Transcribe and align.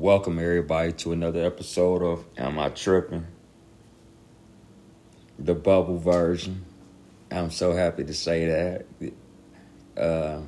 welcome 0.00 0.38
everybody 0.38 0.92
to 0.92 1.12
another 1.12 1.44
episode 1.44 2.02
of 2.02 2.24
Am 2.38 2.58
I 2.58 2.70
Tripping? 2.70 3.26
The 5.38 5.54
bubble 5.54 5.98
version. 5.98 6.64
I'm 7.30 7.50
so 7.50 7.74
happy 7.74 8.04
to 8.04 8.14
say 8.14 8.46
that. 8.46 10.02
Uh, 10.02 10.40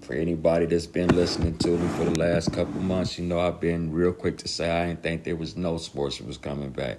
for 0.00 0.12
anybody 0.12 0.66
that's 0.66 0.86
been 0.86 1.08
listening 1.08 1.58
to 1.58 1.70
me 1.70 1.88
for 1.98 2.04
the 2.04 2.20
last 2.20 2.52
couple 2.52 2.80
months, 2.80 3.18
you 3.18 3.24
know 3.24 3.40
I've 3.40 3.60
been 3.60 3.92
real 3.92 4.12
quick 4.12 4.38
to 4.38 4.48
say 4.48 4.70
I 4.70 4.86
didn't 4.86 5.02
think 5.02 5.24
there 5.24 5.34
was 5.34 5.56
no 5.56 5.76
sports 5.78 6.18
that 6.18 6.26
was 6.28 6.38
coming 6.38 6.70
back. 6.70 6.98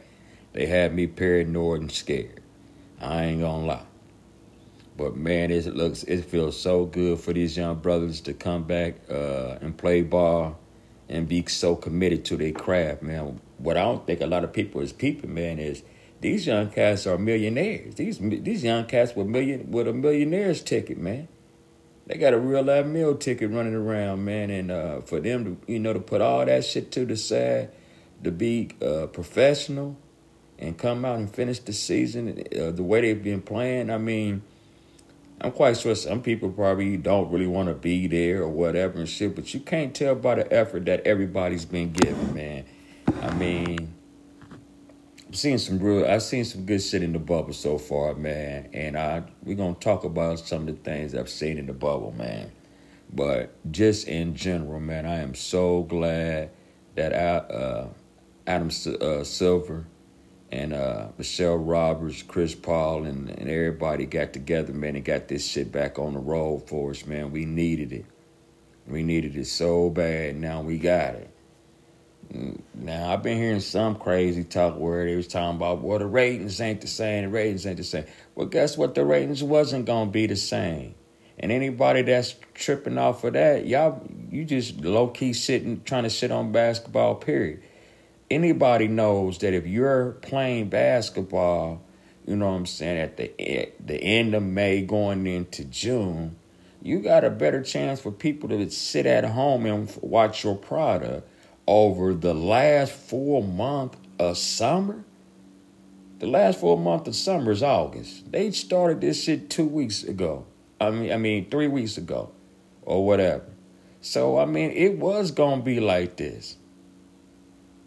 They 0.52 0.66
had 0.66 0.94
me 0.94 1.08
paranoid 1.08 1.80
and 1.80 1.92
scared. 1.94 2.42
I 3.00 3.24
ain't 3.24 3.40
gonna 3.40 3.66
lie. 3.66 3.86
But 4.98 5.16
man, 5.16 5.50
it 5.50 5.66
looks 5.78 6.04
it 6.04 6.26
feels 6.26 6.60
so 6.60 6.88
good 6.88 7.22
for 7.22 7.32
these 7.32 7.56
young 7.56 7.78
brothers 7.78 8.20
to 8.22 8.34
come 8.34 8.64
back 8.64 8.96
uh, 9.10 9.60
and 9.62 9.78
play 9.78 10.02
ball 10.02 10.61
and 11.12 11.28
be 11.28 11.46
so 11.48 11.76
committed 11.76 12.24
to 12.26 12.38
their 12.38 12.54
craft, 12.54 13.04
man. 13.04 13.42
What 13.58 13.78
I 13.78 13.82
don't 13.82 14.08
think 14.08 14.22
a 14.22 14.26
lot 14.26 14.44
of 14.44 14.54
people 14.54 14.82
is 14.82 14.94
peeping, 14.94 15.34
man, 15.34 15.60
is 15.60 15.84
these 16.22 16.48
young 16.48 16.70
cats 16.70 17.06
are 17.06 17.18
millionaires. 17.18 17.96
These 17.96 18.20
these 18.20 18.64
young 18.64 18.86
cats 18.86 19.16
with 19.16 19.28
million 19.28 19.70
with 19.72 19.88
a 19.88 19.94
millionaire's 19.94 20.62
ticket, 20.62 20.98
man. 20.98 21.28
They 22.08 22.18
got 22.18 22.34
a 22.34 22.40
real 22.40 22.64
life 22.64 22.86
meal 22.86 23.16
ticket 23.16 23.52
running 23.52 23.76
around, 23.76 24.26
man, 24.26 24.50
and 24.50 24.72
uh, 24.72 25.02
for 25.02 25.20
them 25.20 25.46
to 25.46 25.72
you 25.72 25.80
know 25.80 25.94
to 25.94 26.00
put 26.00 26.22
all 26.22 26.46
that 26.46 26.64
shit 26.66 26.92
to 26.94 27.06
the 27.06 27.18
side, 27.18 27.72
to 28.24 28.32
be 28.32 28.70
uh, 28.82 29.08
professional, 29.08 29.98
and 30.58 30.78
come 30.78 31.04
out 31.06 31.20
and 31.20 31.34
finish 31.34 31.60
the 31.60 31.74
season 31.74 32.44
uh, 32.60 32.72
the 32.72 32.84
way 32.84 33.02
they've 33.02 33.24
been 33.24 33.42
playing. 33.42 33.90
I 33.90 33.98
mean, 33.98 34.44
I'm 35.44 35.52
quite 35.52 35.76
sure 35.76 35.96
some 35.96 36.22
people 36.22 36.52
probably 36.52 36.98
don't 36.98 37.32
really 37.32 37.48
want 37.48 37.68
to 37.70 37.74
be 37.74 38.06
there 38.06 38.44
or 38.44 38.50
whatever 38.50 39.00
and 39.00 39.10
shit, 39.10 39.36
but 39.36 39.52
you 39.56 39.60
can't 39.60 39.94
tell 39.94 40.14
by 40.14 40.36
the 40.36 40.54
effort 40.54 40.86
that 40.86 41.08
everybody's 41.08 41.66
been 41.66 41.92
giving, 41.92 42.36
man. 42.36 42.66
I 43.24 43.34
mean, 43.34 43.92
I've 45.28 45.36
seen 45.36 45.58
some 45.58 45.80
real, 45.80 46.06
I've 46.06 46.22
seen 46.22 46.46
some 46.46 46.68
good 46.68 46.80
shit 46.80 47.02
in 47.02 47.12
the 47.14 47.20
bubble 47.20 47.54
so 47.54 47.80
far, 47.80 48.14
man, 48.14 48.70
and 48.74 48.96
I 48.96 49.24
we're 49.44 49.56
gonna 49.56 49.74
talk 49.74 50.04
about 50.04 50.40
some 50.40 50.68
of 50.68 50.76
the 50.76 50.84
things 50.84 51.16
I've 51.16 51.30
seen 51.30 51.58
in 51.58 51.66
the 51.66 51.74
bubble, 51.74 52.14
man. 52.16 52.52
But 53.12 53.56
just 53.72 54.08
in 54.08 54.36
general, 54.36 54.80
man, 54.80 55.08
I 55.08 55.22
am 55.22 55.34
so 55.34 55.82
glad 55.84 56.52
that 56.94 57.14
I, 57.14 57.54
uh, 57.54 57.88
Adam 58.46 58.68
uh, 59.02 59.24
Silver 59.24 59.88
and 60.52 60.74
uh, 60.74 61.08
Michelle 61.18 61.58
Roberts, 61.58 62.24
Chris 62.24 62.54
Paul, 62.54 63.06
and, 63.06 63.30
and 63.30 63.50
everybody 63.50 64.06
got 64.06 64.34
together, 64.34 64.74
man, 64.74 64.96
and 64.96 65.06
got 65.06 65.28
this 65.28 65.48
shit 65.48 65.72
back 65.72 65.98
on 65.98 66.14
the 66.14 66.20
road 66.20 66.68
for 66.68 66.92
us, 66.92 67.06
man. 67.06 67.32
We 67.32 67.46
needed 67.46 67.94
it. 67.94 68.06
We 68.86 69.04
needed 69.04 69.38
it 69.38 69.46
so 69.46 69.90
bad. 69.90 70.36
Now 70.36 70.62
we 70.62 70.78
got 70.78 71.16
it. 71.16 71.30
Mm, 72.34 72.62
now 72.74 73.14
I've 73.14 73.24
been 73.24 73.38
hearing 73.38 73.62
some 73.62 73.96
crazy 73.96 74.44
talk 74.44 74.78
where 74.78 75.06
they 75.06 75.16
was 75.16 75.28
talking 75.28 75.56
about, 75.56 75.82
well, 75.82 76.00
the 76.00 76.06
ratings 76.06 76.60
ain't 76.60 76.82
the 76.82 76.88
same. 76.88 77.24
The 77.24 77.30
ratings 77.30 77.66
ain't 77.66 77.78
the 77.78 77.84
same. 77.84 78.06
Well, 78.36 78.48
guess 78.48 78.78
what? 78.78 78.96
The 78.96 79.06
ratings 79.06 79.44
wasn't 79.44 79.86
gonna 79.86 80.12
be 80.12 80.28
the 80.28 80.36
same. 80.36 80.96
And 81.40 81.52
anybody 81.52 82.02
that's 82.02 82.36
tripping 82.54 82.98
off 82.98 83.24
of 83.24 83.34
that, 83.34 83.66
y'all, 83.66 84.06
you 84.30 84.44
just 84.44 84.82
low 84.82 85.08
key 85.08 85.34
sitting 85.34 85.82
trying 85.86 86.04
to 86.04 86.10
sit 86.10 86.32
on 86.32 86.52
basketball. 86.52 87.16
Period 87.16 87.64
anybody 88.32 88.88
knows 88.88 89.38
that 89.40 89.54
if 89.54 89.68
you're 89.68 90.14
playing 90.22 90.70
basketball, 90.70 91.82
you 92.26 92.36
know 92.36 92.50
what 92.50 92.56
I'm 92.56 92.66
saying, 92.66 92.98
at 92.98 93.18
the 93.18 93.32
the 93.86 94.02
end 94.02 94.34
of 94.34 94.44
May 94.44 94.82
going 94.82 95.28
into 95.28 95.66
June, 95.66 96.36
you 96.82 97.00
got 97.00 97.24
a 97.24 97.30
better 97.30 97.62
chance 97.62 98.00
for 98.00 98.12
people 98.12 98.50
to 98.50 98.70
sit 98.72 99.06
at 99.06 99.26
home 99.26 99.66
and 99.66 99.92
watch 100.02 100.44
your 100.44 100.56
product 100.56 101.28
over 101.68 102.14
the 102.14 102.34
last 102.34 102.94
four 102.94 103.44
month 103.44 103.98
of 104.18 104.38
summer. 104.38 105.04
The 106.20 106.28
last 106.28 106.60
four 106.60 106.78
month 106.78 107.08
of 107.08 107.16
summer 107.16 107.52
is 107.52 107.64
August. 107.64 108.32
They 108.32 108.52
started 108.52 109.02
this 109.02 109.24
shit 109.24 109.50
two 109.50 109.66
weeks 109.66 110.04
ago. 110.04 110.46
I 110.80 110.92
mean, 110.92 111.12
I 111.12 111.18
mean 111.18 111.50
three 111.50 111.68
weeks 111.68 111.98
ago, 111.98 112.32
or 112.84 113.06
whatever. 113.06 113.46
So 114.02 114.38
I 114.40 114.46
mean, 114.46 114.72
it 114.72 114.98
was 114.98 115.32
gonna 115.32 115.62
be 115.62 115.80
like 115.80 116.18
this. 116.18 116.58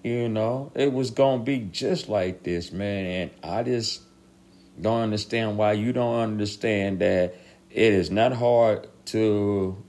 You 0.04 0.28
know, 0.28 0.70
it 0.75 0.92
was 0.92 1.10
going 1.10 1.38
to 1.38 1.44
be 1.44 1.60
just 1.60 2.10
like 2.10 2.42
this, 2.42 2.70
man. 2.70 3.06
And 3.06 3.31
I 3.42 3.62
just 3.62 4.03
don't 4.78 5.00
understand 5.00 5.56
why 5.56 5.72
you 5.72 5.94
don't 5.94 6.20
understand 6.20 6.98
that 6.98 7.34
it 7.70 7.92
is 7.94 8.10
not 8.10 8.34
hard 8.34 8.87
to 9.06 9.82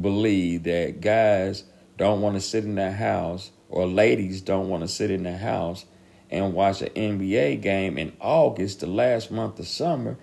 believe 0.00 0.64
that 0.64 1.00
guys 1.00 1.62
don't 1.96 2.20
want 2.20 2.34
to 2.34 2.40
sit 2.40 2.64
in 2.64 2.74
the 2.74 2.90
house 2.90 3.52
or 3.68 3.86
ladies 3.86 4.40
don't 4.40 4.68
want 4.68 4.82
to 4.82 4.88
sit 4.88 5.12
in 5.12 5.22
the 5.22 5.38
house 5.38 5.84
and 6.28 6.54
watch 6.54 6.82
an 6.82 6.88
NBA 6.88 7.62
game 7.62 7.98
in 7.98 8.16
August, 8.20 8.80
the 8.80 8.88
last 8.88 9.30
month 9.30 9.60
of 9.60 9.68
summer. 9.68 10.18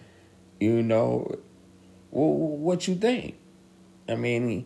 You 0.59 0.83
know, 0.83 1.39
what 2.09 2.89
you 2.89 2.95
think? 2.95 3.37
I 4.09 4.15
mean, 4.15 4.65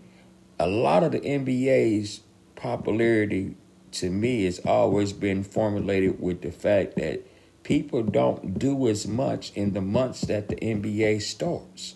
a 0.57 0.65
lot 0.65 1.03
of 1.03 1.11
the 1.11 1.19
NBA's 1.19 2.21
popularity 2.55 3.55
to 3.93 4.09
me 4.09 4.45
it's 4.45 4.59
always 4.59 5.13
been 5.13 5.43
formulated 5.43 6.19
with 6.19 6.41
the 6.41 6.51
fact 6.51 6.95
that 6.95 7.25
people 7.63 8.03
don't 8.03 8.59
do 8.59 8.87
as 8.87 9.07
much 9.07 9.51
in 9.53 9.73
the 9.73 9.81
months 9.81 10.21
that 10.21 10.49
the 10.49 10.55
NBA 10.55 11.21
starts. 11.21 11.95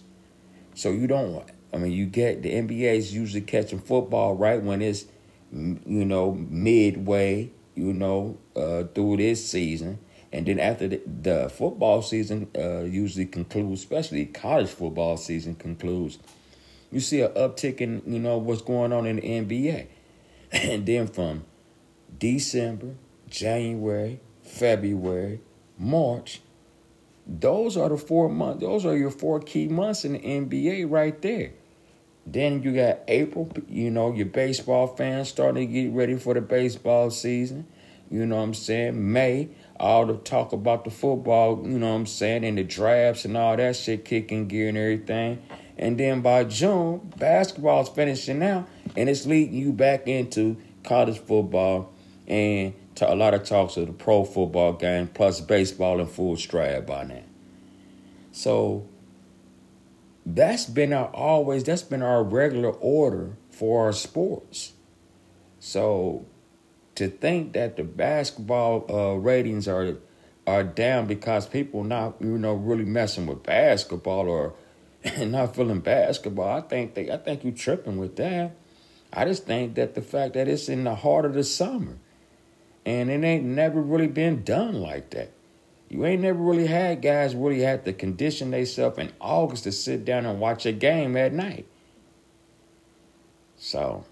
So 0.76 0.92
you 0.92 1.08
don't 1.08 1.44
I 1.74 1.78
mean 1.78 1.92
you 1.92 2.06
get 2.06 2.44
the 2.44 2.52
NBA 2.52 2.96
is 2.96 3.14
usually 3.14 3.42
catching 3.42 3.80
football 3.80 4.36
right 4.36 4.62
when 4.62 4.82
it's 4.82 5.06
you 5.52 6.06
know 6.06 6.34
midway, 6.34 7.52
you 7.76 7.94
know, 7.94 8.38
uh, 8.56 8.84
through 8.84 9.18
this 9.18 9.50
season. 9.50 10.00
And 10.32 10.46
then 10.46 10.60
after 10.60 10.90
the, 10.90 11.02
the 11.06 11.50
football 11.50 12.02
season 12.02 12.50
uh, 12.58 12.82
usually 12.82 13.26
concludes, 13.26 13.82
especially 13.82 14.26
college 14.26 14.70
football 14.70 15.16
season 15.16 15.56
concludes, 15.56 16.20
you 16.92 17.00
see 17.00 17.22
an 17.22 17.32
uptick 17.32 17.80
in 17.82 18.02
you 18.06 18.20
know 18.20 18.38
what's 18.38 18.62
going 18.62 18.94
on 18.94 19.06
in 19.06 19.18
the 19.18 19.22
NBA, 19.22 19.88
and 20.52 20.86
then 20.86 21.08
from 21.08 21.46
December, 22.18 22.96
January, 23.30 24.20
February, 24.42 25.42
March. 25.78 26.42
Those 27.26 27.76
are 27.76 27.90
the 27.90 27.98
four 27.98 28.30
months. 28.30 28.62
Those 28.62 28.86
are 28.86 28.96
your 28.96 29.12
four 29.12 29.40
key 29.40 29.68
months 29.68 30.06
in 30.06 30.14
the 30.14 30.20
NBA 30.20 30.90
right 30.90 31.22
there. 31.22 31.52
Then 32.26 32.62
you 32.62 32.74
got 32.74 33.00
April, 33.08 33.50
you 33.70 33.90
know, 33.90 34.14
your 34.14 34.26
baseball 34.26 34.88
fans 34.88 35.30
starting 35.30 35.68
to 35.68 35.74
get 35.74 35.92
ready 35.92 36.18
for 36.18 36.34
the 36.34 36.42
baseball 36.42 37.10
season. 37.10 37.68
You 38.10 38.26
know 38.26 38.38
what 38.38 38.44
I'm 38.44 38.54
saying? 38.54 39.12
May, 39.12 39.50
all 39.80 40.06
the 40.06 40.16
talk 40.16 40.54
about 40.54 40.86
the 40.86 40.92
football, 40.92 41.62
you 41.66 41.78
know 41.78 41.90
what 41.90 41.96
I'm 41.96 42.06
saying, 42.06 42.44
and 42.46 42.58
the 42.58 42.64
drafts 42.64 43.26
and 43.26 43.38
all 43.38 43.56
that 43.58 43.76
shit 43.76 44.06
kicking 44.06 44.48
gear 44.48 44.70
and 44.70 44.78
everything. 44.78 45.42
And 45.78 45.98
then 45.98 46.22
by 46.22 46.46
June, 46.46 47.14
basketball's 47.18 47.90
finishing 47.90 48.42
out 48.42 48.68
and 48.96 49.10
it's 49.10 49.26
leading 49.26 49.56
you 49.56 49.72
back 49.72 50.08
into 50.08 50.58
college 50.84 51.20
football 51.20 51.94
and 52.28 52.74
to 52.96 53.12
a 53.12 53.16
lot 53.16 53.34
of 53.34 53.44
talks 53.44 53.78
of 53.78 53.88
the 53.88 53.94
pro 53.94 54.26
football 54.26 54.74
game, 54.74 55.08
plus 55.08 55.40
baseball 55.40 56.00
in 56.00 56.08
full 56.08 56.36
stride 56.36 56.86
by 56.86 57.04
now. 57.04 57.24
So 58.32 58.88
that's 60.26 60.66
been 60.66 60.92
our 60.94 61.08
always 61.08 61.64
that's 61.64 61.84
been 61.84 62.02
our 62.02 62.24
regular 62.24 62.72
order 62.72 63.38
for 63.50 63.86
our 63.86 63.94
sports. 63.94 64.74
So 65.60 66.26
to 66.96 67.08
think 67.08 67.54
that 67.54 67.78
the 67.78 67.84
basketball 67.84 68.86
uh, 68.90 69.14
ratings 69.16 69.68
are 69.68 69.98
are 70.46 70.64
down 70.64 71.08
because 71.08 71.48
people 71.48 71.84
not 71.84 72.16
you 72.20 72.38
know 72.38 72.54
really 72.54 72.86
messing 72.86 73.26
with 73.26 73.44
basketball 73.44 74.28
or 74.28 74.54
not 75.20 75.56
feeling 75.56 75.80
basketball, 75.80 76.58
I 76.58 76.62
think 76.62 76.96
they 76.96 77.10
I 77.12 77.18
think 77.18 77.44
you 77.44 77.52
tripping 77.52 77.98
with 77.98 78.18
that. 78.18 78.56
I 79.14 79.24
just 79.24 79.46
think 79.46 79.76
that 79.76 79.96
the 79.96 80.02
fact 80.02 80.34
that 80.34 80.50
it's 80.50 80.68
in 80.68 80.84
the 80.84 80.96
heart 80.96 81.26
of 81.26 81.34
the 81.34 81.44
summer 81.44 81.98
and 82.88 83.10
it 83.10 83.22
ain't 83.22 83.44
never 83.44 83.82
really 83.82 84.08
been 84.08 84.46
done 84.46 84.76
like 84.76 85.10
that. 85.10 85.30
You 85.90 86.06
ain't 86.06 86.22
never 86.22 86.40
really 86.40 86.68
had 86.68 87.02
guys 87.02 87.36
really 87.36 87.60
had 87.60 87.84
to 87.84 87.92
condition 87.92 88.52
themselves 88.52 88.98
in 88.98 89.12
August 89.20 89.66
to 89.66 89.74
sit 89.74 90.06
down 90.06 90.26
and 90.26 90.40
watch 90.40 90.66
a 90.66 90.72
game 90.72 91.18
at 91.18 91.34
night. 91.34 91.68
So, 93.58 94.06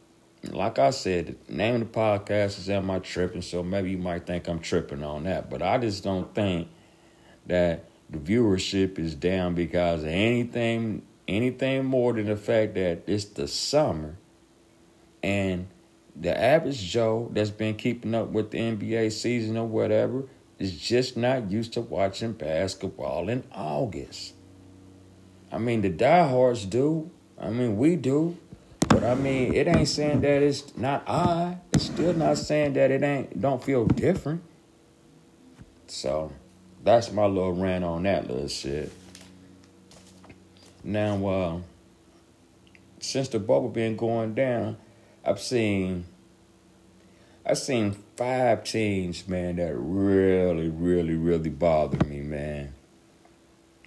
like 0.43 0.77
I 0.77 0.89
said, 0.89 1.37
the 1.47 1.53
name 1.53 1.75
of 1.75 1.79
the 1.91 1.99
podcast 1.99 2.59
is 2.59 2.69
Am 2.69 2.91
I 2.91 2.99
Tripping? 2.99 3.41
So 3.41 3.63
maybe 3.63 3.91
you 3.91 3.97
might 3.97 4.27
think 4.27 4.49
I'm 4.49 4.59
tripping 4.59 5.03
on 5.03 5.23
that. 5.23 5.49
But 5.49 5.61
I 5.61 5.77
just 5.77 6.03
don't 6.03 6.35
think 6.35 6.67
that 7.45 7.85
the 8.09 8.17
viewership 8.17 8.99
is 8.99 9.15
down 9.15 9.55
because 9.55 10.03
of 10.03 10.09
anything 10.09 11.01
anything 11.29 11.85
more 11.85 12.11
than 12.11 12.25
the 12.25 12.35
fact 12.35 12.75
that 12.75 13.03
it's 13.07 13.25
the 13.25 13.47
summer 13.47 14.17
and 15.23 15.67
the 16.15 16.37
average 16.37 16.79
Joe 16.79 17.29
that's 17.33 17.49
been 17.49 17.75
keeping 17.75 18.15
up 18.15 18.29
with 18.29 18.51
the 18.51 18.59
NBA 18.59 19.11
season 19.11 19.57
or 19.57 19.67
whatever 19.67 20.23
is 20.57 20.79
just 20.79 21.17
not 21.17 21.51
used 21.51 21.73
to 21.73 21.81
watching 21.81 22.33
basketball 22.33 23.29
in 23.29 23.43
August. 23.51 24.33
I 25.51 25.57
mean, 25.57 25.81
the 25.81 25.89
diehards 25.89 26.65
do. 26.65 27.11
I 27.39 27.49
mean, 27.49 27.77
we 27.77 27.95
do. 27.95 28.37
But 28.87 29.03
I 29.03 29.15
mean, 29.15 29.53
it 29.53 29.67
ain't 29.67 29.89
saying 29.89 30.21
that 30.21 30.41
it's 30.41 30.77
not 30.77 31.03
I. 31.07 31.57
It's 31.73 31.85
still 31.85 32.13
not 32.13 32.37
saying 32.37 32.73
that 32.73 32.91
it 32.91 33.03
ain't 33.03 33.41
don't 33.41 33.61
feel 33.63 33.85
different. 33.85 34.41
So 35.87 36.31
that's 36.83 37.11
my 37.11 37.25
little 37.25 37.53
rant 37.53 37.83
on 37.83 38.03
that 38.03 38.27
little 38.27 38.47
shit. 38.47 38.91
Now, 40.83 41.27
uh, 41.27 41.59
since 42.99 43.27
the 43.27 43.39
bubble 43.39 43.69
been 43.69 43.97
going 43.97 44.33
down, 44.33 44.77
I've 45.25 45.39
seen 45.39 46.05
I've 47.47 47.57
seen 47.57 47.95
five 48.15 48.63
teams, 48.63 49.27
man, 49.27 49.57
that 49.57 49.75
really, 49.75 50.69
really, 50.69 51.15
really 51.15 51.49
bother 51.49 52.03
me, 52.05 52.19
man. 52.19 52.73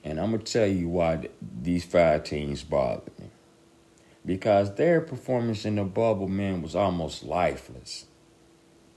And 0.05 0.21
I'm 0.21 0.33
gonna 0.33 0.43
tell 0.43 0.67
you 0.67 0.89
why 0.89 1.29
these 1.63 1.85
five 1.85 2.25
teams 2.25 2.63
bother 2.63 3.11
me. 3.19 3.27
Because 4.25 4.75
their 4.75 5.01
performance 5.01 5.65
in 5.65 5.77
the 5.77 5.85
bubble, 5.85 6.29
man, 6.29 6.61
was 6.61 6.77
almost 6.77 7.25
lifeless. 7.25 8.07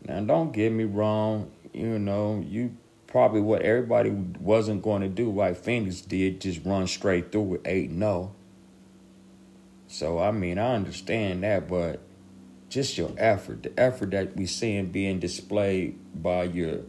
Now, 0.03 0.19
don't 0.21 0.51
get 0.51 0.71
me 0.71 0.83
wrong, 0.83 1.51
you 1.73 1.99
know, 1.99 2.43
you 2.47 2.75
probably 3.07 3.41
what 3.41 3.61
everybody 3.61 4.09
wasn't 4.09 4.81
going 4.81 5.01
to 5.01 5.09
do 5.09 5.31
like 5.31 5.57
Phoenix 5.57 6.01
did, 6.01 6.41
just 6.41 6.65
run 6.65 6.88
straight 6.88 7.31
through 7.31 7.41
with 7.41 7.67
8 7.67 7.91
0. 7.91 8.33
So, 9.88 10.19
I 10.19 10.31
mean, 10.31 10.57
I 10.57 10.75
understand 10.75 11.43
that, 11.43 11.67
but 11.67 12.01
just 12.71 12.97
your 12.97 13.12
effort, 13.18 13.63
the 13.63 13.79
effort 13.79 14.12
that 14.12 14.35
we 14.35 14.45
seeing 14.45 14.88
being 14.88 15.19
displayed 15.19 16.00
by 16.15 16.44
your 16.44 16.79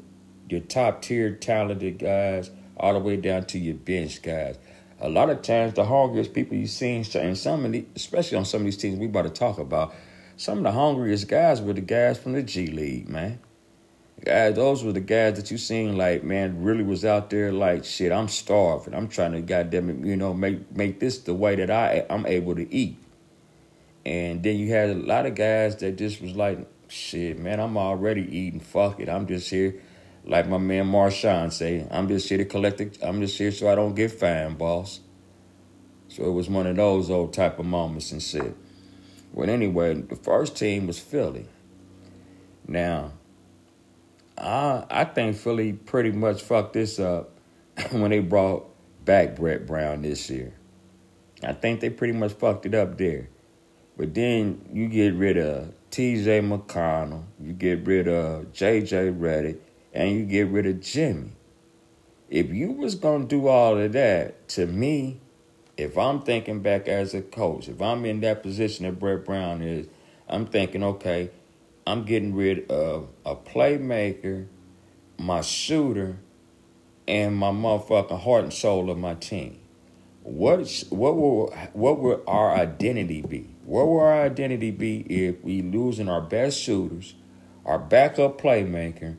your 0.49 0.61
top 0.61 1.03
tier 1.03 1.35
talented 1.35 1.99
guys 1.99 2.51
all 2.77 2.93
the 2.93 2.99
way 2.99 3.17
down 3.17 3.45
to 3.47 3.59
your 3.59 3.75
bench 3.75 4.23
guys. 4.23 4.57
A 5.01 5.09
lot 5.09 5.29
of 5.29 5.43
times, 5.43 5.75
the 5.75 5.85
hungriest 5.85 6.33
people 6.33 6.57
you 6.57 6.69
seen, 6.69 7.05
and 7.15 7.37
some 7.37 7.65
of 7.65 7.73
the, 7.73 7.85
especially 7.97 8.39
on 8.39 8.45
some 8.45 8.61
of 8.61 8.67
these 8.67 8.77
teams 8.77 8.99
we 8.99 9.07
about 9.07 9.23
to 9.23 9.31
talk 9.31 9.59
about, 9.59 9.93
some 10.37 10.59
of 10.59 10.65
the 10.65 10.73
hungriest 10.73 11.27
guys 11.27 11.61
were 11.61 11.73
the 11.73 11.81
guys 11.81 12.19
from 12.19 12.33
the 12.33 12.43
G 12.43 12.69
League, 12.69 13.09
man. 13.09 13.41
Guys, 14.25 14.55
those 14.55 14.85
were 14.85 14.93
the 14.93 15.01
guys 15.01 15.35
that 15.35 15.51
you 15.51 15.59
seen 15.59 15.97
like, 15.97 16.23
man, 16.23 16.63
really 16.63 16.85
was 16.85 17.05
out 17.05 17.31
there 17.31 17.53
like, 17.53 17.85
shit, 17.85 18.13
I'm 18.13 18.29
starving. 18.29 18.95
I'm 18.95 19.09
trying 19.09 19.33
to 19.33 19.41
goddamn 19.41 19.91
it, 19.91 20.07
you 20.07 20.17
know, 20.17 20.33
make 20.33 20.71
make 20.77 21.01
this 21.01 21.19
the 21.19 21.35
way 21.35 21.57
that 21.57 21.71
I 21.71 22.07
I'm 22.09 22.25
able 22.27 22.55
to 22.55 22.73
eat. 22.73 22.99
And 24.05 24.43
then 24.43 24.57
you 24.57 24.69
had 24.71 24.91
a 24.91 24.95
lot 24.95 25.27
of 25.27 25.35
guys 25.35 25.77
that 25.77 25.97
just 25.97 26.21
was 26.21 26.35
like, 26.35 26.59
shit, 26.89 27.39
man, 27.39 27.61
I'm 27.61 27.77
already 27.77 28.23
eating. 28.23 28.61
Fuck 28.61 29.01
it. 29.01 29.09
I'm 29.09 29.27
just 29.27 29.49
here, 29.49 29.81
like 30.25 30.49
my 30.49 30.59
man 30.59 30.87
Marshawn 30.87 31.53
say, 31.53 31.87
I'm 31.91 32.09
just 32.09 32.29
here 32.29 32.39
to 32.39 32.45
collect 32.45 32.81
it. 32.81 32.99
I'm 33.03 33.21
just 33.21 33.39
here 33.39 33.53
so 33.53 33.71
I 33.71 33.75
don't 33.75 33.95
get 33.95 34.11
fined, 34.11 34.59
boss. 34.59 35.01
So 36.09 36.25
it 36.25 36.33
was 36.33 36.49
one 36.51 36.67
of 36.67 36.77
those 36.77 37.11
old 37.11 37.33
type 37.33 37.59
of 37.59 37.65
moments 37.65 38.13
and 38.13 38.23
shit. 38.23 38.55
Well, 39.33 39.49
anyway, 39.49 39.95
the 39.95 40.17
first 40.17 40.57
team 40.57 40.87
was 40.87 40.99
Philly. 40.99 41.47
Now, 42.69 43.13
I 44.37 44.85
I 44.91 45.05
think 45.05 45.37
Philly 45.37 45.73
pretty 45.73 46.13
much 46.13 46.43
fucked 46.43 46.75
this 46.75 47.01
up 47.01 47.39
when 47.91 48.11
they 48.11 48.19
brought 48.19 48.69
back 49.05 49.37
Brett 49.37 49.67
Brown 49.67 50.03
this 50.03 50.29
year. 50.29 50.53
I 51.43 51.55
think 51.55 51.81
they 51.81 51.91
pretty 51.91 52.13
much 52.13 52.33
fucked 52.35 52.67
it 52.67 52.75
up 52.75 52.99
there. 52.99 53.29
But 53.97 54.15
then 54.15 54.69
you 54.73 54.89
get 54.89 55.15
rid 55.15 55.37
of 55.37 55.75
T.J. 55.91 56.41
McConnell, 56.41 57.25
you 57.41 57.53
get 57.53 57.87
rid 57.87 58.09
of 58.09 58.53
J.J. 58.53 59.11
Redick, 59.11 59.59
and 59.93 60.11
you 60.11 60.25
get 60.25 60.49
rid 60.49 60.67
of 60.67 60.81
Jimmy. 60.81 61.33
If 62.31 62.51
you 62.51 62.73
was 62.73 62.95
gonna 62.95 63.27
do 63.27 63.47
all 63.49 63.77
of 63.79 63.93
that, 63.93 64.49
to 64.51 64.67
me, 64.67 65.21
if 65.77 65.99
I'm 65.99 66.23
thinking 66.23 66.61
back 66.61 66.89
as 66.89 67.13
a 67.13 67.21
coach, 67.21 67.69
if 67.69 67.83
I'm 67.83 68.05
in 68.07 68.21
that 68.21 68.43
position 68.43 68.87
that 68.87 68.99
Brett 68.99 69.25
Brown 69.25 69.61
is, 69.63 69.87
I'm 70.29 70.47
thinking, 70.47 70.83
okay, 70.83 71.31
I'm 71.87 72.05
getting 72.05 72.35
rid 72.35 72.71
of 72.71 73.09
a 73.27 73.37
playmaker, 73.37 74.47
my 75.19 75.43
shooter, 75.43 76.19
and 77.07 77.37
my 77.37 77.51
motherfucking 77.51 78.21
heart 78.21 78.45
and 78.45 78.53
soul 78.53 78.91
of 78.91 78.97
my 78.97 79.15
team. 79.15 79.59
What 80.23 80.85
what 80.91 81.17
will 81.17 81.51
what 81.73 81.99
will 81.99 82.23
our 82.27 82.55
identity 82.55 83.23
be? 83.23 83.52
What 83.65 83.87
will 83.87 84.01
our 84.01 84.23
identity 84.23 84.71
be 84.71 85.01
if 85.01 85.43
we 85.43 85.63
losing 85.63 86.09
our 86.09 86.21
best 86.21 86.61
shooters, 86.61 87.15
our 87.65 87.79
backup 87.79 88.41
playmaker, 88.41 89.17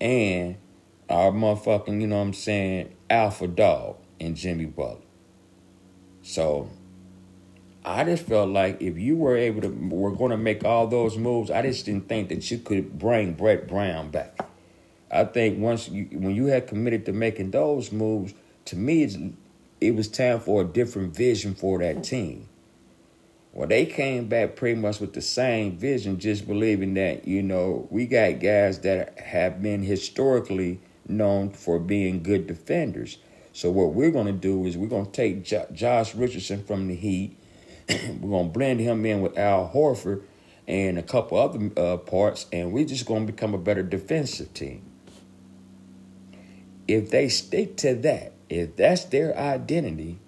and 0.00 0.56
our 1.08 1.30
motherfucking, 1.30 2.00
you 2.00 2.06
know 2.06 2.16
what 2.16 2.22
I'm 2.22 2.32
saying, 2.32 2.94
alpha 3.10 3.46
dog 3.46 3.96
and 4.18 4.36
Jimmy 4.36 4.64
Butler? 4.64 5.02
So 6.22 6.70
I 7.84 8.04
just 8.04 8.24
felt 8.24 8.48
like 8.48 8.80
if 8.80 8.98
you 8.98 9.16
were 9.16 9.36
able 9.36 9.60
to 9.60 9.68
were 9.68 10.28
to 10.30 10.36
make 10.38 10.64
all 10.64 10.86
those 10.86 11.18
moves, 11.18 11.50
I 11.50 11.60
just 11.60 11.84
didn't 11.84 12.08
think 12.08 12.30
that 12.30 12.50
you 12.50 12.58
could 12.58 12.98
bring 12.98 13.34
Brett 13.34 13.68
Brown 13.68 14.10
back. 14.10 14.48
I 15.10 15.24
think 15.24 15.58
once 15.58 15.90
you 15.90 16.06
when 16.12 16.34
you 16.34 16.46
had 16.46 16.66
committed 16.66 17.04
to 17.06 17.12
making 17.12 17.50
those 17.50 17.92
moves, 17.92 18.32
to 18.64 18.76
me 18.76 19.34
it 19.82 19.94
was 19.94 20.08
time 20.08 20.40
for 20.40 20.62
a 20.62 20.64
different 20.64 21.14
vision 21.14 21.54
for 21.54 21.78
that 21.80 22.02
team. 22.02 22.48
Well, 23.54 23.68
they 23.68 23.86
came 23.86 24.26
back 24.26 24.56
pretty 24.56 24.80
much 24.80 24.98
with 24.98 25.12
the 25.12 25.20
same 25.20 25.76
vision, 25.78 26.18
just 26.18 26.44
believing 26.44 26.94
that, 26.94 27.28
you 27.28 27.40
know, 27.40 27.86
we 27.88 28.06
got 28.06 28.40
guys 28.40 28.80
that 28.80 29.16
have 29.20 29.62
been 29.62 29.84
historically 29.84 30.80
known 31.06 31.50
for 31.50 31.78
being 31.78 32.24
good 32.24 32.48
defenders. 32.48 33.18
So 33.52 33.70
what 33.70 33.94
we're 33.94 34.10
going 34.10 34.26
to 34.26 34.32
do 34.32 34.66
is 34.66 34.76
we're 34.76 34.88
going 34.88 35.06
to 35.06 35.12
take 35.12 35.44
Josh 35.72 36.16
Richardson 36.16 36.64
from 36.64 36.88
the 36.88 36.96
Heat. 36.96 37.38
we're 37.88 38.30
going 38.30 38.48
to 38.48 38.52
blend 38.52 38.80
him 38.80 39.06
in 39.06 39.20
with 39.20 39.38
Al 39.38 39.70
Horford 39.72 40.24
and 40.66 40.98
a 40.98 41.02
couple 41.02 41.38
other 41.38 41.70
uh, 41.76 41.98
parts, 41.98 42.46
and 42.52 42.72
we're 42.72 42.84
just 42.84 43.06
going 43.06 43.24
to 43.24 43.32
become 43.32 43.54
a 43.54 43.58
better 43.58 43.84
defensive 43.84 44.52
team. 44.52 44.82
If 46.88 47.10
they 47.10 47.28
stick 47.28 47.76
to 47.78 47.94
that, 47.94 48.32
if 48.48 48.74
that's 48.74 49.04
their 49.04 49.38
identity, 49.38 50.18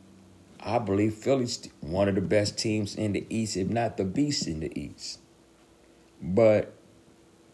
I 0.67 0.81
believe 0.81 1.15
Philly's 1.15 1.69
one 1.81 2.09
of 2.09 2.17
the 2.17 2.21
best 2.21 2.59
teams 2.59 2.97
in 2.97 3.13
the 3.13 3.25
East, 3.31 3.57
if 3.57 3.69
not 3.69 3.97
the 3.97 4.05
beast 4.05 4.49
in 4.49 4.59
the 4.59 4.79
East. 4.79 5.21
But 6.21 6.75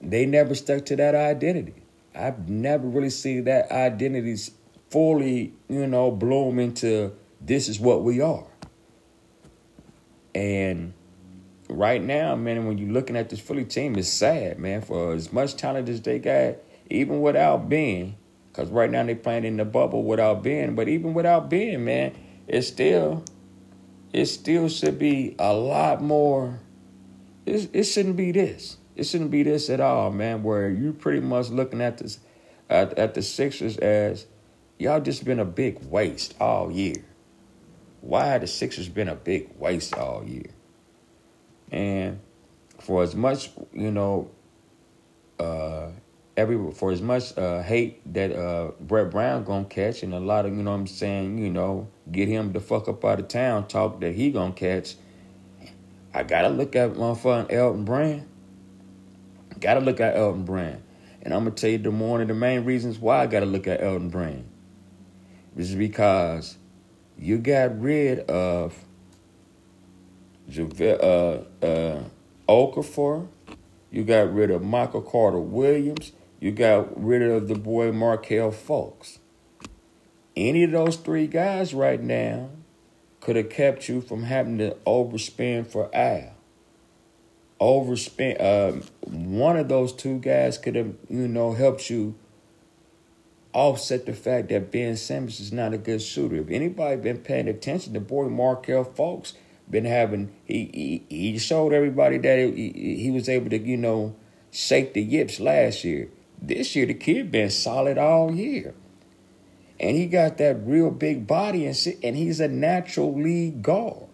they 0.00 0.25
never 0.25 0.55
stuck 0.55 0.87
to 0.87 0.97
that 0.97 1.14
identity. 1.14 1.75
I've 2.14 2.49
never 2.49 2.88
really 2.88 3.11
seen 3.11 3.44
that 3.44 3.70
identity 3.70 4.37
fully, 4.88 5.53
you 5.69 5.87
know, 5.87 6.11
bloom 6.11 6.59
into 6.59 7.12
this 7.38 7.69
is 7.69 7.79
what 7.79 8.03
we 8.03 8.23
are. 8.23 8.47
And 10.35 10.94
right 11.69 12.03
now, 12.03 12.35
man, 12.35 12.67
when 12.67 12.79
you're 12.79 12.93
looking 12.93 13.17
at 13.17 13.29
this 13.29 13.41
Philly 13.41 13.67
team, 13.67 13.94
it's 13.97 14.08
sad, 14.08 14.58
man. 14.58 14.81
For 14.81 15.12
as 15.12 15.31
much 15.31 15.56
talent 15.56 15.91
as 15.91 16.01
they 16.01 16.19
got, 16.19 16.56
even 16.89 17.20
without 17.20 17.69
Ben, 17.69 18.17
because 18.51 18.70
right 18.70 18.91
now 18.91 19.05
they're 19.05 19.17
playing 19.17 19.44
in 19.44 19.58
the 19.58 19.67
bubble 19.67 20.03
without 20.03 20.43
Ben, 20.43 20.75
but 20.75 20.89
even 20.89 21.13
without 21.13 21.51
Ben, 21.51 21.84
man, 21.84 22.15
it 22.46 22.63
still 22.63 23.25
it 24.13 24.27
still 24.27 24.69
should 24.69 24.99
be 24.99 25.34
a 25.39 25.53
lot 25.55 26.03
more. 26.03 26.61
It, 27.46 27.70
it 27.72 27.84
shouldn't 27.84 28.17
be 28.17 28.31
this. 28.32 28.77
It 28.94 29.05
shouldn't 29.05 29.31
be 29.31 29.43
this 29.43 29.70
at 29.70 29.81
all 29.81 30.11
man 30.11 30.43
where 30.43 30.69
you 30.69 30.93
pretty 30.93 31.20
much 31.20 31.49
looking 31.49 31.81
at 31.81 31.99
this 31.99 32.19
at, 32.69 32.99
at 32.99 33.15
the 33.15 33.22
sixers 33.22 33.79
as 33.79 34.27
y'all 34.79 35.01
just 35.01 35.25
been 35.25 35.39
a 35.39 35.44
big 35.44 35.82
waste 35.84 36.34
all 36.41 36.70
year. 36.70 37.05
Why 38.03 38.37
the 38.39 38.46
sixers 38.46 38.89
been 38.89 39.08
a 39.08 39.15
big 39.15 39.49
waste 39.58 39.94
all 39.94 40.25
year? 40.25 40.51
And 41.70 42.20
for 42.81 43.03
as 43.03 43.15
much 43.15 43.51
you 43.72 43.91
know 43.91 44.31
uh 45.39 45.89
every 46.36 46.72
for 46.72 46.91
as 46.91 47.03
much 47.03 47.36
uh, 47.36 47.62
hate 47.62 48.01
that 48.15 48.32
uh, 48.32 48.72
Brett 48.81 49.10
Brown 49.10 49.44
gonna 49.44 49.65
catch, 49.65 50.03
and 50.03 50.15
a 50.15 50.20
lot 50.20 50.46
of 50.46 50.56
you 50.56 50.62
know 50.62 50.70
what 50.70 50.79
I'm 50.79 50.86
saying, 50.86 51.39
you 51.39 51.51
know, 51.51 51.89
get 52.10 52.29
him 52.29 52.53
the 52.53 52.60
fuck 52.60 52.89
up 52.89 53.05
out 53.05 53.20
of 53.20 53.29
town 53.29 53.69
talk 53.69 54.01
that 54.01 54.15
he 54.15 54.31
gonna 54.31 54.53
catch. 54.53 54.96
I 56.15 56.22
gotta 56.22 56.48
look 56.48 56.77
at 56.77 56.94
motherfucking 56.94 57.53
Elton 57.53 57.84
Brand. 57.84 58.29
Gotta 59.60 59.81
look 59.81 60.01
at 60.01 60.17
Elton 60.17 60.44
Brand, 60.44 60.82
and 61.22 61.32
I'm 61.32 61.44
gonna 61.44 61.53
tell 61.53 61.70
you 61.70 61.79
the 61.79 61.91
of 61.91 62.29
the 62.29 62.34
main 62.34 62.65
reasons 62.65 62.98
why 62.98 63.22
I 63.22 63.27
gotta 63.27 63.46
look 63.46 63.67
at 63.67 63.82
Elton 63.82 64.08
Brand. 64.08 64.48
This 65.55 65.69
is 65.69 65.77
because 65.77 66.56
you 67.19 67.39
got 67.39 67.81
rid 67.81 68.20
of 68.20 68.84
uh, 70.58 71.43
uh, 71.62 72.05
Okafor. 72.48 73.29
You 73.91 74.05
got 74.05 74.32
rid 74.32 74.51
of 74.51 74.62
Michael 74.62 75.03
Carter 75.03 75.39
Williams. 75.39 76.12
You 76.43 76.51
got 76.51 77.01
rid 77.01 77.22
of 77.22 77.46
the 77.46 77.55
boy 77.55 77.93
Markelle 77.93 78.51
Fultz. 78.51 79.19
Any 80.34 80.65
of 80.65 80.72
those 80.72 80.96
three 80.96 81.29
guys 81.29 81.72
right 81.72 82.03
now 82.03 82.51
could 83.20 83.37
have 83.37 83.49
kept 83.49 83.89
you 83.89 84.01
from 84.01 84.25
having 84.25 84.58
to 84.58 84.77
overspend 84.84 85.69
for 85.69 85.89
Al. 85.94 86.34
Overspend. 87.61 88.41
Uh, 88.41 88.84
one 89.06 89.56
of 89.56 89.69
those 89.69 89.93
two 89.93 90.19
guys 90.19 90.58
could 90.58 90.75
have, 90.75 90.96
you 91.08 91.29
know, 91.29 91.53
helped 91.53 91.89
you 91.89 92.17
offset 93.53 94.05
the 94.05 94.13
fact 94.13 94.49
that 94.49 94.72
Ben 94.72 94.96
Simmons 94.96 95.39
is 95.39 95.53
not 95.53 95.72
a 95.72 95.79
good 95.79 96.03
shooter. 96.03 96.39
If 96.39 96.51
anybody 96.51 96.96
been 96.96 97.19
paying 97.19 97.46
attention, 97.46 97.93
the 97.93 98.01
boy 98.01 98.29
Markelle 98.29 98.84
Fultz 98.84 99.34
been 99.70 99.84
having. 99.84 100.34
He 100.44 101.05
he, 101.08 101.17
he 101.32 101.39
showed 101.39 101.72
everybody 101.72 102.19
that 102.19 102.37
he, 102.37 102.96
he 102.96 103.13
was 103.13 103.29
able 103.29 103.51
to 103.51 103.58
you 103.58 103.77
know 103.77 104.17
shake 104.51 104.94
the 104.94 105.03
yips 105.03 105.39
last 105.39 105.84
year. 105.84 106.08
This 106.44 106.75
year 106.75 106.87
the 106.87 106.94
kid 106.94 107.31
been 107.31 107.51
solid 107.51 107.99
all 107.99 108.34
year, 108.34 108.75
and 109.79 109.96
he 109.96 110.06
got 110.06 110.39
that 110.39 110.67
real 110.67 110.91
big 110.91 111.25
body 111.25 111.67
and 111.67 111.77
and 112.03 112.17
he's 112.17 112.41
a 112.41 112.49
natural 112.49 113.15
lead 113.15 113.63
guard, 113.63 114.08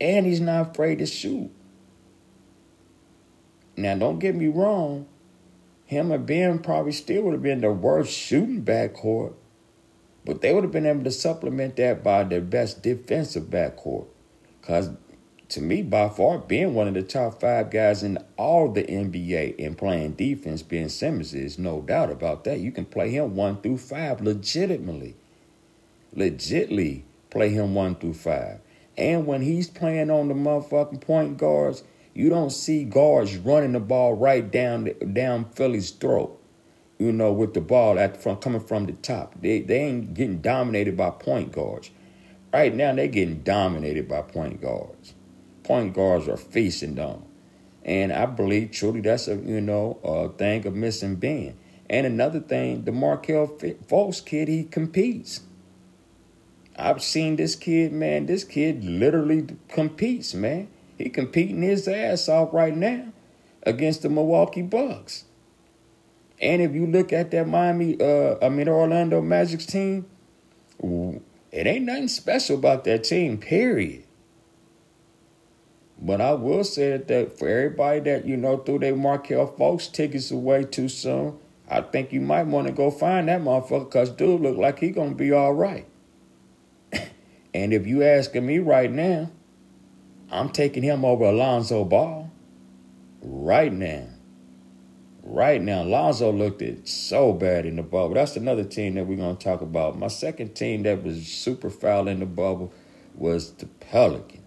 and 0.00 0.24
he's 0.24 0.40
not 0.40 0.70
afraid 0.70 1.00
to 1.00 1.06
shoot. 1.06 1.50
Now 3.76 3.94
don't 3.96 4.20
get 4.20 4.34
me 4.34 4.46
wrong, 4.46 5.06
him 5.84 6.10
and 6.10 6.24
Ben 6.24 6.58
probably 6.60 6.92
still 6.92 7.24
would 7.24 7.34
have 7.34 7.42
been 7.42 7.60
the 7.60 7.70
worst 7.70 8.10
shooting 8.10 8.64
backcourt, 8.64 9.34
but 10.24 10.40
they 10.40 10.54
would 10.54 10.64
have 10.64 10.72
been 10.72 10.86
able 10.86 11.04
to 11.04 11.10
supplement 11.10 11.76
that 11.76 12.02
by 12.02 12.24
their 12.24 12.40
best 12.40 12.82
defensive 12.82 13.44
backcourt. 13.44 14.06
Because 14.58 14.88
to 15.52 15.60
me, 15.60 15.82
by 15.82 16.08
far, 16.08 16.38
being 16.38 16.72
one 16.72 16.88
of 16.88 16.94
the 16.94 17.02
top 17.02 17.40
five 17.40 17.70
guys 17.70 18.02
in 18.02 18.18
all 18.38 18.72
the 18.72 18.84
NBA 18.84 19.64
and 19.64 19.76
playing 19.76 20.12
defense, 20.12 20.62
Ben 20.62 20.88
Simmons 20.88 21.34
is 21.34 21.58
no 21.58 21.82
doubt 21.82 22.10
about 22.10 22.44
that. 22.44 22.60
You 22.60 22.72
can 22.72 22.86
play 22.86 23.10
him 23.10 23.36
one 23.36 23.60
through 23.60 23.76
five 23.76 24.22
legitimately. 24.22 25.14
Legitly 26.16 27.02
play 27.28 27.50
him 27.50 27.74
one 27.74 27.96
through 27.96 28.14
five. 28.14 28.60
And 28.96 29.26
when 29.26 29.42
he's 29.42 29.68
playing 29.68 30.10
on 30.10 30.28
the 30.28 30.34
motherfucking 30.34 31.02
point 31.02 31.36
guards, 31.36 31.84
you 32.14 32.30
don't 32.30 32.50
see 32.50 32.84
guards 32.84 33.36
running 33.36 33.72
the 33.72 33.80
ball 33.80 34.14
right 34.14 34.50
down 34.50 34.90
down 35.12 35.46
Philly's 35.50 35.90
throat. 35.90 36.38
You 36.98 37.12
know, 37.12 37.32
with 37.32 37.52
the 37.52 37.60
ball 37.60 37.98
at 37.98 38.22
from 38.22 38.36
coming 38.36 38.60
from 38.60 38.86
the 38.86 38.92
top. 38.92 39.34
They 39.40 39.60
they 39.60 39.80
ain't 39.80 40.14
getting 40.14 40.40
dominated 40.40 40.96
by 40.96 41.10
point 41.10 41.52
guards. 41.52 41.90
Right 42.52 42.74
now 42.74 42.94
they're 42.94 43.08
getting 43.08 43.42
dominated 43.42 44.08
by 44.08 44.22
point 44.22 44.60
guards. 44.60 45.14
Point 45.62 45.94
guards 45.94 46.28
are 46.28 46.36
feasting 46.36 46.94
them. 46.96 47.22
And 47.84 48.12
I 48.12 48.26
believe 48.26 48.70
truly 48.70 49.00
that's 49.00 49.28
a 49.28 49.36
you 49.36 49.60
know 49.60 49.98
a 50.04 50.28
thing 50.36 50.66
of 50.66 50.74
missing 50.74 51.16
Ben. 51.16 51.56
And 51.90 52.06
another 52.06 52.40
thing, 52.40 52.84
the 52.84 52.92
Markelle 52.92 53.48
Fultz 53.48 54.24
kid, 54.24 54.48
he 54.48 54.64
competes. 54.64 55.42
I've 56.76 57.02
seen 57.02 57.36
this 57.36 57.54
kid, 57.54 57.92
man. 57.92 58.26
This 58.26 58.44
kid 58.44 58.82
literally 58.82 59.46
competes, 59.68 60.32
man. 60.32 60.68
He 60.96 61.10
competing 61.10 61.62
his 61.62 61.86
ass 61.86 62.28
off 62.28 62.54
right 62.54 62.74
now 62.74 63.12
against 63.64 64.02
the 64.02 64.08
Milwaukee 64.08 64.62
Bucks. 64.62 65.24
And 66.40 66.62
if 66.62 66.74
you 66.74 66.86
look 66.86 67.12
at 67.12 67.30
that 67.32 67.46
Miami, 67.46 68.00
uh, 68.00 68.36
I 68.42 68.48
mean 68.48 68.68
Orlando 68.68 69.20
Magic's 69.20 69.66
team, 69.66 70.06
it 70.82 71.66
ain't 71.66 71.84
nothing 71.84 72.08
special 72.08 72.56
about 72.58 72.84
that 72.84 73.04
team. 73.04 73.38
Period. 73.38 74.04
But 76.04 76.20
I 76.20 76.32
will 76.32 76.64
say 76.64 76.96
that 76.96 77.38
for 77.38 77.48
everybody 77.48 78.00
that 78.00 78.26
you 78.26 78.36
know 78.36 78.56
threw 78.56 78.80
their 78.80 78.96
Markelle 78.96 79.54
Fultz 79.56 79.90
tickets 79.90 80.32
away 80.32 80.64
too 80.64 80.88
soon, 80.88 81.38
I 81.68 81.80
think 81.80 82.12
you 82.12 82.20
might 82.20 82.48
want 82.48 82.66
to 82.66 82.72
go 82.72 82.90
find 82.90 83.28
that 83.28 83.40
motherfucker 83.40 83.84
because 83.84 84.10
dude 84.10 84.40
look 84.40 84.56
like 84.56 84.80
he 84.80 84.90
gonna 84.90 85.14
be 85.14 85.30
all 85.30 85.54
right. 85.54 85.86
and 87.54 87.72
if 87.72 87.86
you 87.86 88.02
asking 88.02 88.44
me 88.44 88.58
right 88.58 88.90
now, 88.90 89.30
I'm 90.28 90.48
taking 90.48 90.82
him 90.82 91.04
over 91.04 91.26
Alonzo 91.26 91.84
Ball 91.84 92.28
right 93.22 93.72
now. 93.72 94.08
Right 95.22 95.62
now, 95.62 95.84
Alonzo 95.84 96.32
looked 96.32 96.62
it 96.62 96.88
so 96.88 97.32
bad 97.32 97.64
in 97.64 97.76
the 97.76 97.84
bubble. 97.84 98.14
That's 98.14 98.34
another 98.34 98.64
team 98.64 98.96
that 98.96 99.06
we're 99.06 99.18
to 99.18 99.34
talk 99.36 99.60
about. 99.60 99.96
My 99.96 100.08
second 100.08 100.56
team 100.56 100.82
that 100.82 101.04
was 101.04 101.28
super 101.28 101.70
foul 101.70 102.08
in 102.08 102.18
the 102.18 102.26
bubble 102.26 102.72
was 103.14 103.52
the 103.52 103.66
Pelicans. 103.66 104.41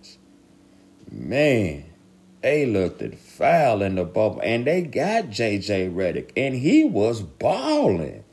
Man, 1.16 1.86
they 2.42 2.66
looked 2.66 3.02
at 3.02 3.18
foul 3.18 3.82
in 3.82 3.96
the 3.96 4.04
bubble, 4.04 4.42
and 4.44 4.68
they 4.68 4.82
got 4.82 5.30
JJ 5.30 5.96
Redick, 5.96 6.32
and 6.36 6.54
he 6.54 6.84
was 6.84 7.22
balling. 7.22 8.26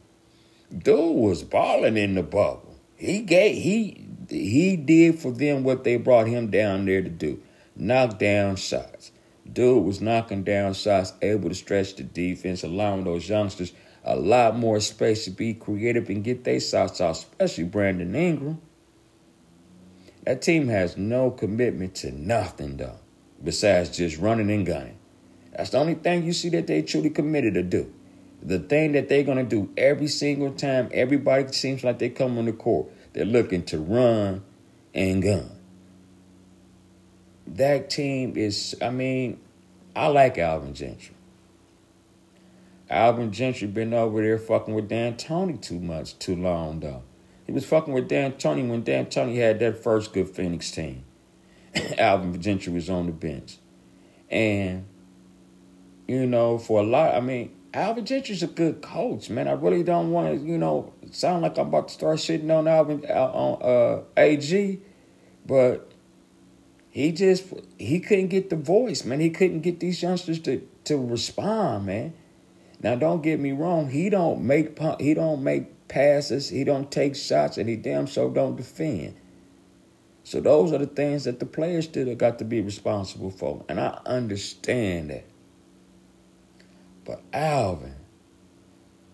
Dude 0.76 1.16
was 1.16 1.44
balling 1.44 1.96
in 1.96 2.16
the 2.16 2.24
bubble. 2.24 2.80
He 2.96 3.20
gave 3.20 3.62
he 3.62 4.08
he 4.28 4.76
did 4.76 5.20
for 5.20 5.30
them 5.30 5.62
what 5.62 5.84
they 5.84 5.96
brought 5.96 6.26
him 6.26 6.50
down 6.50 6.86
there 6.86 7.02
to 7.02 7.08
do 7.08 7.40
knock 7.76 8.18
down 8.18 8.56
shots. 8.56 9.12
Dude 9.50 9.84
was 9.84 10.00
knocking 10.00 10.42
down 10.42 10.74
shots, 10.74 11.12
able 11.22 11.50
to 11.50 11.54
stretch 11.54 11.94
the 11.94 12.02
defense, 12.02 12.64
allowing 12.64 13.04
those 13.04 13.28
youngsters 13.28 13.72
a 14.02 14.16
lot 14.16 14.56
more 14.56 14.80
space 14.80 15.24
to 15.26 15.30
be 15.30 15.54
creative 15.54 16.08
and 16.08 16.24
get 16.24 16.42
their 16.42 16.60
shots 16.60 17.00
out, 17.00 17.12
especially 17.12 17.64
Brandon 17.64 18.14
Ingram. 18.14 18.60
That 20.24 20.42
team 20.42 20.68
has 20.68 20.96
no 20.96 21.30
commitment 21.30 21.94
to 21.96 22.12
nothing, 22.12 22.76
though, 22.76 22.98
besides 23.42 23.96
just 23.96 24.18
running 24.18 24.50
and 24.50 24.64
gunning. 24.64 24.98
That's 25.56 25.70
the 25.70 25.78
only 25.78 25.94
thing 25.94 26.24
you 26.24 26.32
see 26.32 26.48
that 26.50 26.66
they 26.66 26.82
truly 26.82 27.10
committed 27.10 27.54
to 27.54 27.62
do. 27.62 27.92
The 28.42 28.58
thing 28.58 28.92
that 28.92 29.08
they're 29.08 29.22
going 29.22 29.38
to 29.38 29.44
do 29.44 29.72
every 29.76 30.08
single 30.08 30.52
time 30.52 30.88
everybody 30.92 31.52
seems 31.52 31.84
like 31.84 31.98
they 31.98 32.08
come 32.08 32.38
on 32.38 32.46
the 32.46 32.52
court, 32.52 32.88
they're 33.12 33.24
looking 33.24 33.62
to 33.64 33.78
run 33.78 34.42
and 34.94 35.22
gun 35.22 35.50
that 37.46 37.90
team 37.90 38.36
is, 38.36 38.74
I 38.80 38.90
mean, 38.90 39.38
I 39.94 40.06
like 40.08 40.38
Alvin 40.38 40.74
Gentry. 40.74 41.14
Alvin 42.88 43.32
Gentry 43.32 43.68
been 43.68 43.94
over 43.94 44.22
there 44.22 44.38
fucking 44.38 44.74
with 44.74 44.88
D'Antoni 44.88 45.60
too 45.60 45.80
much, 45.80 46.18
too 46.18 46.36
long 46.36 46.80
though. 46.80 47.02
He 47.46 47.52
was 47.52 47.64
fucking 47.64 47.92
with 47.92 48.08
D'Antoni 48.08 48.68
when 48.68 48.82
D'Antoni 48.82 49.36
had 49.36 49.58
that 49.60 49.82
first 49.82 50.12
good 50.12 50.28
Phoenix 50.28 50.70
team. 50.70 51.04
Alvin 51.98 52.40
Gentry 52.40 52.72
was 52.72 52.88
on 52.88 53.06
the 53.06 53.12
bench. 53.12 53.58
And, 54.30 54.86
you 56.06 56.26
know, 56.26 56.58
for 56.58 56.80
a 56.80 56.82
lot, 56.82 57.14
I 57.14 57.20
mean, 57.20 57.50
Alvin 57.74 58.04
Gentry's 58.04 58.42
a 58.42 58.46
good 58.46 58.82
coach, 58.82 59.30
man. 59.30 59.48
I 59.48 59.52
really 59.52 59.82
don't 59.82 60.10
want 60.10 60.38
to, 60.38 60.46
you 60.46 60.58
know, 60.58 60.92
sound 61.10 61.42
like 61.42 61.58
I'm 61.58 61.68
about 61.68 61.88
to 61.88 61.94
start 61.94 62.18
shitting 62.18 62.50
on 62.56 62.68
Alvin 62.68 63.04
on 63.06 63.62
uh, 63.62 64.02
AG, 64.16 64.80
but 65.46 65.90
he 66.90 67.12
just 67.12 67.44
he 67.78 68.00
couldn't 68.00 68.28
get 68.28 68.50
the 68.50 68.56
voice, 68.56 69.04
man. 69.04 69.20
He 69.20 69.30
couldn't 69.30 69.60
get 69.60 69.80
these 69.80 70.02
youngsters 70.02 70.38
to 70.40 70.66
to 70.84 70.98
respond, 70.98 71.86
man. 71.86 72.12
Now 72.82 72.96
don't 72.96 73.22
get 73.22 73.40
me 73.40 73.52
wrong, 73.52 73.88
he 73.88 74.10
don't 74.10 74.42
make 74.42 74.78
he 75.00 75.14
don't 75.14 75.42
make 75.42 75.81
passes, 75.92 76.48
he 76.48 76.64
don't 76.64 76.90
take 76.90 77.14
shots, 77.14 77.58
and 77.58 77.68
he 77.68 77.76
damn 77.76 78.06
so 78.06 78.30
don't 78.30 78.56
defend. 78.56 79.14
So 80.24 80.40
those 80.40 80.72
are 80.72 80.78
the 80.78 80.86
things 80.86 81.24
that 81.24 81.38
the 81.38 81.44
players 81.44 81.84
still 81.84 82.14
got 82.14 82.38
to 82.38 82.44
be 82.46 82.62
responsible 82.62 83.30
for, 83.30 83.62
and 83.68 83.78
I 83.78 84.00
understand 84.06 85.10
that. 85.10 85.24
But 87.04 87.20
Alvin, 87.34 87.96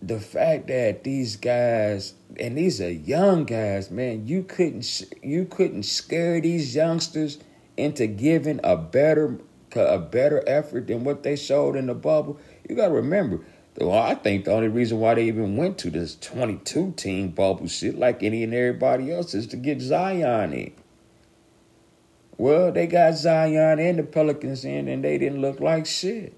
the 0.00 0.20
fact 0.20 0.68
that 0.68 1.02
these 1.02 1.35
guys 1.35 2.14
and 2.38 2.56
these 2.56 2.80
are 2.80 2.92
young 2.92 3.44
guys, 3.44 3.90
man, 3.90 4.28
you 4.28 4.44
couldn't 4.44 5.02
you 5.20 5.47
couldn't 5.47 5.82
scare 5.82 6.40
these 6.40 6.76
youngsters 6.76 7.38
into 7.76 8.06
giving 8.06 8.61
a 8.62 8.76
better 8.76 9.40
a 9.75 9.99
better 9.99 10.44
effort 10.47 10.87
than 10.87 11.02
what 11.02 11.25
they 11.25 11.35
showed 11.35 11.75
in 11.75 11.87
the 11.87 11.94
bubble. 11.94 12.38
You 12.68 12.76
got 12.76 12.88
to 12.88 12.94
remember, 12.94 13.40
well, 13.80 14.02
I 14.02 14.14
think 14.14 14.44
the 14.44 14.52
only 14.52 14.68
reason 14.68 14.99
why 14.99 15.14
they 15.14 15.26
even 15.26 15.56
went 15.56 15.78
to 15.78 15.90
this 15.90 16.16
22 16.16 16.94
team 16.97 17.28
bubble 17.28 17.68
shit, 17.68 17.97
like 17.97 18.23
any 18.23 18.42
and 18.42 18.52
everybody 18.52 19.12
else, 19.12 19.35
is 19.35 19.47
to 19.49 19.56
get 19.56 19.80
Zion 19.80 20.52
in. 20.52 20.73
Well, 22.37 22.73
they 22.73 22.87
got 22.87 23.14
Zion 23.14 23.78
and 23.78 23.99
the 23.99 24.02
Pelicans 24.02 24.64
in, 24.64 24.88
and 24.88 25.04
they 25.04 25.18
didn't 25.18 25.40
look 25.40 25.61
like 25.61 25.87
shit. 25.87 26.37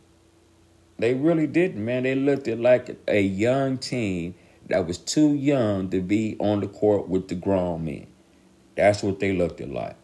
They 0.99 1.15
really 1.15 1.47
didn't, 1.47 1.83
man. 1.83 2.03
They 2.03 2.15
looked 2.15 2.47
like 2.47 2.99
a 3.09 3.23
young 3.23 3.79
team 3.79 4.35
that 4.69 4.87
was 4.87 4.99
too 4.99 5.35
young 5.35 5.89
to 5.91 6.03
be 6.03 6.37
on 6.39 6.61
the 6.61 6.69
court 6.69 7.09
with 7.09 7.29
the 7.29 7.35
grown 7.35 7.87
men. 7.87 8.07
That's 8.77 9.03
what 9.03 9.19
they 9.19 9.33
looked 9.33 9.61
like. 9.61 9.97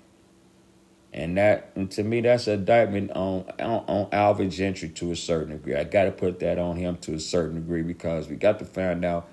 And 1.16 1.38
that, 1.38 1.70
and 1.74 1.90
to 1.92 2.04
me, 2.04 2.20
that's 2.20 2.46
a 2.46 2.52
indictment 2.52 3.10
on, 3.12 3.46
on, 3.58 3.84
on 3.88 4.08
Alvin 4.12 4.50
Gentry 4.50 4.90
to 4.90 5.12
a 5.12 5.16
certain 5.16 5.52
degree. 5.52 5.74
I 5.74 5.84
got 5.84 6.04
to 6.04 6.12
put 6.12 6.40
that 6.40 6.58
on 6.58 6.76
him 6.76 6.98
to 6.98 7.14
a 7.14 7.18
certain 7.18 7.54
degree 7.54 7.82
because 7.82 8.28
we 8.28 8.36
got 8.36 8.58
to 8.58 8.66
find 8.66 9.02
out 9.02 9.26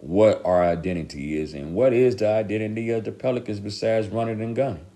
what 0.00 0.40
our 0.46 0.64
identity 0.64 1.38
is 1.38 1.52
and 1.52 1.74
what 1.74 1.92
is 1.92 2.16
the 2.16 2.28
identity 2.28 2.88
of 2.90 3.04
the 3.04 3.12
Pelicans 3.12 3.60
besides 3.60 4.08
running 4.08 4.40
and 4.40 4.56
gunning. 4.56 4.86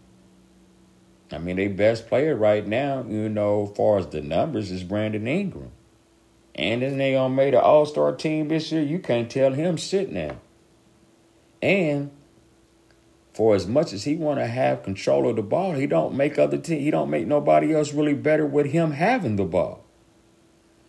I 1.31 1.37
mean, 1.37 1.57
their 1.57 1.69
best 1.69 2.09
player 2.09 2.35
right 2.35 2.67
now, 2.67 3.05
you 3.07 3.29
know, 3.29 3.69
as 3.71 3.77
far 3.77 3.99
as 3.99 4.07
the 4.07 4.23
numbers, 4.23 4.71
is 4.71 4.85
Brandon 4.85 5.27
Ingram. 5.27 5.73
And 6.55 6.81
then 6.81 6.97
they 6.97 7.15
on 7.15 7.35
made 7.35 7.53
an 7.53 7.61
All 7.61 7.85
Star 7.85 8.15
team 8.15 8.49
this 8.49 8.73
year. 8.73 8.83
You 8.83 9.01
can't 9.01 9.31
tell 9.31 9.53
him 9.53 9.77
shit 9.77 10.11
now. 10.11 10.39
And 11.61 12.11
for 13.37 13.55
as 13.55 13.67
much 13.69 13.93
as 13.93 14.05
he 14.05 14.17
want 14.17 14.41
to 14.41 14.47
have 14.49 14.83
control 14.83 15.29
of 15.31 15.37
the 15.37 15.43
ball, 15.43 15.75
he 15.75 15.87
don't 15.87 16.17
make 16.17 16.39
other 16.39 16.59
team. 16.59 16.81
He 16.81 16.91
don't 16.91 17.11
make 17.11 17.27
nobody 17.29 17.75
else 17.75 17.93
really 17.93 18.15
better 18.15 18.47
with 18.47 18.67
him 18.67 18.93
having 18.93 19.37
the 19.37 19.45
ball. 19.45 19.85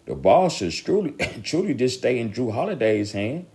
The 0.06 0.16
ball 0.16 0.50
should 0.50 0.72
truly, 0.74 1.12
truly 1.44 1.74
just 1.76 2.00
stay 2.00 2.20
in 2.20 2.32
Jrue 2.32 2.54
Holiday's 2.54 3.14
hand. 3.14 3.48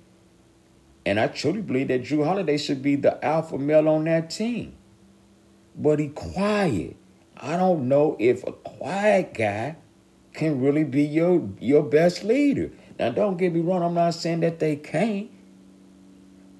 And 1.06 1.20
I 1.20 1.28
truly 1.28 1.62
believe 1.62 1.88
that 1.88 2.02
Jrue 2.04 2.24
Holiday 2.26 2.58
should 2.58 2.82
be 2.82 2.96
the 2.96 3.24
alpha 3.24 3.58
male 3.58 3.88
on 3.88 4.04
that 4.04 4.30
team. 4.30 4.74
but 5.76 5.98
he 6.00 6.08
quiet. 6.08 6.96
I 7.36 7.56
don't 7.56 7.88
know 7.88 8.16
if 8.20 8.46
a 8.46 8.52
quiet 8.52 9.34
guy 9.34 9.76
can 10.34 10.60
really 10.62 10.84
be 10.84 11.04
your 11.04 11.48
your 11.60 11.84
best 11.84 12.24
leader. 12.24 12.70
Now, 12.98 13.10
don't 13.10 13.38
get 13.38 13.54
me 13.54 13.60
wrong. 13.62 13.82
I'm 13.82 13.94
not 13.94 14.14
saying 14.14 14.40
that 14.42 14.60
they 14.60 14.76
can't, 14.76 15.30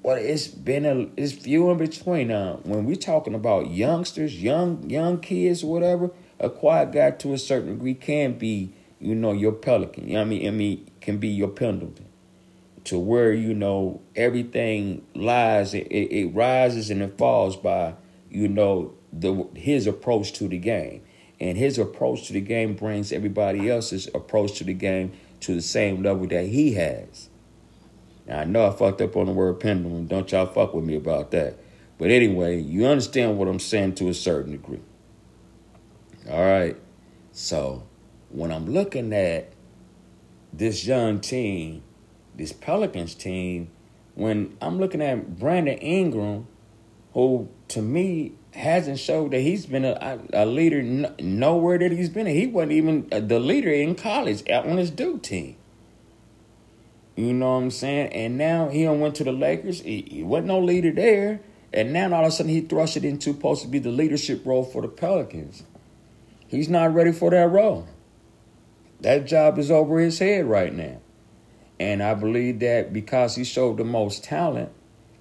but 0.03 0.19
it's 0.19 0.49
been 0.49 0.85
a 0.85 1.09
it's 1.17 1.33
few 1.33 1.71
in 1.71 1.79
between. 1.79 2.29
Now, 2.29 2.61
when 2.65 2.85
we're 2.85 2.97
talking 2.97 3.35
about 3.35 3.71
youngsters, 3.71 4.43
young 4.43 4.89
young 4.91 5.21
kids, 5.21 5.65
whatever, 5.65 6.11
a 6.41 6.51
quiet 6.51 6.93
guy 6.93 7.13
to 7.13 7.33
a 7.35 7.39
certain 7.39 7.75
degree 7.75 7.95
can 7.95 8.39
be, 8.39 8.73
you 9.01 9.15
know, 9.15 9.33
your 9.33 9.53
pelican. 9.53 10.09
You 10.09 10.15
know 10.15 10.23
I 10.23 10.25
mean, 10.25 10.47
I 10.47 10.51
mean, 10.51 10.91
can 11.01 11.19
be 11.19 11.29
your 11.29 11.49
pendleton 11.49 12.07
to 12.85 12.99
where 12.99 13.33
you 13.33 13.55
know 13.55 14.01
everything 14.17 15.07
lies 15.15 15.75
it, 15.75 15.87
it, 15.89 16.13
it, 16.13 16.27
rises 16.35 16.91
and 16.91 17.03
it 17.03 17.17
falls 17.17 17.57
by 17.57 17.95
you 18.31 18.49
know 18.49 18.93
the 19.13 19.47
his 19.55 19.87
approach 19.87 20.33
to 20.33 20.49
the 20.49 20.59
game 20.59 21.03
and 21.39 21.57
his 21.57 21.79
approach 21.79 22.27
to 22.27 22.33
the 22.33 22.41
game 22.41 22.75
brings 22.75 23.13
everybody 23.13 23.71
else's 23.71 24.09
approach 24.15 24.59
to 24.59 24.65
the 24.65 24.75
game 24.75 25.13
to 25.41 25.55
the 25.55 25.63
same 25.63 26.03
level 26.03 26.27
that 26.27 26.47
he 26.47 26.75
has 26.75 27.29
now, 28.27 28.41
i 28.41 28.45
know 28.45 28.67
i 28.67 28.71
fucked 28.71 29.01
up 29.01 29.17
on 29.17 29.27
the 29.27 29.33
word 29.33 29.59
pendulum 29.61 30.07
don't 30.07 30.33
y'all 30.33 30.47
fuck 30.47 30.75
with 30.75 30.85
me 30.85 30.97
about 30.97 31.31
that 31.31 31.57
but 31.99 32.11
anyway 32.11 32.61
you 32.61 32.87
understand 32.87 33.39
what 33.39 33.49
i'm 33.49 33.61
saying 33.61 33.95
to 33.95 34.09
a 34.09 34.15
certain 34.15 34.53
degree 34.53 34.81
all 36.31 36.45
right 36.45 36.77
so 37.33 37.83
when 38.31 38.51
i'm 38.53 38.67
looking 38.67 39.13
at 39.13 39.53
this 40.53 40.87
young 40.87 41.21
team 41.21 41.83
this 42.35 42.53
Pelicans 42.53 43.15
team, 43.15 43.71
when 44.15 44.57
I'm 44.61 44.79
looking 44.79 45.03
at 45.03 45.39
Brandon 45.39 45.79
Ingram, 45.79 46.47
who 47.15 47.49
to 47.69 47.83
me 47.83 48.33
hasn't 48.53 48.99
showed 48.99 49.33
that 49.33 49.41
he's 49.41 49.67
been 49.67 49.85
a, 49.85 50.21
a 50.33 50.47
leader 50.47 50.83
nowhere 51.21 51.79
that 51.79 51.93
he's 51.93 52.09
been. 52.09 52.27
He 52.27 52.47
wasn't 52.47 52.73
even 52.73 53.09
the 53.11 53.39
leader 53.39 53.71
in 53.71 53.95
college 53.95 54.49
on 54.51 54.77
his 54.77 54.91
Duke 54.91 55.23
team. 55.23 55.57
You 57.17 57.35
know 57.35 57.55
what 57.55 57.63
I'm 57.63 57.71
saying? 57.71 58.13
And 58.13 58.39
now 58.39 58.69
he 58.69 58.87
went 58.89 59.17
to 59.17 59.25
the 59.25 59.33
Lakers. 59.33 59.81
He, 59.83 60.07
he 60.11 60.23
wasn't 60.23 60.49
no 60.49 60.61
leader 60.61 60.93
there. 60.93 61.41
And 61.73 61.93
now 61.93 62.13
all 62.13 62.23
of 62.23 62.29
a 62.29 62.31
sudden 62.31 62.53
he 62.53 62.61
thrust 62.61 62.97
it 62.97 63.05
into 63.05 63.33
supposed 63.33 63.63
to 63.63 63.69
be 63.69 63.79
the 63.79 63.91
leadership 63.91 64.45
role 64.45 64.65
for 64.65 64.83
the 64.83 64.89
Pelicans. 64.89 65.65
He's 66.47 66.69
not 66.69 66.95
ready 66.95 67.13
for 67.13 67.31
that 67.31 67.51
role. 67.51 67.89
That 69.01 69.27
job 69.27 69.59
is 69.59 69.71
over 69.71 69.99
his 69.99 70.19
head 70.19 70.47
right 70.47 70.73
now. 70.73 71.01
And 71.81 72.03
I 72.03 72.15
believe 72.15 72.61
that 72.61 72.93
because 72.93 73.35
he 73.35 73.45
showed 73.45 73.79
the 73.79 73.85
most 73.85 74.23
talent, 74.23 74.71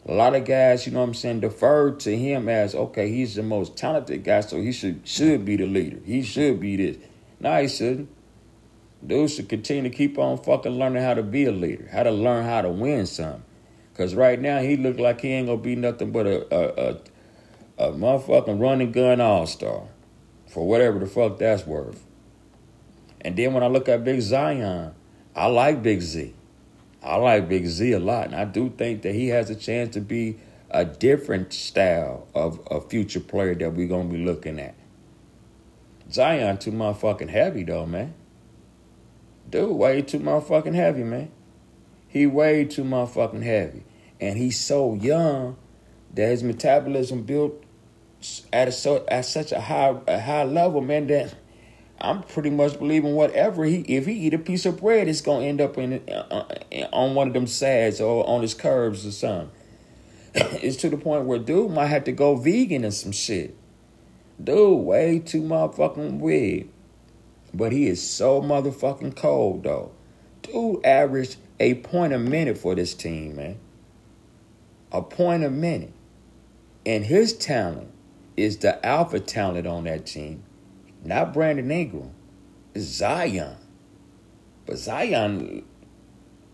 a 0.05 0.13
lot 0.13 0.35
of 0.35 0.45
guys, 0.45 0.85
you 0.85 0.93
know 0.93 0.99
what 0.99 1.07
I'm 1.07 1.13
saying, 1.13 1.39
deferred 1.39 1.99
to 2.01 2.15
him 2.15 2.49
as 2.49 2.75
okay, 2.75 3.09
he's 3.09 3.35
the 3.35 3.43
most 3.43 3.77
talented 3.77 4.23
guy, 4.23 4.41
so 4.41 4.61
he 4.61 4.71
should 4.71 5.07
should 5.07 5.45
be 5.45 5.55
the 5.55 5.67
leader. 5.67 5.99
He 6.05 6.21
should 6.21 6.59
be 6.59 6.75
this. 6.75 6.97
No, 7.39 7.61
he 7.61 7.67
shouldn't. 7.67 8.09
Dude 9.05 9.31
should 9.31 9.49
continue 9.49 9.83
to 9.83 9.89
keep 9.89 10.17
on 10.17 10.37
fucking 10.37 10.77
learning 10.77 11.01
how 11.03 11.15
to 11.15 11.23
be 11.23 11.45
a 11.45 11.51
leader, 11.51 11.89
how 11.91 12.03
to 12.03 12.11
learn 12.11 12.45
how 12.45 12.61
to 12.61 12.69
win 12.69 13.05
some. 13.05 13.43
Cause 13.95 14.15
right 14.15 14.39
now 14.39 14.59
he 14.59 14.77
look 14.77 14.99
like 14.99 15.21
he 15.21 15.29
ain't 15.29 15.47
gonna 15.47 15.61
be 15.61 15.75
nothing 15.75 16.11
but 16.11 16.25
a 16.25 16.55
a, 16.55 16.89
a, 16.89 17.89
a 17.89 17.91
motherfucking 17.91 18.59
running 18.59 18.91
gun 18.91 19.19
all 19.19 19.45
star, 19.45 19.83
for 20.47 20.67
whatever 20.67 20.99
the 20.99 21.05
fuck 21.05 21.37
that's 21.37 21.65
worth. 21.67 22.03
And 23.21 23.35
then 23.35 23.53
when 23.53 23.63
I 23.63 23.67
look 23.67 23.89
at 23.89 24.03
Big 24.03 24.21
Zion, 24.21 24.93
I 25.35 25.45
like 25.47 25.83
Big 25.83 26.01
Z. 26.01 26.33
I 27.03 27.15
like 27.15 27.49
Big 27.49 27.65
Z 27.65 27.91
a 27.91 27.99
lot, 27.99 28.27
and 28.27 28.35
I 28.35 28.45
do 28.45 28.69
think 28.69 29.01
that 29.03 29.13
he 29.13 29.27
has 29.29 29.49
a 29.49 29.55
chance 29.55 29.93
to 29.95 30.01
be 30.01 30.37
a 30.69 30.85
different 30.85 31.53
style 31.53 32.27
of 32.33 32.59
a 32.71 32.79
future 32.79 33.19
player 33.19 33.55
that 33.55 33.73
we're 33.73 33.87
gonna 33.87 34.09
be 34.09 34.23
looking 34.23 34.59
at. 34.59 34.75
Zion 36.11 36.57
too 36.57 36.71
motherfucking 36.71 37.29
heavy 37.29 37.63
though, 37.63 37.85
man. 37.85 38.13
Dude, 39.51 39.69
way 39.69 40.01
too 40.01 40.19
motherfucking 40.19 40.75
heavy, 40.75 41.03
man. 41.03 41.29
He 42.07 42.25
way 42.25 42.63
too 42.63 42.83
motherfucking 42.83 43.43
heavy, 43.43 43.83
and 44.19 44.37
he's 44.37 44.57
so 44.57 44.93
young 44.95 45.57
that 46.13 46.29
his 46.29 46.41
metabolism 46.41 47.23
built 47.23 47.61
at 48.53 48.69
a 48.69 48.71
so 48.71 49.05
at 49.09 49.25
such 49.25 49.51
a 49.51 49.59
high 49.59 49.95
a 50.07 50.21
high 50.21 50.45
level, 50.45 50.79
man. 50.79 51.07
That 51.07 51.35
I'm 51.99 52.23
pretty 52.23 52.49
much 52.49 52.79
believing 52.79 53.13
whatever 53.13 53.65
he 53.65 53.81
if 53.81 54.05
he 54.05 54.13
eat 54.13 54.33
a 54.33 54.39
piece 54.39 54.65
of 54.65 54.79
bread, 54.79 55.09
it's 55.09 55.21
gonna 55.21 55.45
end 55.45 55.59
up 55.59 55.77
in 55.77 56.01
uh, 56.09 56.45
uh 56.71 56.85
on 56.93 57.13
one 57.13 57.27
of 57.27 57.33
them 57.33 57.47
sads 57.47 57.99
or 57.99 58.27
on 58.27 58.41
his 58.41 58.53
curves 58.53 59.05
or 59.05 59.11
something. 59.11 59.51
it's 60.33 60.77
to 60.77 60.89
the 60.89 60.97
point 60.97 61.25
where 61.25 61.39
dude 61.39 61.71
might 61.71 61.87
have 61.87 62.05
to 62.05 62.13
go 62.13 62.35
vegan 62.35 62.85
and 62.85 62.93
some 62.93 63.11
shit. 63.11 63.57
Dude, 64.41 64.85
way 64.85 65.19
too 65.19 65.41
motherfucking 65.41 66.19
weird. 66.19 66.69
But 67.53 67.71
he 67.71 67.87
is 67.87 68.01
so 68.01 68.41
motherfucking 68.41 69.15
cold 69.15 69.63
though. 69.63 69.91
Dude 70.41 70.85
averaged 70.85 71.37
a 71.59 71.75
point 71.75 72.13
a 72.13 72.19
minute 72.19 72.57
for 72.57 72.75
this 72.75 72.93
team, 72.93 73.35
man. 73.35 73.59
A 74.91 75.01
point 75.01 75.43
a 75.43 75.49
minute. 75.49 75.93
And 76.85 77.05
his 77.05 77.33
talent 77.33 77.91
is 78.35 78.57
the 78.57 78.83
alpha 78.85 79.19
talent 79.19 79.67
on 79.67 79.83
that 79.83 80.05
team 80.05 80.43
not 81.03 81.33
Brandon 81.33 81.71
Ingram. 81.71 82.11
It's 82.73 82.85
Zion. 82.85 83.57
But 84.65 84.77
Zion, 84.77 85.65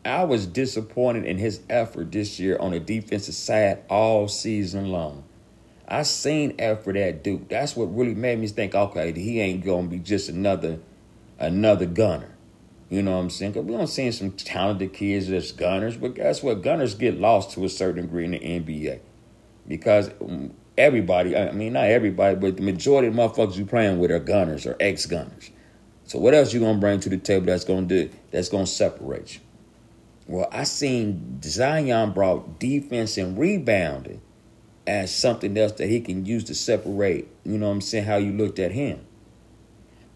I 0.05 0.23
was 0.23 0.47
disappointed 0.47 1.25
in 1.25 1.38
his 1.38 1.62
effort 1.69 2.12
this 2.12 2.39
year 2.39 2.57
on 2.57 2.71
the 2.71 2.79
defensive 2.79 3.36
side 3.36 3.83
all 3.89 4.27
season 4.27 4.89
long. 4.89 5.23
I 5.88 6.04
seen 6.04 6.56
effort 6.60 6.97
at 6.97 7.23
Duke. 7.23 7.47
That's 7.47 7.76
what 7.76 7.95
really 7.95 8.15
made 8.15 8.39
me 8.39 8.47
think, 8.47 8.76
okay, 8.76 9.13
he 9.13 9.39
ain't 9.39 9.63
gonna 9.63 9.88
be 9.88 10.00
just 10.00 10.30
another 10.30 10.80
another 11.39 11.86
gunner. 11.86 12.36
You 12.89 13.02
know 13.02 13.12
what 13.12 13.23
I'm 13.23 13.30
saying? 13.30 13.54
Cause 13.54 13.63
we 13.63 13.73
don't 13.73 13.88
see 13.88 14.12
some 14.12 14.32
talented 14.32 14.93
kids 14.93 15.28
that's 15.28 15.52
gunners, 15.52 15.97
but 15.97 16.15
guess 16.15 16.41
what? 16.41 16.62
Gunners 16.62 16.93
get 16.93 17.19
lost 17.19 17.52
to 17.52 17.65
a 17.65 17.69
certain 17.69 18.04
degree 18.04 18.26
in 18.26 18.32
the 18.32 18.39
NBA 18.39 19.00
because 19.67 20.10
mm, 20.10 20.52
everybody, 20.78 21.36
I 21.36 21.52
mean, 21.52 21.73
not 21.73 21.86
everybody, 21.86 22.36
but 22.36 22.56
the 22.56 22.63
majority 22.63 23.10
of 23.10 23.15
the 23.15 23.21
motherfuckers 23.21 23.58
you 23.58 23.65
playing 23.65 24.00
with 24.00 24.12
are 24.12 24.19
gunners 24.19 24.65
or 24.65 24.78
ex 24.80 25.06
gunners. 25.06 25.52
So 26.06 26.19
what 26.19 26.34
else 26.34 26.54
you 26.54 26.62
gonna 26.62 26.80
bring 26.80 27.02
to 27.02 27.10
the 27.10 27.17
table 27.17 27.47
that's 27.47 27.65
gonna 27.65 27.86
do 27.86 28.10
that's 28.32 28.50
gonna 28.50 28.67
separate 28.67 29.36
you? 29.36 29.41
Well, 30.28 30.47
I 30.52 30.63
seen 30.63 31.41
Zion 31.41 32.12
brought 32.12 32.60
defense 32.60 33.17
and 33.17 33.38
rebounding 33.38 34.16
as 34.88 35.13
something 35.13 35.58
else 35.58 35.73
that 35.73 35.88
he 35.88 36.00
can 36.00 36.26
use 36.26 36.45
to 36.45 36.56
separate, 36.56 37.28
you 37.43 37.58
know 37.58 37.67
what 37.67 37.73
I'm 37.73 37.82
saying, 37.82 38.06
how 38.06 38.15
you 38.15 38.32
looked 38.32 38.58
at 38.58 38.71
him. 38.71 39.06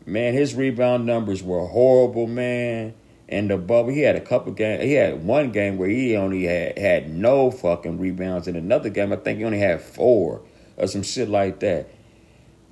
Man, 0.06 0.34
his 0.34 0.56
rebound 0.56 1.06
numbers 1.06 1.44
were 1.44 1.68
horrible, 1.68 2.26
man. 2.26 2.96
And 3.30 3.50
the 3.50 3.58
bubble, 3.58 3.92
he 3.92 4.02
had 4.02 4.16
a 4.16 4.22
couple 4.22 4.52
games. 4.52 4.84
He 4.84 4.94
had 4.94 5.24
one 5.24 5.52
game 5.52 5.78
where 5.78 5.90
he 5.90 6.16
only 6.16 6.44
had 6.44 6.78
had 6.78 7.10
no 7.10 7.52
fucking 7.52 8.00
rebounds. 8.00 8.48
In 8.48 8.56
another 8.56 8.90
game, 8.90 9.14
I 9.14 9.18
think 9.18 9.40
he 9.40 9.46
only 9.46 9.60
had 9.60 9.82
four 9.82 10.42
or 10.76 10.88
some 10.88 11.04
shit 11.04 11.30
like 11.30 11.60
that. 11.60 11.90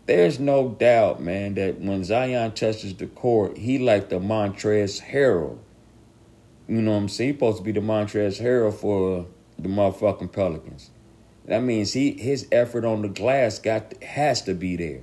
There's 0.05 0.39
no 0.39 0.69
doubt, 0.69 1.21
man, 1.21 1.53
that 1.53 1.79
when 1.79 2.03
Zion 2.03 2.53
touches 2.53 2.95
the 2.95 3.05
court, 3.07 3.57
he 3.57 3.77
like 3.77 4.09
the 4.09 4.19
Montrezl 4.19 5.01
Harrell. 5.03 5.59
You 6.67 6.81
know 6.81 6.91
what 6.91 6.97
I'm 6.97 7.09
saying? 7.09 7.29
He's 7.29 7.35
supposed 7.37 7.57
to 7.59 7.63
be 7.63 7.71
the 7.71 7.79
Montrezl 7.79 8.41
Harrell 8.41 8.73
for 8.73 9.27
the 9.57 9.69
motherfucking 9.69 10.31
Pelicans. 10.31 10.89
That 11.49 11.63
means 11.63 11.93
he 11.93 12.11
his 12.13 12.47
effort 12.51 12.85
on 12.85 13.01
the 13.01 13.07
glass 13.07 13.57
got 13.57 14.01
has 14.03 14.43
to 14.43 14.53
be 14.53 14.75
there. 14.75 15.01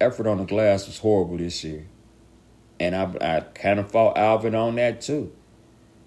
Effort 0.00 0.28
on 0.28 0.38
the 0.38 0.44
glass 0.44 0.86
was 0.86 0.98
horrible 0.98 1.38
this 1.38 1.64
year. 1.64 1.88
And 2.78 2.94
I 2.94 3.12
I 3.20 3.40
kind 3.40 3.80
of 3.80 3.90
fought 3.90 4.16
Alvin 4.16 4.54
on 4.54 4.76
that 4.76 5.00
too. 5.00 5.32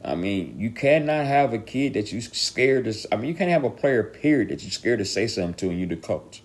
I 0.02 0.15
mean, 0.15 0.58
you 0.58 0.71
cannot 0.71 1.26
have 1.26 1.52
a 1.52 1.60
kid 1.60 1.93
that 1.95 2.13
you 2.13 2.21
scared 2.21 2.86
to. 2.86 3.13
I 3.13 3.17
mean, 3.17 3.28
you 3.28 3.36
can't 3.36 3.52
have 3.52 3.65
a 3.65 3.69
player 3.69 4.02
period 4.02 4.47
that 4.47 4.63
you're 4.63 4.71
scared 4.71 5.00
to 5.00 5.06
say 5.06 5.28
something 5.28 5.56
to, 5.56 5.69
and 5.69 5.80
you 5.80 5.86
the 5.86 5.97
coach. 5.97 6.41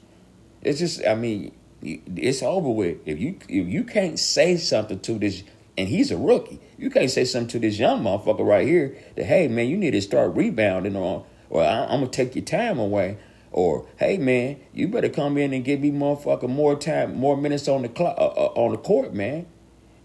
It's 0.61 0.81
just, 0.81 1.07
I 1.07 1.15
mean, 1.15 1.55
it's 1.81 2.43
over 2.43 2.69
with. 2.69 2.99
If 3.07 3.21
you 3.21 3.39
if 3.49 3.69
you 3.69 3.85
can't 3.85 4.19
say 4.19 4.57
something 4.57 4.99
to 4.99 5.21
this, 5.21 5.45
and 5.79 5.89
he's 5.89 6.11
a 6.11 6.17
rookie, 6.17 6.61
you 6.77 6.91
can't 6.91 7.13
say 7.13 7.25
something 7.25 7.49
to 7.49 7.59
this 7.61 7.79
young 7.79 8.03
motherfucker 8.03 8.45
right 8.45 8.67
here 8.67 8.99
that 9.15 9.25
hey 9.25 9.47
man, 9.47 9.69
you 9.69 9.77
need 9.77 9.93
to 9.93 10.03
start 10.03 10.35
rebounding 10.35 10.97
on, 10.97 11.25
or 11.51 11.65
I'm 11.65 12.01
gonna 12.01 12.09
take 12.09 12.35
your 12.35 12.45
time 12.45 12.79
away. 12.79 13.19
Or 13.53 13.87
hey 13.99 14.19
man, 14.19 14.61
you 14.75 14.89
better 14.89 15.09
come 15.09 15.39
in 15.39 15.53
and 15.53 15.65
give 15.65 15.81
me 15.81 15.91
motherfucker 15.91 16.49
more 16.49 16.77
time, 16.77 17.17
more 17.17 17.37
minutes 17.37 17.69
on 17.69 17.83
the 17.83 17.89
clock, 17.89 18.17
uh, 18.19 18.27
uh, 18.27 18.53
on 18.55 18.73
the 18.73 18.79
court, 18.79 19.15
man. 19.15 19.47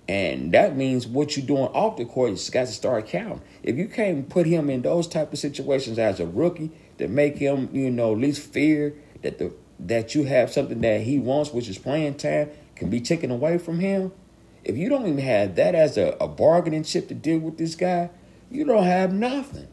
And 0.08 0.52
that 0.52 0.76
means 0.76 1.08
what 1.08 1.38
you're 1.38 1.46
doing 1.46 1.68
off 1.68 1.98
the 1.98 2.06
court 2.06 2.32
has 2.32 2.50
got 2.50 2.68
to 2.68 2.74
start 2.74 3.08
counting. 3.08 3.42
If 3.64 3.78
you 3.78 3.88
can't 3.88 4.28
put 4.28 4.46
him 4.46 4.70
in 4.70 4.82
those 4.82 5.08
type 5.08 5.32
of 5.32 5.40
situations 5.40 5.98
as 6.00 6.20
a 6.20 6.26
rookie 6.26 6.72
that 6.98 7.10
make 7.10 7.38
him, 7.38 7.70
you 7.72 7.90
know, 7.90 8.12
at 8.12 8.18
least 8.18 8.42
fear 8.42 8.94
that 9.22 9.38
the 9.38 9.54
that 9.80 10.14
you 10.14 10.26
have 10.26 10.52
something 10.52 10.82
that 10.82 11.02
he 11.02 11.18
wants, 11.20 11.52
which 11.52 11.68
is 11.68 11.78
playing 11.78 12.16
time, 12.16 12.50
can 12.76 12.90
be 12.90 13.02
taken 13.02 13.32
away 13.32 13.58
from 13.58 13.80
him. 13.80 14.12
If 14.64 14.78
you 14.78 14.90
don't 14.90 15.08
even 15.08 15.18
have 15.20 15.56
that 15.56 15.76
as 15.76 15.98
a, 15.98 16.16
a 16.22 16.28
bargaining 16.28 16.84
chip 16.84 17.08
to 17.08 17.16
deal 17.16 17.40
with 17.40 17.58
this 17.58 17.76
guy, 17.76 18.12
you 18.50 18.64
don't 18.66 18.84
have 18.84 19.12
nothing. 19.12 19.68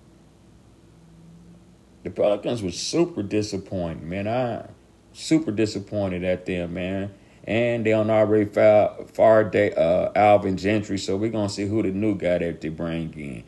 The 2.05 2.11
Pelicans 2.11 2.63
was 2.63 2.79
super 2.79 3.23
disappointing, 3.23 4.09
man. 4.09 4.29
I 4.29 4.69
Super 5.13 5.51
disappointed 5.51 6.23
at 6.23 6.47
them, 6.47 6.75
man. 6.75 7.13
And 7.43 7.85
they 7.85 7.93
on 7.93 8.09
already 8.09 8.45
far, 8.45 8.95
far 9.13 9.43
day, 9.43 9.73
uh, 9.73 10.13
Alvin 10.15 10.57
Gentry, 10.57 10.97
so 10.97 11.17
we're 11.17 11.31
gonna 11.31 11.49
see 11.49 11.67
who 11.67 11.83
the 11.83 11.91
new 11.91 12.15
guy 12.15 12.39
that 12.39 12.61
they 12.61 12.69
bring 12.69 13.13
in. 13.15 13.43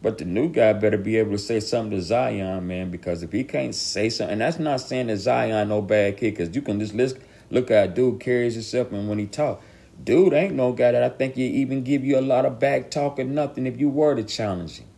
But 0.00 0.18
the 0.18 0.24
new 0.24 0.48
guy 0.48 0.72
better 0.72 0.96
be 0.96 1.16
able 1.18 1.32
to 1.32 1.38
say 1.38 1.60
something 1.60 1.96
to 1.96 2.02
Zion, 2.02 2.66
man, 2.66 2.90
because 2.90 3.22
if 3.22 3.30
he 3.30 3.44
can't 3.44 3.74
say 3.74 4.10
something, 4.10 4.32
and 4.32 4.40
that's 4.40 4.58
not 4.58 4.80
saying 4.80 5.06
that 5.08 5.18
Zion 5.18 5.68
no 5.68 5.80
bad 5.80 6.16
kid, 6.16 6.32
because 6.34 6.56
you 6.56 6.62
can 6.62 6.80
just 6.80 6.94
list, 6.94 7.18
look 7.50 7.70
at 7.70 7.94
dude 7.94 8.18
carries 8.18 8.54
himself, 8.54 8.90
and 8.90 9.08
when 9.08 9.20
he 9.20 9.26
talk, 9.26 9.62
dude 10.02 10.32
ain't 10.32 10.54
no 10.54 10.72
guy 10.72 10.90
that 10.90 11.04
I 11.04 11.10
think 11.10 11.36
you 11.36 11.46
even 11.46 11.84
give 11.84 12.04
you 12.04 12.18
a 12.18 12.20
lot 12.20 12.46
of 12.46 12.58
back 12.58 12.90
talk 12.90 13.20
or 13.20 13.24
nothing 13.24 13.66
if 13.66 13.78
you 13.78 13.88
were 13.90 14.16
to 14.16 14.24
challenge 14.24 14.78
him. 14.78 14.88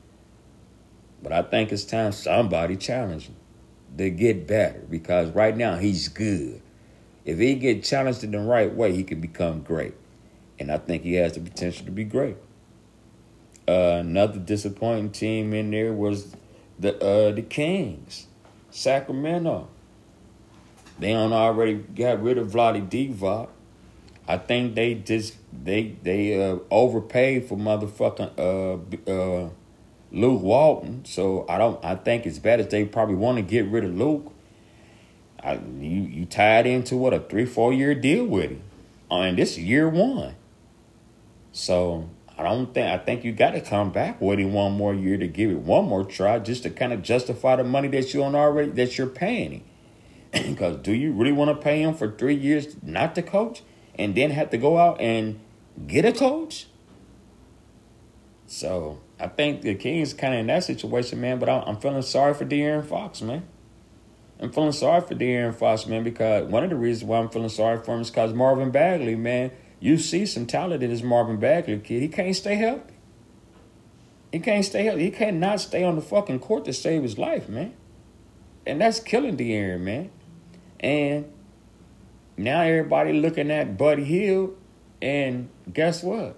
But 1.25 1.33
I 1.33 1.41
think 1.41 1.73
it's 1.73 1.85
time 1.85 2.13
somebody 2.13 2.77
challenge 2.77 3.29
him 3.29 3.37
to 3.97 4.11
get 4.11 4.47
better 4.47 4.81
because 4.91 5.31
right 5.31 5.57
now 5.57 5.77
he's 5.77 6.09
good. 6.09 6.61
If 7.25 7.39
he 7.39 7.55
get 7.55 7.83
challenged 7.83 8.23
in 8.23 8.33
the 8.33 8.41
right 8.41 8.73
way, 8.73 8.93
he 8.93 9.03
can 9.03 9.23
become 9.23 9.63
great. 9.63 9.95
And 10.59 10.71
I 10.71 10.77
think 10.77 11.03
he 11.03 11.15
has 11.15 11.33
the 11.33 11.41
potential 11.41 11.87
to 11.87 11.91
be 11.91 12.05
great. 12.05 12.37
Uh, 13.67 13.97
another 14.01 14.39
disappointing 14.39 15.11
team 15.11 15.55
in 15.55 15.71
there 15.71 15.95
was 15.95 16.37
the 16.79 17.03
uh, 17.03 17.33
the 17.33 17.41
Kings, 17.41 18.27
Sacramento. 18.71 19.69
They 20.99 21.15
on 21.15 21.33
already 21.33 21.77
got 21.77 22.23
rid 22.23 22.37
of 22.37 22.49
Vlade 22.49 22.91
Divac. 22.91 23.49
I 24.29 24.37
think 24.37 24.75
they 24.75 24.95
just 24.95 25.37
they 25.51 25.97
they 26.03 26.39
uh, 26.39 26.59
overpaid 26.71 27.49
for 27.49 27.57
motherfucking 27.57 28.39
uh 28.39 29.11
uh 29.11 29.49
Luke 30.15 30.43
Walton. 30.43 31.05
So 31.05 31.45
I 31.49 31.59
don't. 31.59 31.85
I 31.85 31.97
think 31.97 32.25
it's 32.25 32.39
better 32.39 32.63
they 32.63 32.85
probably 32.85 33.17
want 33.17 33.37
to 33.37 33.43
get 33.43 33.67
rid 33.67 33.85
of 33.85 33.95
Luke. 33.97 34.33
I, 35.43 35.55
you 35.55 36.03
you 36.03 36.25
tied 36.25 36.67
into 36.67 36.97
what 36.97 37.13
a 37.13 37.21
three 37.21 37.45
four 37.45 37.73
year 37.73 37.95
deal 37.95 38.25
with 38.25 38.51
him, 38.51 38.63
uh, 39.11 39.21
and 39.21 39.37
this 39.37 39.59
year 39.59 39.89
one. 39.89 40.37
So 41.53 42.09
I 42.39 42.45
don't 42.45 42.73
think 42.73 42.89
I 42.89 43.05
think 43.05 43.25
you 43.25 43.33
got 43.33 43.51
to 43.51 43.61
come 43.61 43.91
back 43.91 44.21
with 44.21 44.39
him 44.39 44.53
one 44.53 44.73
more 44.73 44.95
year 44.95 45.19
to 45.19 45.27
give 45.27 45.51
it 45.51 45.59
one 45.59 45.87
more 45.87 46.05
try, 46.05 46.39
just 46.39 46.63
to 46.63 46.71
kind 46.71 46.93
of 46.93 47.03
justify 47.03 47.57
the 47.57 47.65
money 47.65 47.89
that 47.89 48.15
you 48.15 48.23
on 48.23 48.35
already 48.35 48.71
that 48.71 48.97
you're 48.97 49.07
paying 49.09 49.53
him. 49.53 49.63
Because 50.55 50.79
do 50.79 50.93
you 50.93 51.13
really 51.13 51.33
want 51.33 51.51
to 51.51 51.63
pay 51.63 51.83
him 51.83 51.95
for 51.95 52.11
three 52.11 52.35
years 52.35 52.77
not 52.83 53.15
to 53.17 53.23
coach, 53.23 53.63
and 53.97 54.15
then 54.15 54.31
have 54.31 54.51
to 54.51 54.59
go 54.59 54.79
out 54.79 55.01
and 55.01 55.39
get 55.87 56.05
a 56.05 56.13
coach? 56.13 56.67
So 58.47 59.01
I 59.25 59.29
think 59.29 59.63
the 59.63 59.75
Kings 59.75 60.13
kind 60.13 60.35
of 60.35 60.41
in 60.41 60.49
that 60.49 60.65
situation, 60.65 61.19
man. 61.19 61.39
But 61.39 61.49
I'm, 61.49 61.79
feeling 61.79 62.03
sorry 62.03 62.35
for 62.35 62.45
De'Aaron 62.45 62.85
Fox, 62.85 63.23
man. 63.23 63.49
I'm 64.39 64.53
feeling 64.53 64.73
sorry 64.73 65.01
for 65.01 65.15
De'Aaron 65.15 65.55
Fox, 65.55 65.87
man, 65.87 66.05
because 66.05 66.47
one 66.51 66.63
of 66.63 66.69
the 66.69 66.77
reasons 66.77 67.09
why 67.09 67.21
I'm 67.21 67.31
feeling 67.31 67.49
sorry 67.49 67.83
for 67.83 67.95
him 67.95 68.03
is 68.03 68.11
because 68.11 68.35
Marvin 68.35 68.71
Bagley, 68.71 69.17
man, 69.17 69.51
you 69.81 69.97
see 69.97 70.27
some 70.27 70.45
talent 70.45 70.83
in 70.83 70.91
this 70.91 71.03
Marvin 71.03 71.39
Bagley 71.39 71.79
kid. 71.79 72.03
He 72.03 72.09
can't 72.09 72.37
stay 72.37 72.57
healthy. 72.57 72.93
He 74.31 74.41
can't 74.41 74.63
stay 74.63 74.85
healthy. 74.85 75.05
He 75.05 75.11
cannot 75.11 75.59
stay 75.59 75.85
on 75.85 75.97
the 75.97 76.03
fucking 76.03 76.41
court 76.41 76.67
to 76.67 76.75
save 76.75 77.03
his 77.03 77.17
life, 77.17 77.49
man. 77.49 77.73
And 78.67 78.79
that's 78.79 79.01
killing 79.01 79.39
De'Aaron, 79.39 79.81
man. 79.81 80.11
And 80.81 81.33
now 82.37 82.61
everybody 82.61 83.15
looking 83.15 83.51
at 83.51 83.79
Buddy 83.79 84.05
Hield, 84.05 84.59
and 85.01 85.49
guess 85.73 86.03
what? 86.03 86.37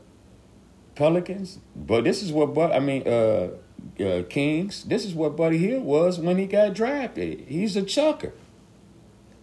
Pelicans. 0.97 1.61
But 1.77 2.05
this 2.05 2.23
is 2.23 2.33
what 2.33 2.55
but 2.55 2.73
I 2.73 2.81
mean 2.81 3.07
uh, 3.07 3.51
uh, 4.01 4.23
Kings. 4.29 4.85
This 4.85 5.05
is 5.05 5.15
what 5.15 5.37
Buddy 5.37 5.59
Hield 5.59 5.85
was 5.85 6.19
when 6.19 6.39
he 6.39 6.47
got 6.47 6.75
drafted. 6.75 7.41
He's 7.47 7.77
a 7.77 7.83
chucker. 7.83 8.33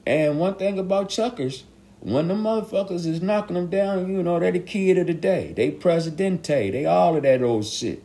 And 0.06 0.40
one 0.40 0.56
thing 0.56 0.78
about 0.78 1.10
chuckers, 1.10 1.64
when 2.02 2.28
the 2.28 2.34
motherfuckers 2.34 3.06
is 3.06 3.22
knocking 3.22 3.56
them 3.56 3.68
down, 3.70 4.12
you 4.12 4.22
know, 4.22 4.40
they're 4.40 4.52
the 4.52 4.60
kid 4.60 4.98
of 4.98 5.08
the 5.08 5.14
day. 5.14 5.54
They 5.56 5.72
presidente. 5.72 6.72
They 6.72 6.86
all 6.86 7.16
of 7.16 7.24
that 7.24 7.42
old 7.42 7.66
shit. 7.66 8.04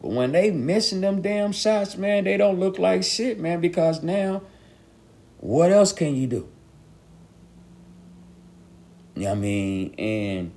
But 0.00 0.10
when 0.10 0.32
they 0.32 0.50
missing 0.50 1.00
them 1.00 1.22
damn 1.22 1.52
shots, 1.52 1.96
man, 1.96 2.24
they 2.24 2.36
don't 2.36 2.58
look 2.58 2.78
like 2.80 3.04
shit, 3.04 3.38
man, 3.38 3.60
because 3.60 4.02
now, 4.02 4.42
what 5.38 5.70
else 5.70 5.92
can 5.92 6.16
you 6.16 6.26
do? 6.26 6.48
I 9.16 9.34
mean, 9.34 9.94
and 9.94 10.50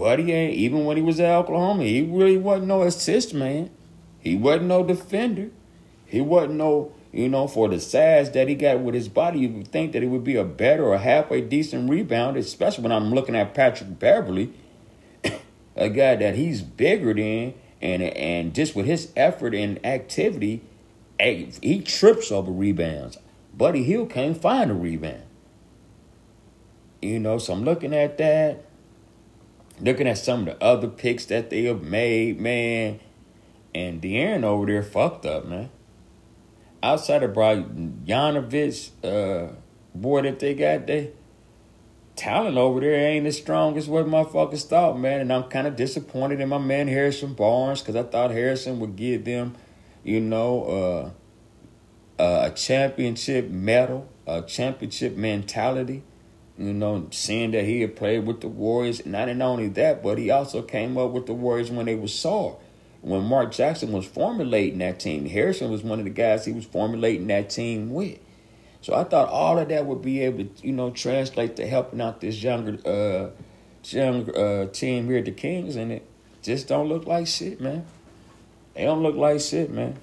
Buddy 0.00 0.32
ain't 0.32 0.54
even 0.54 0.86
when 0.86 0.96
he 0.96 1.02
was 1.02 1.20
at 1.20 1.30
Oklahoma, 1.30 1.84
he 1.84 2.00
really 2.00 2.38
wasn't 2.38 2.68
no 2.68 2.80
assist 2.80 3.34
man. 3.34 3.68
He 4.18 4.34
wasn't 4.34 4.68
no 4.68 4.82
defender. 4.82 5.50
He 6.06 6.22
wasn't 6.22 6.54
no, 6.54 6.92
you 7.12 7.28
know, 7.28 7.46
for 7.46 7.68
the 7.68 7.78
size 7.78 8.30
that 8.30 8.48
he 8.48 8.54
got 8.54 8.80
with 8.80 8.94
his 8.94 9.10
body, 9.10 9.40
you 9.40 9.50
would 9.50 9.68
think 9.68 9.92
that 9.92 10.00
he 10.00 10.08
would 10.08 10.24
be 10.24 10.36
a 10.36 10.44
better 10.44 10.86
or 10.86 10.96
halfway 10.96 11.42
decent 11.42 11.90
rebounder, 11.90 12.38
especially 12.38 12.84
when 12.84 12.92
I'm 12.92 13.12
looking 13.12 13.36
at 13.36 13.52
Patrick 13.52 13.98
Beverley, 13.98 14.54
a 15.76 15.90
guy 15.90 16.16
that 16.16 16.34
he's 16.34 16.62
bigger 16.62 17.12
than, 17.12 17.52
and 17.82 18.02
and 18.02 18.54
just 18.54 18.74
with 18.74 18.86
his 18.86 19.12
effort 19.16 19.54
and 19.54 19.84
activity, 19.84 20.62
he 21.18 21.82
trips 21.84 22.32
over 22.32 22.50
rebounds. 22.50 23.18
Buddy 23.52 23.82
Hield 23.82 24.08
can't 24.08 24.40
find 24.40 24.70
a 24.70 24.74
rebound. 24.74 25.24
You 27.02 27.18
know, 27.18 27.36
so 27.36 27.52
I'm 27.52 27.64
looking 27.64 27.94
at 27.94 28.16
that 28.16 28.64
looking 29.80 30.06
at 30.06 30.18
some 30.18 30.40
of 30.40 30.46
the 30.46 30.64
other 30.64 30.88
picks 30.88 31.26
that 31.26 31.50
they 31.50 31.64
have 31.64 31.82
made, 31.82 32.40
man, 32.40 33.00
and 33.74 34.00
De'Aaron 34.02 34.44
over 34.44 34.66
there 34.66 34.82
fucked 34.82 35.26
up, 35.26 35.46
man. 35.46 35.70
Outside 36.82 37.22
of 37.22 37.34
Brian 37.34 38.02
Yanovich, 38.06 38.90
uh, 39.04 39.52
boy 39.94 40.22
that 40.22 40.38
they 40.38 40.54
got 40.54 40.86
there, 40.86 41.08
talent 42.16 42.56
over 42.56 42.80
there 42.80 42.94
ain't 42.94 43.26
as 43.26 43.38
strong 43.38 43.76
as 43.76 43.88
what 43.88 44.06
motherfuckers 44.06 44.66
thought, 44.66 44.98
man. 44.98 45.20
And 45.20 45.32
I'm 45.32 45.44
kind 45.44 45.66
of 45.66 45.76
disappointed 45.76 46.40
in 46.40 46.48
my 46.48 46.58
man 46.58 46.88
Harrison 46.88 47.34
Barnes 47.34 47.80
because 47.80 47.96
I 47.96 48.02
thought 48.02 48.30
Harrison 48.30 48.80
would 48.80 48.96
give 48.96 49.24
them, 49.24 49.56
you 50.04 50.20
know, 50.20 51.12
uh, 52.18 52.22
uh, 52.22 52.50
a 52.50 52.54
championship 52.54 53.48
medal, 53.48 54.08
a 54.26 54.42
championship 54.42 55.16
mentality. 55.16 56.02
You 56.60 56.74
know, 56.74 57.06
seeing 57.10 57.52
that 57.52 57.64
he 57.64 57.80
had 57.80 57.96
played 57.96 58.26
with 58.26 58.42
the 58.42 58.48
Warriors, 58.48 59.06
not 59.06 59.30
only 59.30 59.68
that, 59.68 60.02
but 60.02 60.18
he 60.18 60.30
also 60.30 60.60
came 60.60 60.98
up 60.98 61.10
with 61.10 61.24
the 61.24 61.32
Warriors 61.32 61.70
when 61.70 61.86
they 61.86 61.94
were 61.94 62.06
sore. 62.06 62.58
When 63.00 63.24
Mark 63.24 63.52
Jackson 63.52 63.92
was 63.92 64.04
formulating 64.04 64.80
that 64.80 65.00
team, 65.00 65.24
Harrison 65.24 65.70
was 65.70 65.82
one 65.82 66.00
of 66.00 66.04
the 66.04 66.10
guys 66.10 66.44
he 66.44 66.52
was 66.52 66.66
formulating 66.66 67.28
that 67.28 67.48
team 67.48 67.94
with. 67.94 68.18
So 68.82 68.94
I 68.94 69.04
thought 69.04 69.30
all 69.30 69.58
of 69.58 69.70
that 69.70 69.86
would 69.86 70.02
be 70.02 70.20
able 70.20 70.44
to, 70.44 70.66
you 70.66 70.72
know, 70.72 70.90
translate 70.90 71.56
to 71.56 71.66
helping 71.66 71.98
out 72.02 72.20
this 72.20 72.42
younger, 72.42 72.78
uh, 72.86 73.30
young 73.84 74.28
uh, 74.36 74.66
team 74.66 75.06
here 75.06 75.16
at 75.16 75.24
the 75.24 75.32
Kings, 75.32 75.76
and 75.76 75.90
it 75.90 76.06
just 76.42 76.68
don't 76.68 76.90
look 76.90 77.06
like 77.06 77.26
shit, 77.26 77.58
man. 77.58 77.86
They 78.74 78.84
don't 78.84 79.02
look 79.02 79.16
like 79.16 79.40
shit, 79.40 79.70
man. 79.70 79.98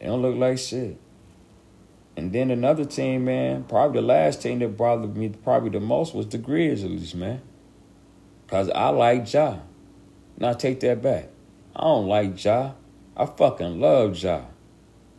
They 0.00 0.06
don't 0.06 0.22
look 0.22 0.34
like 0.34 0.58
shit. 0.58 0.98
And 2.16 2.32
then 2.32 2.50
another 2.50 2.86
team, 2.86 3.26
man, 3.26 3.64
probably 3.64 4.00
the 4.00 4.06
last 4.06 4.40
team 4.40 4.60
that 4.60 4.76
bothered 4.76 5.16
me 5.16 5.28
probably 5.28 5.70
the 5.70 5.80
most 5.80 6.14
was 6.14 6.26
the 6.28 6.38
Grizzlies, 6.38 7.14
man. 7.14 7.42
Cause 8.48 8.70
I 8.70 8.88
like 8.88 9.30
Ja. 9.32 9.58
Now 10.38 10.54
take 10.54 10.80
that 10.80 11.02
back. 11.02 11.28
I 11.74 11.82
don't 11.82 12.06
like 12.06 12.42
Ja. 12.42 12.72
I 13.16 13.26
fucking 13.26 13.80
love 13.80 14.16
Ja. 14.16 14.42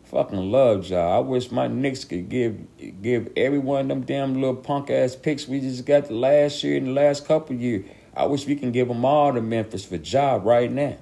Fucking 0.06 0.52
love 0.52 0.86
Ja. 0.86 1.18
I 1.18 1.20
wish 1.20 1.52
my 1.52 1.68
Knicks 1.68 2.04
could 2.04 2.30
give 2.30 2.58
give 3.02 3.32
every 3.36 3.60
one 3.60 3.82
of 3.82 3.88
them 3.90 4.02
damn 4.02 4.36
little 4.36 4.56
punk 4.56 4.90
ass 4.90 5.16
picks 5.16 5.48
we 5.48 5.60
just 5.60 5.86
got 5.86 6.08
the 6.08 6.14
last 6.16 6.64
year 6.64 6.78
and 6.78 6.88
the 6.88 6.92
last 6.92 7.28
couple 7.28 7.56
years. 7.56 7.86
I 8.16 8.26
wish 8.26 8.48
we 8.48 8.56
can 8.56 8.72
give 8.72 8.88
them 8.88 9.06
all 9.06 9.34
to 9.34 9.42
Memphis 9.42 9.86
for 9.86 9.98
Ja 9.98 10.40
right 10.42 10.72
now. 10.72 10.98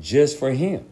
Just 0.00 0.38
for 0.38 0.50
him. 0.50 0.86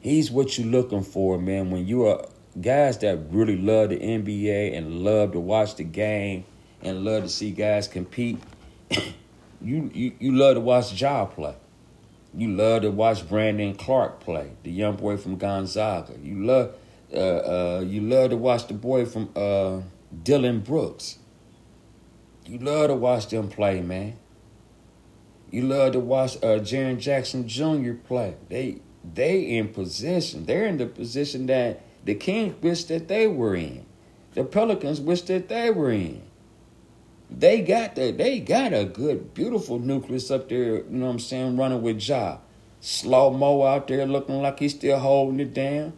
He's 0.00 0.32
what 0.32 0.58
you're 0.58 0.66
looking 0.66 1.04
for, 1.04 1.38
man. 1.38 1.70
When 1.70 1.86
you 1.86 2.06
are 2.06 2.26
guys 2.60 2.98
that 2.98 3.18
really 3.30 3.56
love 3.56 3.90
the 3.90 3.98
NBA 3.98 4.76
and 4.76 5.00
love 5.04 5.32
to 5.32 5.40
watch 5.40 5.76
the 5.76 5.84
game 5.84 6.44
and 6.82 7.04
love 7.04 7.22
to 7.22 7.28
see 7.28 7.50
guys 7.50 7.88
compete, 7.88 8.38
you, 9.60 9.90
you 9.94 10.12
you 10.18 10.32
love 10.32 10.54
to 10.54 10.60
watch 10.60 11.00
Ja 11.00 11.24
play. 11.24 11.54
You 12.34 12.48
love 12.54 12.82
to 12.82 12.90
watch 12.90 13.28
Brandon 13.28 13.74
Clarke 13.74 14.20
play, 14.20 14.52
the 14.62 14.70
young 14.70 14.96
boy 14.96 15.18
from 15.18 15.36
Gonzaga. 15.36 16.14
You 16.22 16.44
love 16.44 16.74
uh, 17.14 17.18
uh, 17.18 17.84
you 17.86 18.00
love 18.00 18.30
to 18.30 18.36
watch 18.36 18.68
the 18.68 18.74
boy 18.74 19.04
from 19.04 19.30
uh, 19.36 19.80
Dillon 20.22 20.60
Brooks. 20.60 21.18
You 22.46 22.58
love 22.58 22.88
to 22.88 22.94
watch 22.94 23.28
them 23.28 23.48
play, 23.48 23.80
man. 23.80 24.16
You 25.50 25.62
love 25.62 25.92
to 25.92 26.00
watch 26.00 26.36
uh, 26.36 26.60
Jaren 26.60 26.98
Jackson 26.98 27.46
Jr. 27.46 27.92
play. 27.92 28.36
They 28.48 28.80
they 29.04 29.42
in 29.42 29.68
position. 29.68 30.46
They're 30.46 30.66
in 30.66 30.78
the 30.78 30.86
position 30.86 31.46
that 31.46 31.82
the 32.04 32.14
Kings 32.14 32.60
wish 32.62 32.84
that 32.84 33.08
they 33.08 33.26
were 33.26 33.54
in. 33.54 33.86
The 34.34 34.44
Pelicans 34.44 35.00
wish 35.00 35.22
that 35.22 35.48
they 35.48 35.70
were 35.70 35.92
in. 35.92 36.22
They 37.30 37.62
got 37.62 37.94
the, 37.94 38.10
they 38.10 38.40
got 38.40 38.72
a 38.72 38.84
good, 38.84 39.34
beautiful 39.34 39.78
nucleus 39.78 40.30
up 40.30 40.48
there, 40.48 40.76
you 40.76 40.84
know 40.88 41.06
what 41.06 41.12
I'm 41.12 41.18
saying, 41.18 41.56
running 41.56 41.82
with 41.82 42.06
Ja. 42.06 42.38
Slow 42.80 43.30
Mo 43.30 43.62
out 43.62 43.86
there 43.88 44.06
looking 44.06 44.42
like 44.42 44.58
he's 44.58 44.74
still 44.74 44.98
holding 44.98 45.40
it 45.40 45.54
down. 45.54 45.92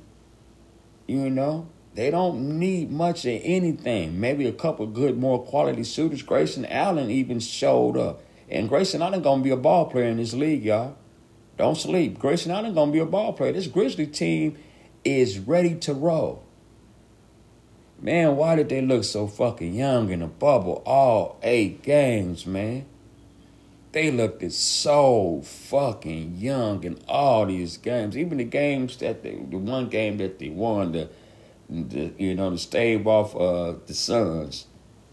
You 1.06 1.30
know? 1.30 1.68
They 1.94 2.10
don't 2.10 2.58
need 2.58 2.90
much 2.90 3.24
of 3.24 3.40
anything. 3.44 4.18
Maybe 4.18 4.46
a 4.46 4.52
couple 4.52 4.86
good, 4.86 5.16
more 5.16 5.44
quality 5.44 5.84
shooters. 5.84 6.22
Grayson 6.22 6.66
Allen 6.66 7.08
even 7.08 7.38
showed 7.38 7.96
up. 7.96 8.20
And 8.50 8.68
Grayson 8.68 9.00
Allen 9.00 9.22
gonna 9.22 9.42
be 9.42 9.50
a 9.50 9.56
ball 9.56 9.86
player 9.86 10.06
in 10.06 10.16
this 10.16 10.34
league, 10.34 10.64
y'all. 10.64 10.96
Don't 11.56 11.76
sleep. 11.76 12.18
Grayson 12.18 12.50
Allen 12.50 12.74
gonna 12.74 12.90
be 12.90 12.98
a 12.98 13.06
ball 13.06 13.32
player. 13.32 13.52
This 13.52 13.68
Grizzly 13.68 14.08
team 14.08 14.56
is 15.04 15.38
ready 15.38 15.74
to 15.76 15.94
roll. 15.94 16.44
Man, 18.00 18.36
why 18.36 18.56
did 18.56 18.68
they 18.68 18.82
look 18.82 19.04
so 19.04 19.26
fucking 19.26 19.72
young 19.72 20.10
in 20.10 20.20
the 20.20 20.26
bubble 20.26 20.82
all 20.84 21.38
eight 21.42 21.82
games, 21.82 22.46
man? 22.46 22.86
They 23.92 24.10
looked 24.10 24.50
so 24.52 25.40
fucking 25.44 26.36
young 26.36 26.82
in 26.82 26.98
all 27.08 27.46
these 27.46 27.76
games. 27.76 28.16
Even 28.18 28.38
the 28.38 28.44
games 28.44 28.96
that 28.96 29.22
they, 29.22 29.36
the 29.36 29.56
one 29.56 29.88
game 29.88 30.18
that 30.18 30.40
they 30.40 30.48
won, 30.48 30.92
the, 30.92 31.08
the 31.70 32.12
you 32.18 32.34
know, 32.34 32.50
to 32.50 32.58
stave 32.58 33.06
off 33.06 33.36
uh, 33.36 33.74
the 33.86 33.94
Suns, 33.94 34.66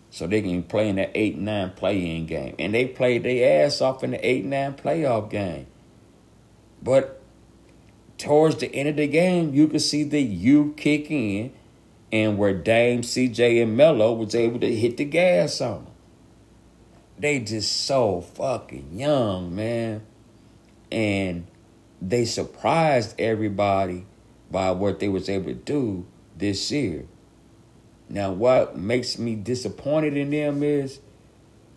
so 0.09 0.25
they 0.27 0.41
can 0.41 0.63
play 0.63 0.89
in 0.89 0.95
that 0.95 1.11
eight 1.13 1.37
nine 1.37 1.71
play-in 1.71 2.25
game, 2.25 2.55
and 2.57 2.73
they 2.73 2.87
played 2.87 3.23
their 3.23 3.65
ass 3.65 3.81
off 3.81 4.03
in 4.03 4.11
the 4.11 4.27
eight 4.27 4.43
nine 4.43 4.73
playoff 4.73 5.29
game. 5.29 5.67
But 6.81 7.20
towards 8.21 8.57
the 8.57 8.73
end 8.73 8.87
of 8.89 8.95
the 8.97 9.07
game, 9.07 9.53
you 9.53 9.67
could 9.67 9.81
see 9.81 10.03
the 10.03 10.21
U 10.21 10.73
kick 10.77 11.09
in, 11.09 11.51
and 12.11 12.37
where 12.37 12.53
Dame, 12.53 13.01
CJ, 13.01 13.63
and 13.63 13.75
Melo 13.75 14.13
was 14.13 14.35
able 14.35 14.59
to 14.59 14.75
hit 14.75 14.97
the 14.97 15.05
gas 15.05 15.59
on 15.59 15.85
them. 15.85 15.93
They 17.17 17.39
just 17.39 17.85
so 17.85 18.21
fucking 18.21 18.97
young, 18.97 19.55
man. 19.55 20.03
And 20.91 21.47
they 22.01 22.25
surprised 22.25 23.19
everybody 23.19 24.05
by 24.49 24.71
what 24.71 24.99
they 24.99 25.07
was 25.07 25.29
able 25.29 25.45
to 25.45 25.53
do 25.53 26.05
this 26.37 26.71
year. 26.71 27.05
Now, 28.09 28.31
what 28.31 28.77
makes 28.77 29.17
me 29.17 29.35
disappointed 29.35 30.17
in 30.17 30.31
them 30.31 30.63
is 30.63 30.99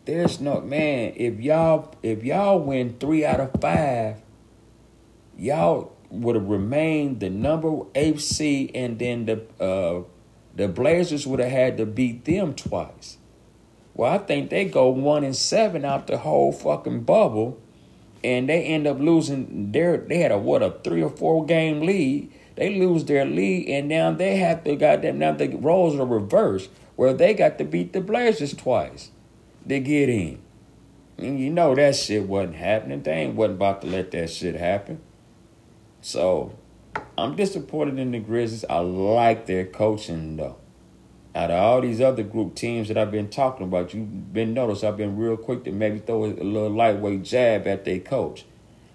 there's 0.05 0.41
no 0.41 0.61
man. 0.61 1.13
If 1.17 1.41
y'all 1.41 1.95
if 2.03 2.25
y'all 2.25 2.59
win 2.59 2.97
three 2.99 3.25
out 3.25 3.41
of 3.41 3.53
five, 3.61 4.17
y'all 5.39 5.94
would 6.11 6.35
have 6.35 6.49
remained 6.49 7.21
the 7.21 7.31
number 7.31 7.83
eight 7.95 8.21
seed, 8.21 8.71
and 8.75 8.99
then 8.99 9.27
the 9.27 9.43
uh, 9.63 10.03
the 10.55 10.69
Blazers 10.69 11.27
would 11.27 11.41
have 11.41 11.51
had 11.51 11.77
to 11.79 11.87
beat 11.87 12.25
them 12.25 12.55
twice. 12.55 13.19
Well, 13.95 14.13
I 14.13 14.19
think 14.19 14.51
they 14.51 14.65
go 14.65 14.89
one 14.89 15.25
and 15.25 15.37
seven 15.37 15.85
out 15.85 16.07
the 16.07 16.19
whole 16.19 16.53
fucking 16.53 17.05
bubble, 17.05 17.61
and 18.23 18.49
they 18.49 18.65
end 18.65 18.87
up 18.87 18.99
losing 18.99 19.73
their. 19.73 19.99
They 19.99 20.19
had 20.19 20.33
a 20.33 20.39
what 20.39 20.63
a 20.63 20.73
three 20.83 21.03
or 21.03 21.11
four 21.11 21.45
game 21.45 21.81
lead. 21.81 22.33
They 22.57 22.79
lose 22.79 23.05
their 23.05 23.25
lead, 23.25 23.69
and 23.69 23.89
now 23.89 24.13
they 24.13 24.37
have 24.37 24.65
to 24.65 24.77
goddamn 24.77 25.19
now 25.19 25.33
the 25.33 25.49
roles 25.49 25.97
are 25.97 26.07
reversed, 26.07 26.71
where 26.97 27.13
they 27.13 27.35
got 27.35 27.59
to 27.59 27.65
beat 27.65 27.93
the 27.93 28.01
Blazers 28.01 28.55
twice 28.55 29.11
to 29.69 29.81
get 29.81 30.09
in. 30.09 30.41
And 31.19 31.39
you 31.39 31.51
know 31.51 31.75
that 31.75 31.97
shit 31.97 32.25
wasn't 32.25 32.57
happening. 32.57 33.03
They 33.03 33.13
ain't 33.13 33.35
wasn't 33.35 33.57
about 33.57 33.83
to 33.83 33.87
let 33.87 34.11
that 34.13 34.31
shit 34.31 34.57
happen. 34.57 35.01
So 36.05 36.53
I'm 37.17 37.35
disappointed 37.35 37.99
in 37.99 38.11
the 38.11 38.19
Grizzlies. 38.19 38.67
I 38.69 38.81
like 38.81 39.47
their 39.47 39.65
coaching 39.65 40.37
though. 40.37 40.59
Out 41.35 41.51
of 41.51 41.57
all 41.57 41.81
these 41.81 42.03
other 42.03 42.23
group 42.23 42.55
teams 42.55 42.89
that 42.89 42.99
I've 42.99 43.11
been 43.11 43.31
talking 43.31 43.65
about, 43.67 43.95
you've 43.95 44.31
been 44.31 44.53
noticed 44.53 44.85
I've 44.85 44.99
been 44.99 45.17
real 45.17 45.39
quick 45.39 45.65
to 45.65 45.73
maybe 45.73 46.01
throw 46.01 46.27
a 46.27 46.27
little 46.27 46.69
lightweight 46.69 47.23
jab 47.23 47.67
at 47.67 47.87
their 47.87 48.01
coach. 48.01 48.45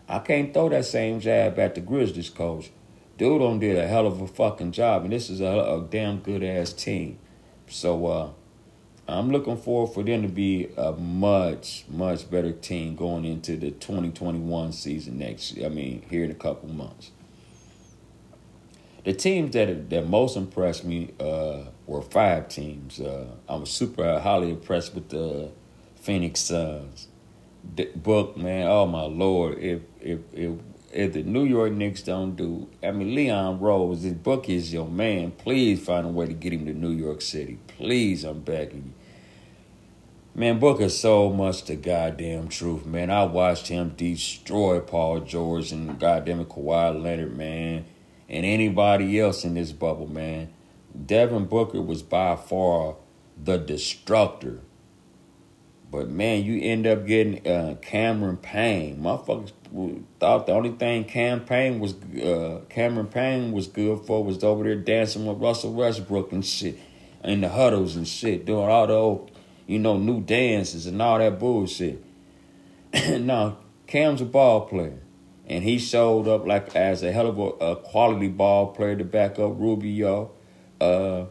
I 0.07 0.19
can't 0.19 0.53
throw 0.53 0.69
that 0.69 0.85
same 0.85 1.19
jab 1.19 1.57
at 1.57 1.73
the 1.73 1.81
Grizzlies 1.81 2.29
coach. 2.29 2.69
Dude 3.17 3.41
on 3.41 3.57
did 3.57 3.75
a 3.75 3.87
hell 3.87 4.05
of 4.05 4.21
a 4.21 4.27
fucking 4.27 4.71
job, 4.73 5.03
and 5.03 5.11
this 5.11 5.31
is 5.31 5.41
a, 5.41 5.45
a 5.45 5.87
damn 5.89 6.19
good 6.19 6.43
ass 6.43 6.73
team. 6.73 7.17
So 7.67 8.05
uh, 8.05 8.29
I'm 9.09 9.31
looking 9.31 9.57
forward 9.57 9.93
for 9.93 10.03
them 10.03 10.21
to 10.21 10.27
be 10.27 10.69
a 10.77 10.91
much, 10.91 11.85
much 11.89 12.29
better 12.29 12.51
team 12.51 12.95
going 12.95 13.25
into 13.25 13.57
the 13.57 13.71
2021 13.71 14.71
season 14.71 15.17
next 15.17 15.53
year. 15.53 15.65
I 15.65 15.69
mean, 15.69 16.03
here 16.09 16.23
in 16.23 16.29
a 16.29 16.35
couple 16.35 16.69
months. 16.69 17.11
The 19.05 19.13
teams 19.13 19.53
that 19.53 19.89
that 19.89 20.07
most 20.07 20.35
impressed 20.35 20.83
me 20.83 21.13
uh, 21.19 21.63
were 21.87 22.01
five 22.01 22.49
teams. 22.49 22.99
Uh, 22.99 23.25
I 23.47 23.55
was 23.55 23.71
super 23.71 24.19
highly 24.19 24.51
impressed 24.51 24.93
with 24.93 25.09
the 25.09 25.49
Phoenix 25.95 26.41
Suns. 26.41 27.07
The 27.75 27.85
book, 27.95 28.37
man, 28.37 28.67
oh 28.67 28.85
my 28.85 29.03
lord! 29.03 29.57
If 29.57 29.81
if 30.01 30.19
if 30.33 30.59
if 30.91 31.13
the 31.13 31.23
New 31.23 31.45
York 31.45 31.71
Knicks 31.71 32.03
don't 32.03 32.35
do, 32.35 32.67
I 32.83 32.91
mean 32.91 33.15
Leon 33.15 33.59
Rose, 33.59 34.03
this 34.03 34.13
book 34.13 34.49
is 34.49 34.73
your 34.73 34.87
man. 34.87 35.31
Please 35.31 35.83
find 35.83 36.05
a 36.05 36.09
way 36.09 36.27
to 36.27 36.33
get 36.33 36.53
him 36.53 36.65
to 36.65 36.73
New 36.73 36.91
York 36.91 37.21
City. 37.21 37.57
Please, 37.67 38.23
I'm 38.23 38.41
begging 38.41 38.93
you. 38.93 38.98
Man, 40.35 40.59
Booker 40.59 40.89
so 40.89 41.31
much 41.31 41.65
the 41.65 41.75
goddamn 41.75 42.49
truth, 42.49 42.85
man. 42.85 43.09
I 43.09 43.23
watched 43.23 43.67
him 43.67 43.89
destroy 43.97 44.79
Paul 44.79 45.21
George 45.21 45.71
and 45.71 45.99
goddamn 45.99 46.45
Kawhi 46.45 47.01
Leonard, 47.01 47.35
man, 47.35 47.85
and 48.29 48.45
anybody 48.45 49.19
else 49.19 49.43
in 49.43 49.55
this 49.55 49.71
bubble, 49.71 50.07
man. 50.07 50.53
Devin 51.05 51.45
Booker 51.45 51.81
was 51.81 52.03
by 52.03 52.35
far 52.35 52.95
the 53.43 53.57
destructor. 53.57 54.61
But 55.91 56.09
man, 56.09 56.43
you 56.43 56.61
end 56.61 56.85
up 56.85 57.07
getting 57.07 57.45
uh, 57.47 57.75
Cameron 57.81 58.37
Payne. 58.37 59.01
Motherfuckers 59.01 59.51
thought 60.19 60.45
the 60.45 60.53
only 60.53 60.71
thing 60.71 61.05
Cam 61.05 61.43
Payne 61.43 61.79
was 61.79 61.95
uh, 62.23 62.61
Cameron 62.69 63.07
Payne 63.07 63.51
was 63.51 63.67
good 63.67 64.05
for 64.05 64.23
was 64.23 64.43
over 64.43 64.63
there 64.63 64.75
dancing 64.75 65.25
with 65.25 65.39
Russell 65.39 65.73
Westbrook 65.73 66.31
and 66.31 66.45
shit 66.45 66.77
in 67.23 67.41
the 67.41 67.49
huddles 67.49 67.95
and 67.95 68.07
shit, 68.07 68.45
doing 68.45 68.69
all 68.69 68.85
the 68.85 68.93
old 68.93 69.31
you 69.69 69.77
know, 69.77 69.97
new 69.97 70.19
dances 70.19 70.87
and 70.87 70.99
all 70.99 71.19
that 71.19 71.37
bullshit. 71.37 72.03
now, 73.19 73.57
Cam's 73.85 74.19
a 74.19 74.25
ball 74.25 74.61
player. 74.61 74.97
And 75.45 75.63
he 75.63 75.77
showed 75.77 76.27
up 76.27 76.47
like 76.47 76.75
as 76.75 77.03
a 77.03 77.11
hell 77.11 77.27
of 77.27 77.37
a, 77.37 77.43
a 77.63 77.75
quality 77.75 78.29
ball 78.29 78.67
player 78.67 78.95
to 78.95 79.03
back 79.03 79.37
up 79.37 79.59
Rubio. 79.59 80.31
Uh, 80.81 81.25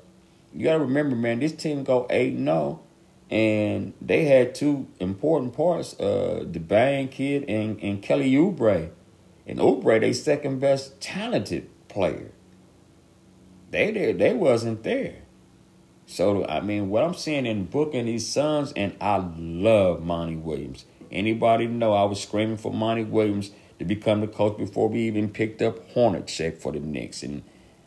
you 0.54 0.64
gotta 0.64 0.78
remember, 0.78 1.16
man, 1.16 1.40
this 1.40 1.52
team 1.52 1.82
go 1.82 2.06
8 2.08 2.38
0. 2.38 2.80
And 3.28 3.92
they 4.00 4.26
had 4.26 4.54
two 4.54 4.86
important 5.00 5.52
parts, 5.54 5.98
uh, 5.98 6.44
the 6.48 6.60
Bang 6.60 7.08
kid 7.08 7.44
and, 7.48 7.82
and 7.82 8.00
Kelly 8.00 8.30
Oubre. 8.32 8.90
And 9.48 9.58
Oubre, 9.58 10.00
they 10.00 10.12
second 10.12 10.60
best 10.60 11.00
talented 11.00 11.68
player. 11.88 12.30
They 13.72 13.90
there, 13.90 14.12
they 14.12 14.32
wasn't 14.32 14.84
there. 14.84 15.22
So 16.08 16.46
I 16.46 16.60
mean, 16.60 16.88
what 16.88 17.04
I'm 17.04 17.12
seeing 17.12 17.44
in 17.44 17.66
booking 17.66 18.06
these 18.06 18.26
Suns, 18.26 18.72
and 18.72 18.96
I 18.98 19.18
love 19.36 20.02
Monty 20.02 20.36
Williams. 20.36 20.86
Anybody 21.12 21.66
know 21.66 21.92
I 21.92 22.04
was 22.04 22.22
screaming 22.22 22.56
for 22.56 22.72
Monty 22.72 23.04
Williams 23.04 23.50
to 23.78 23.84
become 23.84 24.22
the 24.22 24.26
coach 24.26 24.56
before 24.56 24.88
we 24.88 25.00
even 25.00 25.28
picked 25.28 25.60
up 25.60 25.86
Hornacek 25.92 26.56
for 26.62 26.72
the 26.72 26.80
Knicks 26.80 27.22
and 27.22 27.42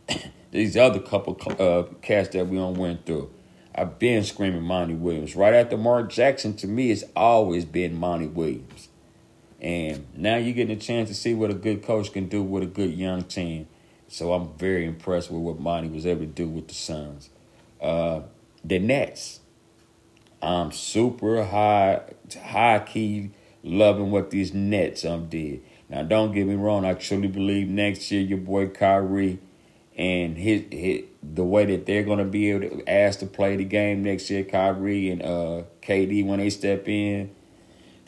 these 0.51 0.77
other 0.77 0.99
couple 0.99 1.35
uh, 1.59 1.83
cats 2.03 2.29
that 2.29 2.47
we 2.47 2.59
on 2.59 2.75
went 2.75 3.07
through. 3.07 3.31
I've 3.73 3.97
been 3.97 4.23
screaming 4.23 4.61
Monty 4.61 4.93
Williams. 4.93 5.35
Right 5.35 5.55
after 5.55 5.75
Mark 5.75 6.11
Jackson, 6.11 6.55
to 6.57 6.67
me, 6.67 6.91
it's 6.91 7.03
always 7.15 7.65
been 7.65 7.95
Monty 7.95 8.27
Williams. 8.27 8.89
And 9.59 10.05
now 10.15 10.35
you're 10.35 10.53
getting 10.53 10.77
a 10.77 10.79
chance 10.79 11.09
to 11.09 11.15
see 11.15 11.33
what 11.33 11.49
a 11.49 11.55
good 11.55 11.81
coach 11.81 12.13
can 12.13 12.27
do 12.27 12.43
with 12.43 12.61
a 12.61 12.67
good 12.67 12.93
young 12.93 13.23
team. 13.23 13.67
So 14.09 14.33
I'm 14.33 14.53
very 14.59 14.85
impressed 14.85 15.31
with 15.31 15.41
what 15.41 15.59
Monty 15.59 15.89
was 15.89 16.05
able 16.05 16.21
to 16.21 16.27
do 16.27 16.47
with 16.47 16.67
the 16.67 16.75
Suns. 16.75 17.31
Uh, 17.81 18.21
the 18.63 18.79
Nets. 18.79 19.39
I'm 20.41 20.71
super 20.71 21.43
high, 21.43 22.01
high 22.43 22.79
key 22.79 23.31
loving 23.63 24.11
what 24.11 24.31
these 24.31 24.53
Nets 24.53 25.05
um 25.05 25.27
did. 25.27 25.61
Now, 25.89 26.03
don't 26.03 26.31
get 26.31 26.47
me 26.47 26.55
wrong. 26.55 26.85
I 26.85 26.93
truly 26.93 27.27
believe 27.27 27.67
next 27.67 28.11
year 28.11 28.21
your 28.21 28.37
boy 28.37 28.67
Kyrie 28.67 29.39
and 29.97 30.37
his, 30.37 30.63
his 30.71 31.03
the 31.21 31.43
way 31.43 31.65
that 31.65 31.85
they're 31.85 32.03
gonna 32.03 32.25
be 32.25 32.49
able 32.51 32.61
to 32.61 32.89
ask 32.89 33.19
to 33.19 33.25
play 33.25 33.55
the 33.55 33.65
game 33.65 34.03
next 34.03 34.29
year, 34.29 34.43
Kyrie 34.43 35.09
and 35.09 35.21
uh, 35.21 35.63
KD 35.81 36.25
when 36.25 36.39
they 36.39 36.49
step 36.49 36.87
in. 36.87 37.31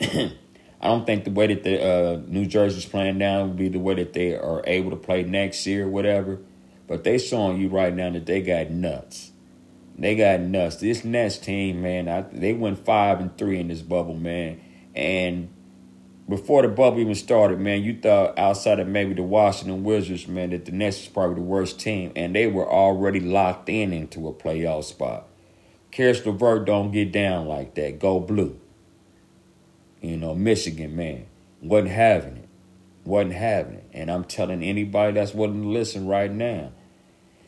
I 0.00 0.88
don't 0.88 1.06
think 1.06 1.24
the 1.24 1.30
way 1.30 1.46
that 1.46 1.62
the 1.62 1.82
uh, 1.82 2.20
New 2.26 2.46
Jersey's 2.46 2.84
playing 2.84 3.18
now 3.18 3.44
will 3.44 3.54
be 3.54 3.68
the 3.68 3.78
way 3.78 3.94
that 3.94 4.12
they 4.12 4.34
are 4.34 4.62
able 4.66 4.90
to 4.90 4.96
play 4.96 5.22
next 5.22 5.66
year, 5.66 5.84
or 5.84 5.88
whatever. 5.88 6.40
But 6.86 7.04
they 7.04 7.16
showing 7.18 7.60
you 7.60 7.68
right 7.68 7.94
now 7.94 8.10
that 8.10 8.26
they 8.26 8.42
got 8.42 8.70
nuts. 8.70 9.32
They 9.96 10.16
got 10.16 10.40
nuts. 10.40 10.76
This 10.76 11.04
Nets 11.04 11.38
team, 11.38 11.82
man, 11.82 12.08
I, 12.08 12.22
they 12.22 12.52
went 12.52 12.84
five 12.84 13.20
and 13.20 13.36
three 13.38 13.60
in 13.60 13.68
this 13.68 13.82
bubble, 13.82 14.14
man. 14.14 14.60
And 14.94 15.48
before 16.28 16.62
the 16.62 16.68
bubble 16.68 17.00
even 17.00 17.14
started, 17.14 17.60
man, 17.60 17.84
you 17.84 17.98
thought 18.00 18.38
outside 18.38 18.80
of 18.80 18.88
maybe 18.88 19.14
the 19.14 19.22
Washington 19.22 19.84
Wizards, 19.84 20.26
man, 20.26 20.50
that 20.50 20.64
the 20.64 20.72
Nets 20.72 20.98
was 20.98 21.08
probably 21.08 21.36
the 21.36 21.42
worst 21.42 21.78
team, 21.78 22.12
and 22.16 22.34
they 22.34 22.46
were 22.46 22.68
already 22.68 23.20
locked 23.20 23.68
in 23.68 23.92
into 23.92 24.26
a 24.26 24.32
playoff 24.32 24.84
spot. 24.84 25.28
Caris 25.90 26.26
LeVert 26.26 26.64
don't 26.64 26.90
get 26.90 27.12
down 27.12 27.46
like 27.46 27.74
that. 27.76 28.00
Go 28.00 28.18
blue. 28.18 28.58
You 30.00 30.16
know, 30.16 30.34
Michigan, 30.34 30.96
man, 30.96 31.26
wasn't 31.62 31.92
having 31.92 32.36
it. 32.38 32.48
Wasn't 33.04 33.34
having 33.34 33.74
it. 33.74 33.88
And 33.92 34.10
I'm 34.10 34.24
telling 34.24 34.62
anybody 34.62 35.12
that's 35.12 35.34
willing 35.34 35.62
to 35.62 35.68
listen 35.68 36.06
right 36.08 36.32
now, 36.32 36.72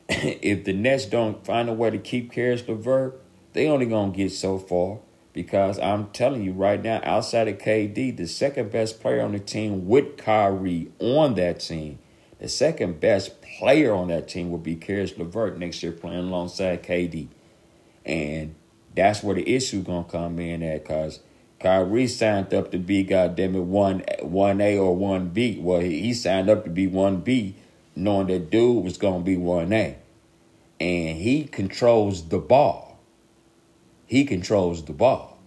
if 0.08 0.64
the 0.64 0.72
Nets 0.72 1.06
don't 1.06 1.44
find 1.44 1.68
a 1.68 1.72
way 1.72 1.90
to 1.90 1.98
keep 1.98 2.32
Caris 2.32 2.66
LeVert, 2.68 3.20
they 3.52 3.68
only 3.68 3.86
gonna 3.86 4.12
get 4.12 4.32
so 4.32 4.58
far. 4.58 5.00
Because 5.32 5.78
I'm 5.78 6.06
telling 6.12 6.42
you 6.42 6.52
right 6.52 6.82
now, 6.82 7.00
outside 7.04 7.46
of 7.46 7.58
KD, 7.58 8.16
the 8.16 8.26
second 8.26 8.70
best 8.70 9.00
player 9.00 9.20
on 9.20 9.32
the 9.32 9.38
team 9.38 9.86
with 9.86 10.16
Kyrie 10.16 10.90
on 10.98 11.34
that 11.34 11.60
team, 11.60 11.98
the 12.38 12.48
second 12.48 13.00
best 13.00 13.42
player 13.42 13.92
on 13.94 14.08
that 14.08 14.28
team 14.28 14.50
will 14.50 14.58
be 14.58 14.76
Caris 14.76 15.18
LeVert 15.18 15.58
next 15.58 15.82
year 15.82 15.92
playing 15.92 16.28
alongside 16.28 16.82
KD. 16.82 17.28
And 18.06 18.54
that's 18.94 19.22
where 19.22 19.34
the 19.34 19.54
issue 19.54 19.82
gonna 19.82 20.04
come 20.04 20.38
in 20.38 20.62
at 20.62 20.84
because 20.84 21.20
Kyrie 21.60 22.06
signed 22.06 22.52
up 22.52 22.70
to 22.72 22.78
be 22.78 23.02
goddamn 23.02 23.56
it 23.56 23.60
one 23.60 24.04
one 24.20 24.60
A 24.60 24.78
or 24.78 24.94
one 24.94 25.28
B. 25.28 25.58
Well, 25.60 25.80
he, 25.80 26.00
he 26.00 26.14
signed 26.14 26.48
up 26.48 26.64
to 26.64 26.70
be 26.70 26.86
one 26.86 27.18
B, 27.20 27.56
knowing 27.96 28.28
that 28.28 28.50
dude 28.50 28.84
was 28.84 28.98
gonna 28.98 29.24
be 29.24 29.36
one 29.36 29.72
A, 29.72 29.96
and 30.78 31.18
he 31.18 31.44
controls 31.44 32.28
the 32.28 32.38
ball. 32.38 32.98
He 34.06 34.24
controls 34.24 34.84
the 34.84 34.92
ball, 34.92 35.38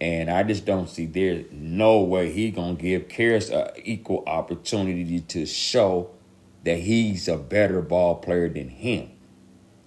and 0.00 0.30
I 0.30 0.42
just 0.42 0.64
don't 0.64 0.88
see 0.88 1.06
there's 1.06 1.44
no 1.52 2.00
way 2.00 2.32
he 2.32 2.50
gonna 2.50 2.74
give 2.74 3.08
Caris 3.08 3.50
an 3.50 3.68
equal 3.84 4.24
opportunity 4.26 5.20
to 5.20 5.46
show 5.46 6.10
that 6.64 6.78
he's 6.78 7.28
a 7.28 7.36
better 7.36 7.80
ball 7.80 8.16
player 8.16 8.48
than 8.48 8.68
him. 8.68 9.10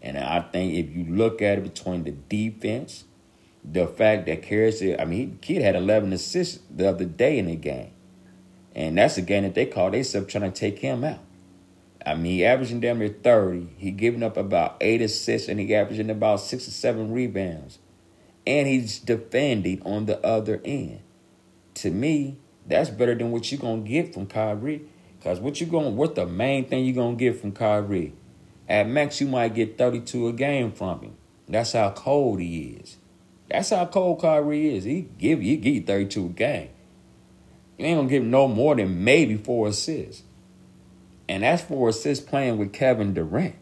And 0.02 0.18
I 0.18 0.42
think 0.42 0.74
if 0.74 0.96
you 0.96 1.06
look 1.06 1.42
at 1.42 1.60
it 1.60 1.64
between 1.64 2.04
the 2.04 2.12
defense, 2.12 3.06
the 3.64 3.88
fact 3.88 4.26
that 4.26 4.42
Caris, 4.42 4.82
I 4.82 5.06
mean, 5.06 5.40
he, 5.42 5.54
kid 5.54 5.62
had 5.62 5.76
11 5.76 6.12
assists 6.12 6.60
the 6.70 6.90
other 6.90 7.06
day 7.06 7.40
in 7.40 7.46
the 7.46 7.56
game. 7.56 7.92
And 8.76 8.98
that's 8.98 9.18
a 9.18 9.22
game 9.22 9.44
that 9.44 9.54
they 9.54 9.66
called 9.66 9.76
call 9.76 9.92
themselves 9.92 10.32
trying 10.32 10.52
to 10.52 10.60
take 10.60 10.80
him 10.80 11.04
out. 11.04 11.20
I 12.06 12.16
mean, 12.16 12.34
he 12.34 12.46
averaging 12.46 12.82
damn 12.82 13.00
near 13.00 13.10
30. 13.10 13.70
He 13.78 13.92
giving 13.92 14.24
up 14.24 14.36
about 14.36 14.78
eight 14.82 15.02
assists 15.02 15.48
and 15.48 15.60
he 15.60 15.74
averaging 15.74 16.10
about 16.10 16.42
six 16.42 16.68
or 16.68 16.72
seven 16.72 17.12
rebounds. 17.12 17.80
And 18.46 18.68
he's 18.68 19.00
defending 19.00 19.82
on 19.84 20.06
the 20.06 20.24
other 20.26 20.62
end. 20.66 21.00
To 21.76 21.90
me, 21.90 22.38
that's 22.68 22.90
better 22.90 23.16
than 23.16 23.32
what 23.32 23.52
you're 23.52 23.62
gonna 23.62 23.82
get 23.82 24.14
from 24.14 24.28
Kyrie. 24.28 24.84
Cause 25.24 25.40
what 25.40 25.62
you're 25.62 25.70
going 25.70 25.96
what 25.96 26.16
the 26.16 26.26
main 26.26 26.66
thing 26.66 26.84
you're 26.84 26.96
gonna 26.96 27.16
get 27.16 27.40
from 27.40 27.54
Kyrie? 27.54 28.14
At 28.68 28.88
max, 28.88 29.22
you 29.22 29.28
might 29.28 29.56
get 29.56 29.78
32 29.78 30.28
a 30.28 30.34
game 30.34 30.72
from 30.72 31.02
him. 31.02 31.18
That's 31.48 31.74
how 31.74 31.92
cold 31.92 32.40
he 32.40 32.78
is. 32.82 32.98
That's 33.50 33.70
how 33.70 33.86
cold 33.86 34.22
Kyrie 34.22 34.76
is. 34.76 34.84
He 34.84 35.08
give 35.18 35.40
he 35.40 35.56
give 35.58 35.76
you 35.76 35.84
32 35.84 36.26
a 36.26 36.30
game. 36.30 36.70
You 37.78 37.86
ain't 37.86 37.98
gonna 38.00 38.10
give 38.10 38.24
him 38.24 38.32
no 38.32 38.48
more 38.48 38.76
than 38.76 39.04
maybe 39.04 39.38
four 39.38 39.68
assists. 39.68 40.24
And 41.28 41.44
that's 41.44 41.64
four 41.64 41.90
assists 41.90 42.26
playing 42.26 42.58
with 42.58 42.74
Kevin 42.74 43.14
Durant. 43.14 43.56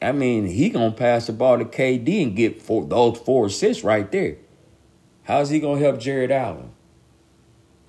I 0.00 0.12
mean, 0.12 0.46
he 0.46 0.68
gonna 0.68 0.92
pass 0.92 1.26
the 1.26 1.32
ball 1.32 1.58
to 1.58 1.64
KD 1.64 2.22
and 2.22 2.36
get 2.36 2.60
four, 2.60 2.84
those 2.84 3.18
four 3.18 3.46
assists 3.46 3.82
right 3.82 4.10
there. 4.12 4.36
How's 5.24 5.50
he 5.50 5.58
gonna 5.58 5.80
help 5.80 5.98
Jarrett 5.98 6.30
Allen? 6.30 6.72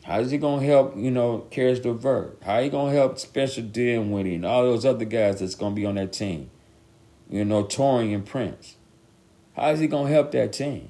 How's 0.04 0.32
he 0.32 0.38
gonna 0.38 0.66
help, 0.66 0.96
you 0.96 1.12
know, 1.12 1.46
Caris 1.52 1.84
LeVert? 1.84 2.42
How 2.44 2.62
he 2.62 2.70
gonna 2.70 2.94
help 2.94 3.20
Spencer 3.20 3.62
Dinwiddie 3.62 4.36
and 4.36 4.46
all 4.46 4.64
those 4.64 4.86
other 4.86 5.06
guys 5.06 5.42
that's 5.42 5.56
gonna 5.56 5.76
be 5.76 5.86
on 5.86 5.96
that 5.96 6.14
team? 6.14 6.50
You 7.30 7.44
know, 7.44 7.66
Taurean 7.66 8.26
Prince. 8.26 8.78
How 9.54 9.72
is 9.72 9.82
he 9.82 9.88
gonna 9.88 10.10
help 10.10 10.32
that 10.32 10.54
team? 10.54 10.90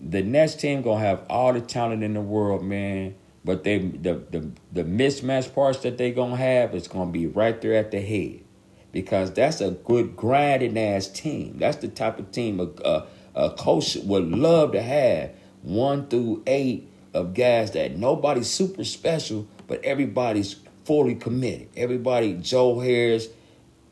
The 0.00 0.22
next 0.22 0.60
team 0.60 0.80
gonna 0.80 1.00
have 1.00 1.24
all 1.28 1.52
the 1.52 1.60
talent 1.60 2.02
in 2.02 2.14
the 2.14 2.20
world, 2.20 2.64
man. 2.64 3.16
But 3.48 3.64
they 3.64 3.78
the 3.78 4.22
the, 4.30 4.50
the 4.72 4.84
mismatch 4.84 5.54
parts 5.54 5.78
that 5.78 5.96
they 5.96 6.10
gonna 6.10 6.36
have 6.36 6.74
is 6.74 6.86
gonna 6.86 7.10
be 7.10 7.26
right 7.26 7.58
there 7.62 7.76
at 7.76 7.90
the 7.90 7.98
head. 7.98 8.44
Because 8.92 9.32
that's 9.32 9.62
a 9.62 9.70
good 9.70 10.14
grinding 10.16 10.78
ass 10.78 11.08
team. 11.08 11.56
That's 11.56 11.78
the 11.78 11.88
type 11.88 12.18
of 12.18 12.30
team 12.30 12.60
a, 12.60 12.68
a, 12.86 13.06
a 13.34 13.50
coach 13.52 13.96
would 14.04 14.28
love 14.28 14.72
to 14.72 14.82
have. 14.82 15.30
One 15.62 16.08
through 16.08 16.42
eight 16.46 16.90
of 17.14 17.32
guys 17.32 17.70
that 17.70 17.96
nobody's 17.96 18.50
super 18.50 18.84
special, 18.84 19.48
but 19.66 19.82
everybody's 19.82 20.56
fully 20.84 21.14
committed. 21.14 21.68
Everybody, 21.74 22.34
Joe 22.34 22.80
Harris, 22.80 23.28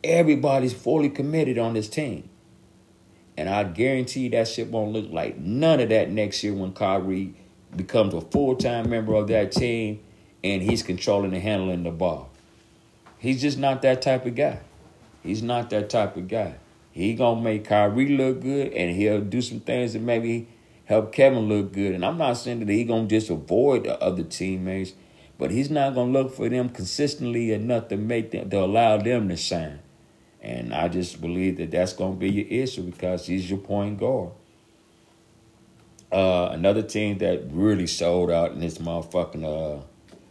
everybody's 0.05 0.75
fully 0.75 1.09
committed 1.09 1.57
on 1.57 1.73
this 1.73 1.88
team. 1.88 2.29
And 3.38 3.49
I 3.49 3.64
guarantee 3.64 4.29
that 4.29 4.49
shit 4.49 4.69
won't 4.69 4.92
look 4.92 5.11
like 5.11 5.38
none 5.38 5.81
of 5.81 5.88
that 5.88 6.11
next 6.11 6.45
year 6.45 6.53
when 6.53 6.75
Kyrie 6.75 7.37
becomes 7.77 8.15
a 8.15 8.21
full 8.21 8.57
time 8.57 8.91
member 8.91 9.15
of 9.15 9.29
that 9.29 9.53
team 9.53 10.01
and 10.43 10.62
he's 10.62 10.83
controlling 10.83 11.33
and 11.33 11.43
handling 11.43 11.83
the 11.83 11.91
ball. 11.91 12.31
He's 13.19 13.41
just 13.41 13.59
not 13.59 13.83
that 13.83 14.03
type 14.03 14.27
of 14.27 14.35
guy. 14.35 14.61
He's 15.23 15.43
not 15.43 15.71
that 15.71 15.91
type 15.91 16.17
of 16.17 16.29
guy. 16.29 16.57
He 16.93 17.15
gonna 17.15 17.41
make 17.41 17.65
Kyrie 17.65 18.17
look 18.17 18.41
good 18.41 18.73
and 18.73 18.95
he'll 18.97 19.21
do 19.21 19.43
some 19.43 19.61
things 19.61 19.93
that 19.93 20.03
maybe 20.03 20.49
help 20.87 21.12
Kevin 21.12 21.49
look 21.49 21.73
good. 21.73 21.95
And 21.95 22.05
I'm 22.05 22.17
not 22.17 22.35
saying 22.35 22.61
that 22.61 22.69
he's 22.69 22.87
going 22.87 23.09
to 23.09 23.15
just 23.15 23.29
avoid 23.29 23.85
the 23.85 24.01
other 24.01 24.23
teammates, 24.23 24.95
but 25.37 25.51
he's 25.51 25.71
not 25.71 25.95
to 25.95 26.03
look 26.03 26.35
for 26.35 26.49
them 26.49 26.71
consistently 26.71 27.53
enough 27.53 27.89
to 27.89 27.97
make 27.97 28.31
them, 28.31 28.49
to 28.51 28.59
allow 28.59 28.97
them 28.97 29.29
to 29.29 29.37
shine. 29.37 29.81
And 30.41 30.73
I 30.73 30.89
just 30.89 31.21
believe 31.21 31.57
that 31.59 31.73
that's 31.73 31.93
to 31.95 32.12
be 32.12 32.31
your 32.31 32.47
issue 32.62 32.85
because 32.85 33.27
he's 33.27 33.51
your 33.51 33.59
point 33.59 33.99
guard. 33.99 34.31
Uh, 36.12 36.51
another 36.53 36.83
team 36.83 37.19
that 37.19 37.42
really 37.51 37.87
sold 37.87 38.31
out 38.31 38.53
in 38.53 38.61
this 38.61 38.79
motherfucking 38.79 39.45
uh, 39.45 39.83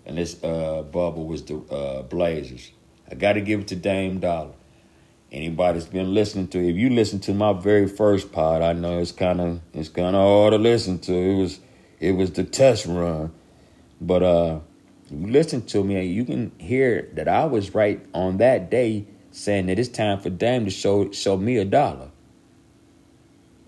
in 0.06 0.16
this 0.16 0.42
uh, 0.44 0.84
bubble 0.84 1.26
was 1.26 1.44
the 1.44 1.58
uh, 1.58 2.02
Blazers. 2.04 2.72
I 3.12 3.16
got 3.16 3.34
to 3.34 3.42
give 3.42 3.62
it 3.62 3.68
to 3.68 3.76
Dame 3.76 4.20
Dollar. 4.20 4.54
Anybody's 5.32 5.86
been 5.86 6.14
listening 6.14 6.48
to 6.50 6.60
if 6.60 6.78
you 6.78 6.90
listen 6.90 7.20
to 7.22 7.34
my 7.34 7.52
very 7.52 7.88
first 7.88 8.32
pod 8.32 8.62
i 8.62 8.72
know 8.72 9.00
it's 9.00 9.12
kind 9.12 9.42
of 9.42 9.60
it's 9.74 9.90
kind 9.90 10.16
of 10.16 10.22
hard 10.22 10.54
to 10.54 10.58
listen 10.58 11.00
to. 11.00 11.14
It 11.14 11.36
was 11.36 11.60
it 12.00 12.12
was 12.12 12.32
the 12.32 12.44
test 12.44 12.86
run. 12.86 13.34
But 14.00 14.24
uh 14.24 14.60
you 15.10 15.28
listen 15.28 15.66
to 15.68 15.84
me 15.84 15.96
and 15.98 16.10
you 16.10 16.26
can 16.26 16.52
hear 16.58 17.10
that 17.14 17.28
i 17.28 17.46
was 17.46 17.76
right 17.76 18.04
on 18.14 18.38
that 18.38 18.72
day 18.72 19.06
saying 19.32 19.68
that 19.68 19.78
it's 19.78 19.90
time 19.90 20.20
for 20.20 20.30
Dame 20.30 20.66
to 20.66 20.72
show 20.72 21.12
show 21.12 21.38
me 21.38 21.58
a 21.58 21.66
dollar 21.66 22.10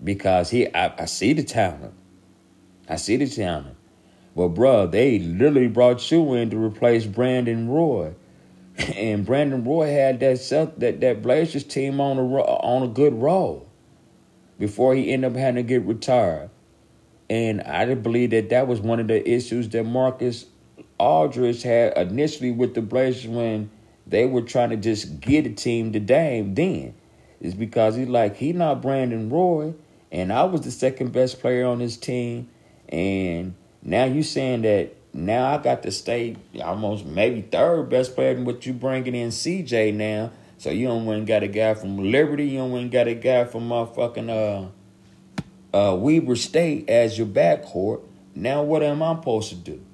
because 0.02 0.50
he 0.50 0.72
I, 0.74 1.02
I 1.02 1.04
see 1.06 1.32
the 1.32 1.42
talent 1.42 1.94
i 2.88 2.96
see 2.96 3.16
the 3.16 3.28
talent 3.28 3.76
but 4.36 4.48
bro 4.48 4.86
they 4.86 5.18
literally 5.18 5.68
brought 5.68 6.10
you 6.10 6.34
in 6.34 6.50
to 6.50 6.56
replace 6.56 7.04
brandon 7.04 7.68
roy 7.68 8.14
and 8.94 9.26
Brandon 9.26 9.64
Roy 9.64 9.90
had 9.90 10.20
that 10.20 10.38
self, 10.38 10.76
that 10.78 11.00
that 11.00 11.20
Blazers 11.20 11.64
team 11.64 12.00
on 12.00 12.16
a 12.16 12.22
on 12.22 12.84
a 12.84 12.88
good 12.88 13.14
roll 13.14 13.68
before 14.58 14.94
he 14.94 15.12
ended 15.12 15.32
up 15.32 15.36
having 15.36 15.56
to 15.56 15.62
get 15.62 15.82
retired. 15.82 16.50
And 17.28 17.60
I 17.62 17.92
believe 17.94 18.30
that 18.30 18.50
that 18.50 18.68
was 18.68 18.80
one 18.80 19.00
of 19.00 19.08
the 19.08 19.28
issues 19.28 19.68
that 19.70 19.84
Marcus 19.84 20.46
Aldridge 20.98 21.62
had 21.62 21.96
initially 21.98 22.52
with 22.52 22.74
the 22.74 22.80
Blazers 22.80 23.26
when 23.26 23.70
they 24.06 24.24
were 24.24 24.42
trying 24.42 24.70
to 24.70 24.76
just 24.76 25.20
get 25.20 25.44
a 25.46 25.50
team 25.50 25.92
to 25.92 26.00
Dame. 26.00 26.54
Then 26.54 26.94
is 27.40 27.54
because 27.54 27.96
he's 27.96 28.08
like 28.08 28.36
he 28.36 28.52
not 28.52 28.80
Brandon 28.80 29.28
Roy, 29.28 29.74
and 30.10 30.32
I 30.32 30.44
was 30.44 30.62
the 30.62 30.70
second 30.70 31.12
best 31.12 31.40
player 31.40 31.66
on 31.66 31.78
this 31.78 31.96
team, 31.96 32.48
and 32.88 33.54
now 33.82 34.04
you 34.04 34.22
saying 34.22 34.62
that 34.62 34.94
now 35.12 35.54
I 35.54 35.58
got 35.58 35.82
to 35.82 35.90
stay 35.90 36.36
almost 36.62 37.04
maybe 37.04 37.42
third 37.42 37.88
best 37.88 38.14
player 38.14 38.34
than 38.34 38.44
what 38.44 38.66
you 38.66 38.72
bringing 38.72 39.14
in 39.14 39.30
CJ 39.30 39.94
now. 39.94 40.30
So 40.58 40.70
you 40.70 40.88
don't 40.88 41.06
went 41.06 41.26
got 41.26 41.42
a 41.42 41.48
guy 41.48 41.74
from 41.74 42.10
Liberty. 42.10 42.46
You 42.46 42.58
don't 42.58 42.72
went 42.72 42.90
got 42.90 43.06
a 43.06 43.14
guy 43.14 43.44
from 43.44 43.68
motherfucking 43.68 44.72
uh, 45.72 45.76
uh, 45.76 45.96
Weber 45.96 46.36
State 46.36 46.88
as 46.88 47.16
your 47.16 47.26
backcourt. 47.26 48.02
Now 48.34 48.62
what 48.62 48.82
am 48.82 49.02
I 49.02 49.14
supposed 49.14 49.50
to 49.50 49.54
do? 49.54 49.84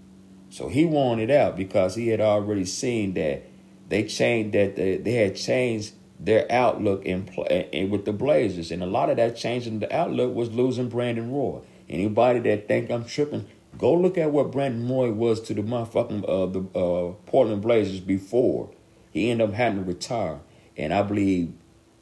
So 0.50 0.68
he 0.68 0.84
wanted 0.84 1.30
out 1.30 1.56
because 1.56 1.94
he 1.94 2.08
had 2.08 2.20
already 2.20 2.64
seen 2.64 3.14
that 3.14 3.42
they 3.88 4.04
changed 4.04 4.54
that 4.54 4.76
they, 4.76 4.96
they 4.98 5.12
had 5.12 5.36
changed 5.36 5.92
their 6.18 6.50
outlook 6.50 7.04
in, 7.04 7.26
in 7.72 7.90
with 7.90 8.04
the 8.04 8.12
Blazers, 8.12 8.70
and 8.70 8.82
a 8.82 8.86
lot 8.86 9.10
of 9.10 9.16
that 9.16 9.36
changing 9.36 9.80
the 9.80 9.94
outlook 9.94 10.34
was 10.34 10.50
losing 10.50 10.88
Brandon 10.88 11.32
Roy. 11.32 11.60
Anybody 11.88 12.38
that 12.40 12.66
think 12.66 12.90
I'm 12.90 13.04
tripping, 13.04 13.46
Go 13.78 13.94
look 13.94 14.16
at 14.16 14.30
what 14.30 14.52
Brandon 14.52 14.88
Roy 14.88 15.10
was 15.10 15.40
to 15.42 15.54
the 15.54 15.62
motherfucking 15.62 16.24
uh, 16.28 16.46
the 16.46 16.78
uh, 16.78 17.12
Portland 17.26 17.62
Blazers 17.62 18.00
before 18.00 18.70
he 19.10 19.30
ended 19.30 19.48
up 19.48 19.54
having 19.54 19.78
to 19.78 19.84
retire. 19.84 20.40
And 20.76 20.92
I 20.92 21.02
believe 21.02 21.52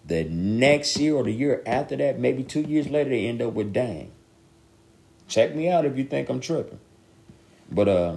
the 0.05 0.24
next 0.24 0.99
year 0.99 1.14
or 1.14 1.24
the 1.24 1.32
year 1.32 1.62
after 1.66 1.97
that, 1.97 2.18
maybe 2.18 2.43
two 2.43 2.62
years 2.62 2.89
later, 2.89 3.11
they 3.11 3.26
end 3.26 3.41
up 3.41 3.55
with 3.55 3.72
Dame. 3.72 4.12
Check 5.28 5.55
me 5.55 5.68
out 5.68 5.86
if 5.86 5.97
you 5.97 6.05
think 6.05 6.28
I'm 6.28 6.41
tripping. 6.41 6.80
But 7.70 7.89
uh, 7.89 8.16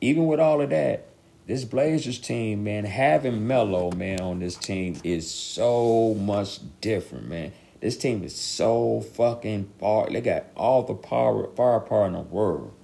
even 0.00 0.26
with 0.26 0.40
all 0.40 0.60
of 0.60 0.70
that, 0.70 1.06
this 1.48 1.64
Blazers 1.64 2.18
team, 2.18 2.62
man, 2.62 2.84
having 2.84 3.46
Melo, 3.46 3.90
man, 3.90 4.20
on 4.20 4.38
this 4.38 4.54
team 4.54 5.00
is 5.02 5.28
so 5.30 6.14
much 6.14 6.60
different, 6.82 7.26
man. 7.26 7.52
This 7.80 7.96
team 7.96 8.22
is 8.22 8.36
so 8.36 9.00
fucking 9.00 9.72
far. 9.80 10.10
They 10.10 10.20
got 10.20 10.44
all 10.54 10.82
the 10.82 10.94
power, 10.94 11.48
firepower 11.56 12.06
in 12.06 12.12
the 12.12 12.20
world. 12.20 12.74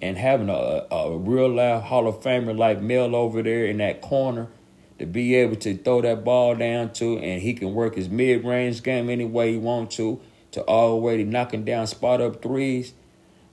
And 0.00 0.16
having 0.16 0.48
a, 0.48 0.86
a 0.92 1.18
real 1.18 1.48
life 1.48 1.82
Hall 1.82 2.06
of 2.06 2.20
Famer 2.20 2.56
like 2.56 2.80
Mel 2.80 3.16
over 3.16 3.42
there 3.42 3.66
in 3.66 3.78
that 3.78 4.00
corner, 4.00 4.48
to 5.00 5.06
be 5.06 5.34
able 5.34 5.56
to 5.56 5.76
throw 5.76 6.00
that 6.02 6.24
ball 6.24 6.54
down 6.54 6.92
to, 6.92 7.18
and 7.18 7.42
he 7.42 7.52
can 7.52 7.74
work 7.74 7.96
his 7.96 8.08
mid 8.08 8.44
range 8.44 8.84
game 8.84 9.10
any 9.10 9.24
way 9.24 9.52
he 9.52 9.58
want 9.58 9.90
to, 9.92 10.20
to 10.52 10.62
already 10.66 11.24
knocking 11.24 11.64
down 11.64 11.88
spot 11.88 12.20
up 12.20 12.40
threes. 12.40 12.94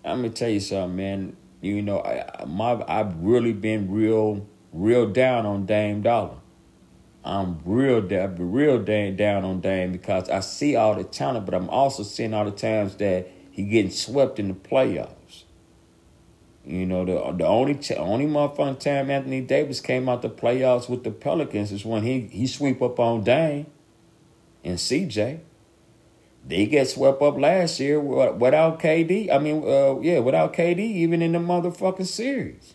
I'm 0.05 0.17
gonna 0.17 0.29
tell 0.29 0.49
you 0.49 0.59
something, 0.59 0.95
man. 0.95 1.35
You 1.61 1.81
know, 1.81 1.99
I, 2.01 2.45
my 2.45 2.83
I've 2.87 3.15
really 3.17 3.53
been 3.53 3.91
real, 3.91 4.47
real 4.73 5.07
down 5.07 5.45
on 5.45 5.65
Dame 5.65 6.01
Dollar. 6.01 6.37
I'm 7.23 7.59
real 7.65 8.01
down, 8.01 8.35
real 8.51 8.81
down, 8.81 9.15
down 9.15 9.45
on 9.45 9.61
Dame 9.61 9.91
because 9.91 10.29
I 10.29 10.39
see 10.39 10.75
all 10.75 10.95
the 10.95 11.03
talent, 11.03 11.45
but 11.45 11.53
I'm 11.53 11.69
also 11.69 12.03
seeing 12.03 12.33
all 12.33 12.45
the 12.45 12.51
times 12.51 12.95
that 12.95 13.29
he 13.51 13.63
getting 13.63 13.91
swept 13.91 14.39
in 14.39 14.47
the 14.47 14.53
playoffs. 14.55 15.43
You 16.65 16.85
know, 16.85 17.05
the 17.05 17.13
the 17.37 17.45
only 17.45 17.75
t- 17.75 17.95
only 17.95 18.25
motherfucking 18.25 18.79
time 18.79 19.09
Anthony 19.09 19.41
Davis 19.41 19.81
came 19.81 20.07
out 20.07 20.21
the 20.21 20.29
playoffs 20.29 20.87
with 20.89 21.03
the 21.03 21.11
Pelicans 21.11 21.71
is 21.71 21.85
when 21.85 22.03
he 22.03 22.21
he 22.21 22.47
sweep 22.47 22.81
up 22.81 22.99
on 22.99 23.23
Dame 23.23 23.65
and 24.63 24.77
CJ. 24.77 25.39
They 26.47 26.65
get 26.65 26.89
swept 26.89 27.21
up 27.21 27.37
last 27.37 27.79
year 27.79 27.99
without 27.99 28.79
KD. 28.79 29.31
I 29.31 29.37
mean, 29.37 29.63
uh, 29.63 29.99
yeah, 29.99 30.19
without 30.19 30.53
KD, 30.53 30.79
even 30.79 31.21
in 31.21 31.33
the 31.33 31.39
motherfucking 31.39 32.07
series. 32.07 32.73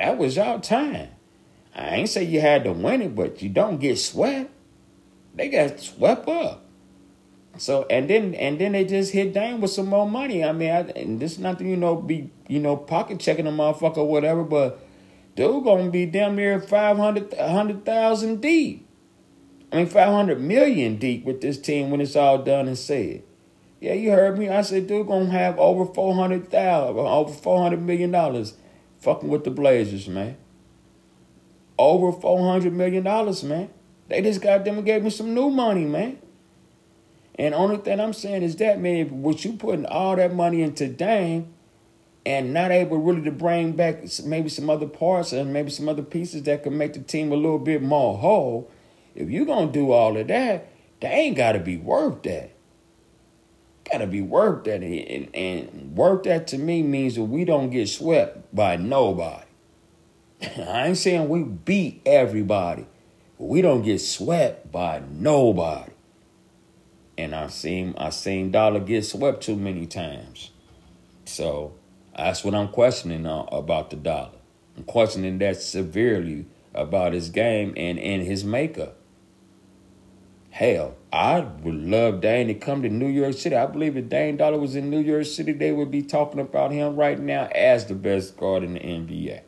That 0.00 0.16
was 0.16 0.36
y'all 0.36 0.60
time. 0.60 1.10
I 1.74 1.96
ain't 1.96 2.08
say 2.08 2.24
you 2.24 2.40
had 2.40 2.64
to 2.64 2.72
win 2.72 3.02
it, 3.02 3.14
but 3.14 3.42
you 3.42 3.50
don't 3.50 3.78
get 3.78 3.98
swept. 3.98 4.50
They 5.34 5.50
got 5.50 5.78
swept 5.78 6.26
up. 6.26 6.64
So 7.58 7.86
and 7.90 8.08
then 8.08 8.34
and 8.34 8.58
then 8.58 8.72
they 8.72 8.86
just 8.86 9.12
hit 9.12 9.34
Dame 9.34 9.60
with 9.60 9.72
some 9.72 9.88
more 9.88 10.08
money. 10.08 10.42
I 10.42 10.52
mean, 10.52 10.70
I, 10.70 10.80
and 10.96 11.20
this 11.20 11.32
is 11.32 11.38
nothing 11.38 11.68
you 11.68 11.76
know 11.76 11.96
be 11.96 12.30
you 12.48 12.60
know 12.60 12.78
pocket 12.78 13.20
checking 13.20 13.46
a 13.46 13.50
motherfucker 13.50 13.98
or 13.98 14.08
whatever, 14.08 14.42
but 14.42 14.80
dude 15.36 15.64
gonna 15.64 15.90
be 15.90 16.06
damn 16.06 16.34
near 16.34 16.58
500 16.58 17.34
100,000 17.36 18.40
deep. 18.40 18.88
I 19.70 19.76
mean, 19.76 19.86
five 19.86 20.08
hundred 20.08 20.40
million 20.40 20.96
deep 20.96 21.26
with 21.26 21.42
this 21.42 21.60
team 21.60 21.90
when 21.90 22.00
it's 22.00 22.16
all 22.16 22.38
done 22.38 22.68
and 22.68 22.78
said. 22.78 23.22
Yeah, 23.80 23.92
you 23.92 24.12
heard 24.12 24.38
me. 24.38 24.48
I 24.48 24.62
said, 24.62 24.86
dude, 24.86 25.06
gonna 25.06 25.30
have 25.30 25.58
over 25.58 25.84
four 25.84 26.14
hundred 26.14 26.50
thousand, 26.50 26.96
over 26.96 27.32
four 27.34 27.62
hundred 27.62 27.82
million 27.82 28.10
dollars, 28.10 28.54
fucking 29.00 29.28
with 29.28 29.44
the 29.44 29.50
Blazers, 29.50 30.08
man. 30.08 30.36
Over 31.78 32.12
four 32.12 32.50
hundred 32.50 32.72
million 32.72 33.04
dollars, 33.04 33.42
man. 33.42 33.70
They 34.08 34.22
just 34.22 34.40
got 34.40 34.64
them 34.64 34.76
and 34.76 34.86
gave 34.86 35.02
me 35.02 35.10
some 35.10 35.34
new 35.34 35.50
money, 35.50 35.84
man. 35.84 36.18
And 37.36 37.54
only 37.54 37.78
thing 37.78 38.00
I'm 38.00 38.12
saying 38.12 38.42
is 38.42 38.56
that, 38.56 38.80
man, 38.80 39.22
what 39.22 39.44
you 39.44 39.54
putting 39.54 39.86
all 39.86 40.16
that 40.16 40.34
money 40.34 40.62
into 40.62 40.88
Dame 40.88 41.52
and 42.26 42.52
not 42.52 42.70
able 42.70 42.98
really 42.98 43.22
to 43.22 43.30
bring 43.30 43.72
back 43.72 44.04
maybe 44.24 44.48
some 44.48 44.68
other 44.68 44.86
parts 44.86 45.32
and 45.32 45.52
maybe 45.52 45.70
some 45.70 45.88
other 45.88 46.02
pieces 46.02 46.42
that 46.42 46.62
could 46.62 46.72
make 46.72 46.92
the 46.92 47.00
team 47.00 47.32
a 47.32 47.36
little 47.36 47.58
bit 47.58 47.82
more 47.82 48.18
whole, 48.18 48.70
if 49.14 49.30
you're 49.30 49.46
going 49.46 49.68
to 49.68 49.72
do 49.72 49.92
all 49.92 50.16
of 50.16 50.26
that, 50.28 50.68
they 51.00 51.08
ain't 51.08 51.36
got 51.36 51.52
to 51.52 51.60
be 51.60 51.78
worth 51.78 52.22
that. 52.24 52.50
Got 53.92 53.98
to 53.98 54.06
be 54.06 54.22
worth 54.22 54.64
that. 54.64 54.82
And, 54.82 55.34
and 55.34 55.96
worth 55.96 56.24
that 56.24 56.46
to 56.48 56.58
me 56.58 56.82
means 56.82 57.16
that 57.16 57.24
we 57.24 57.44
don't 57.44 57.70
get 57.70 57.88
swept 57.88 58.54
by 58.54 58.76
nobody. 58.76 59.46
I 60.42 60.88
ain't 60.88 60.96
saying 60.96 61.28
we 61.28 61.42
beat 61.42 62.02
everybody, 62.06 62.86
but 63.38 63.46
we 63.46 63.62
don't 63.62 63.82
get 63.82 64.00
swept 64.00 64.70
by 64.70 65.02
nobody 65.10 65.92
and 67.20 67.34
I 67.34 67.48
seen 67.48 67.94
I 67.98 68.10
seen 68.10 68.50
Dollar 68.50 68.80
get 68.80 69.04
swept 69.04 69.42
too 69.42 69.56
many 69.56 69.86
times. 69.86 70.50
So 71.26 71.74
that's 72.16 72.42
what 72.42 72.54
I'm 72.54 72.68
questioning 72.68 73.26
uh, 73.26 73.44
about 73.52 73.90
the 73.90 73.96
Dollar. 73.96 74.38
I'm 74.76 74.84
questioning 74.84 75.38
that 75.38 75.60
severely 75.60 76.46
about 76.74 77.12
his 77.12 77.28
game 77.28 77.74
and, 77.76 77.98
and 77.98 78.22
his 78.22 78.44
makeup. 78.44 78.96
Hell, 80.50 80.96
I 81.12 81.40
would 81.40 81.74
love 81.74 82.20
Dame 82.20 82.48
to 82.48 82.54
come 82.54 82.82
to 82.82 82.88
New 82.88 83.08
York 83.08 83.34
City. 83.34 83.54
I 83.54 83.66
believe 83.66 83.96
if 83.96 84.08
Dame 84.08 84.36
Dollar 84.36 84.58
was 84.58 84.74
in 84.74 84.90
New 84.90 85.00
York 85.00 85.26
City, 85.26 85.52
they 85.52 85.72
would 85.72 85.90
be 85.90 86.02
talking 86.02 86.40
about 86.40 86.72
him 86.72 86.96
right 86.96 87.18
now 87.18 87.46
as 87.54 87.86
the 87.86 87.94
best 87.94 88.36
guard 88.36 88.64
in 88.64 88.74
the 88.74 88.80
NBA. 88.80 89.42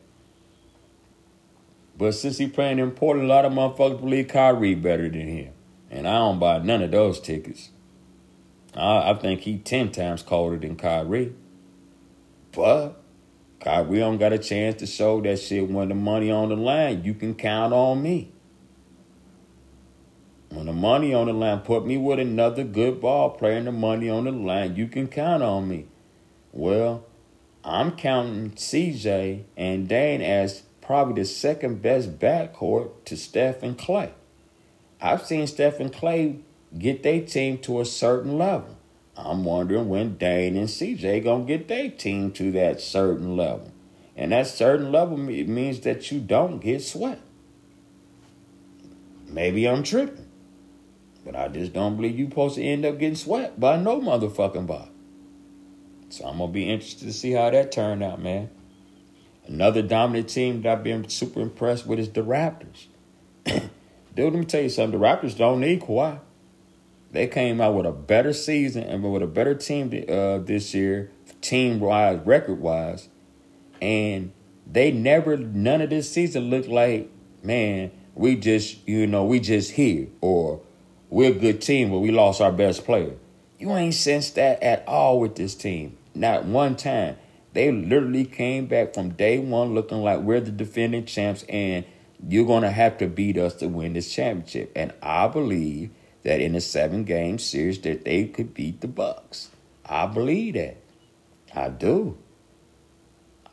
But 1.97 2.13
since 2.13 2.37
he 2.37 2.47
playing 2.47 2.79
in 2.79 2.91
Portland, 2.91 3.29
a 3.29 3.33
lot 3.33 3.45
of 3.45 3.53
motherfuckers 3.53 3.99
believe 3.99 4.29
Kyrie 4.29 4.75
better 4.75 5.09
than 5.09 5.27
him. 5.27 5.53
And 5.91 6.07
I 6.07 6.13
don't 6.13 6.39
buy 6.39 6.57
none 6.59 6.81
of 6.81 6.91
those 6.91 7.19
tickets. 7.19 7.69
I, 8.75 9.11
I 9.11 9.13
think 9.13 9.41
he 9.41 9.57
10 9.59 9.91
times 9.91 10.23
colder 10.23 10.57
than 10.57 10.75
Kyrie. 10.75 11.33
But 12.51 13.01
Kyrie 13.59 13.99
don't 13.99 14.17
got 14.17 14.33
a 14.33 14.39
chance 14.39 14.79
to 14.79 14.87
show 14.87 15.21
that 15.21 15.37
shit 15.37 15.69
when 15.69 15.89
the 15.89 15.95
money 15.95 16.31
on 16.31 16.49
the 16.49 16.55
line. 16.55 17.03
You 17.03 17.13
can 17.13 17.35
count 17.35 17.73
on 17.73 18.01
me. 18.01 18.32
When 20.53 20.67
the 20.67 20.73
money 20.73 21.15
on 21.15 21.25
the 21.25 21.33
line, 21.33 21.61
put 21.61 21.83
me 21.83 21.97
with 21.97 22.19
another 22.19 22.63
good 22.63 23.01
ball 23.01 23.31
player 23.31 23.57
and 23.57 23.65
the 23.65 23.71
money 23.71 24.07
on 24.07 24.25
the 24.25 24.31
line. 24.31 24.75
You 24.75 24.87
can 24.87 25.07
count 25.07 25.41
on 25.41 25.67
me. 25.67 25.87
Well, 26.51 27.05
I'm 27.63 27.93
counting 27.93 28.51
CJ 28.51 29.45
and 29.57 29.87
Dame 29.87 30.21
as 30.21 30.61
probably 30.79 31.23
the 31.23 31.25
second 31.25 31.81
best 31.81 32.19
backcourt 32.19 32.91
to 33.05 33.17
Steph 33.17 33.63
and 33.63 33.75
Klay. 33.75 34.11
I've 35.01 35.25
seen 35.25 35.47
Steph 35.47 35.79
and 35.79 35.91
Klay 35.91 36.41
get 36.77 37.01
their 37.01 37.21
team 37.21 37.57
to 37.59 37.81
a 37.81 37.85
certain 37.85 38.37
level. 38.37 38.77
I'm 39.17 39.43
wondering 39.43 39.89
when 39.89 40.17
Dame 40.17 40.55
and 40.55 40.67
CJ 40.69 41.23
gonna 41.23 41.45
get 41.45 41.67
their 41.67 41.89
team 41.89 42.31
to 42.33 42.51
that 42.51 42.79
certain 42.79 43.35
level. 43.35 43.71
And 44.15 44.31
that 44.31 44.45
certain 44.45 44.91
level 44.91 45.17
means 45.17 45.79
that 45.79 46.11
you 46.11 46.19
don't 46.19 46.59
get 46.59 46.83
swept. 46.83 47.21
Maybe 49.27 49.67
I'm 49.67 49.81
tripping. 49.81 50.22
But 51.25 51.35
I 51.35 51.47
just 51.47 51.73
don't 51.73 51.95
believe 51.95 52.17
you 52.17 52.27
supposed 52.27 52.55
to 52.55 52.63
end 52.63 52.85
up 52.85 52.99
getting 52.99 53.15
swept 53.15 53.59
by 53.59 53.77
no 53.77 54.01
motherfucking 54.01 54.67
body. 54.67 54.91
So 56.09 56.25
I'm 56.25 56.37
gonna 56.37 56.51
be 56.51 56.69
interested 56.69 57.05
to 57.05 57.13
see 57.13 57.31
how 57.31 57.49
that 57.49 57.71
turned 57.71 58.03
out, 58.03 58.21
man. 58.21 58.49
Another 59.47 59.81
dominant 59.81 60.29
team 60.29 60.61
that 60.61 60.71
I've 60.77 60.83
been 60.83 61.07
super 61.09 61.41
impressed 61.41 61.85
with 61.85 61.99
is 61.99 62.09
the 62.09 62.21
Raptors. 62.21 62.87
Dude, 63.45 63.69
let 64.17 64.33
me 64.33 64.45
tell 64.45 64.61
you 64.61 64.69
something. 64.69 64.99
The 64.99 65.05
Raptors 65.05 65.37
don't 65.37 65.59
need 65.59 65.81
Kawhi. 65.81 66.19
They 67.11 67.27
came 67.27 67.61
out 67.61 67.75
with 67.75 67.85
a 67.85 67.91
better 67.91 68.33
season 68.33 68.83
and 68.83 69.03
with 69.03 69.21
a 69.21 69.27
better 69.27 69.53
team 69.53 69.87
uh, 70.09 70.39
this 70.39 70.73
year, 70.73 71.11
team 71.41 71.79
wise, 71.79 72.19
record 72.25 72.59
wise, 72.59 73.09
and 73.81 74.31
they 74.65 74.91
never 74.91 75.37
none 75.37 75.81
of 75.81 75.89
this 75.89 76.11
season 76.11 76.49
looked 76.49 76.67
like, 76.67 77.09
man, 77.43 77.91
we 78.15 78.35
just 78.35 78.87
you 78.87 79.05
know 79.07 79.25
we 79.25 79.39
just 79.39 79.71
here 79.71 80.07
or 80.21 80.61
we're 81.13 81.29
a 81.29 81.35
good 81.35 81.61
team, 81.61 81.91
but 81.91 81.99
we 81.99 82.09
lost 82.09 82.41
our 82.41 82.51
best 82.51 82.85
player. 82.85 83.13
You 83.59 83.71
ain't 83.73 83.93
sensed 83.93 84.33
that 84.33 84.63
at 84.63 84.83
all 84.87 85.19
with 85.19 85.35
this 85.35 85.53
team. 85.53 85.95
Not 86.15 86.45
one 86.45 86.75
time. 86.75 87.17
They 87.53 87.71
literally 87.71 88.25
came 88.25 88.65
back 88.65 88.95
from 88.95 89.11
day 89.11 89.37
one 89.37 89.75
looking 89.75 90.01
like 90.01 90.21
we're 90.21 90.39
the 90.39 90.49
defending 90.49 91.05
champs 91.05 91.43
and 91.47 91.85
you're 92.27 92.47
going 92.47 92.63
to 92.63 92.71
have 92.71 92.97
to 92.97 93.05
beat 93.05 93.37
us 93.37 93.53
to 93.57 93.67
win 93.67 93.93
this 93.93 94.11
championship. 94.11 94.71
And 94.75 94.91
I 95.03 95.27
believe 95.27 95.91
that 96.23 96.41
in 96.41 96.55
a 96.55 96.61
seven 96.61 97.03
game 97.03 97.37
series 97.37 97.79
that 97.81 98.05
they 98.05 98.25
could 98.25 98.55
beat 98.55 98.81
the 98.81 98.87
Bucks. 98.87 99.51
I 99.85 100.07
believe 100.07 100.55
that. 100.55 100.77
I 101.53 101.69
do. 101.69 102.17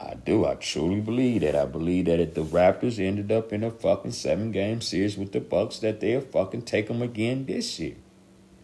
I 0.01 0.15
do. 0.15 0.47
I 0.47 0.55
truly 0.55 1.01
believe 1.01 1.43
that. 1.43 1.55
I 1.55 1.67
believe 1.67 2.07
that 2.07 2.21
if 2.21 2.33
the 2.33 2.43
Raptors 2.43 2.99
ended 2.99 3.31
up 3.31 3.53
in 3.53 3.63
a 3.63 3.71
fucking 3.71 4.13
seven 4.13 4.51
game 4.51 4.81
series 4.81 5.19
with 5.19 5.33
the 5.33 5.41
Bucks, 5.41 5.79
that 5.81 6.01
they'll 6.01 6.23
fucking 6.23 6.63
take 6.63 6.89
them 6.89 7.03
again 7.03 7.45
this 7.45 7.79
year. 7.79 7.97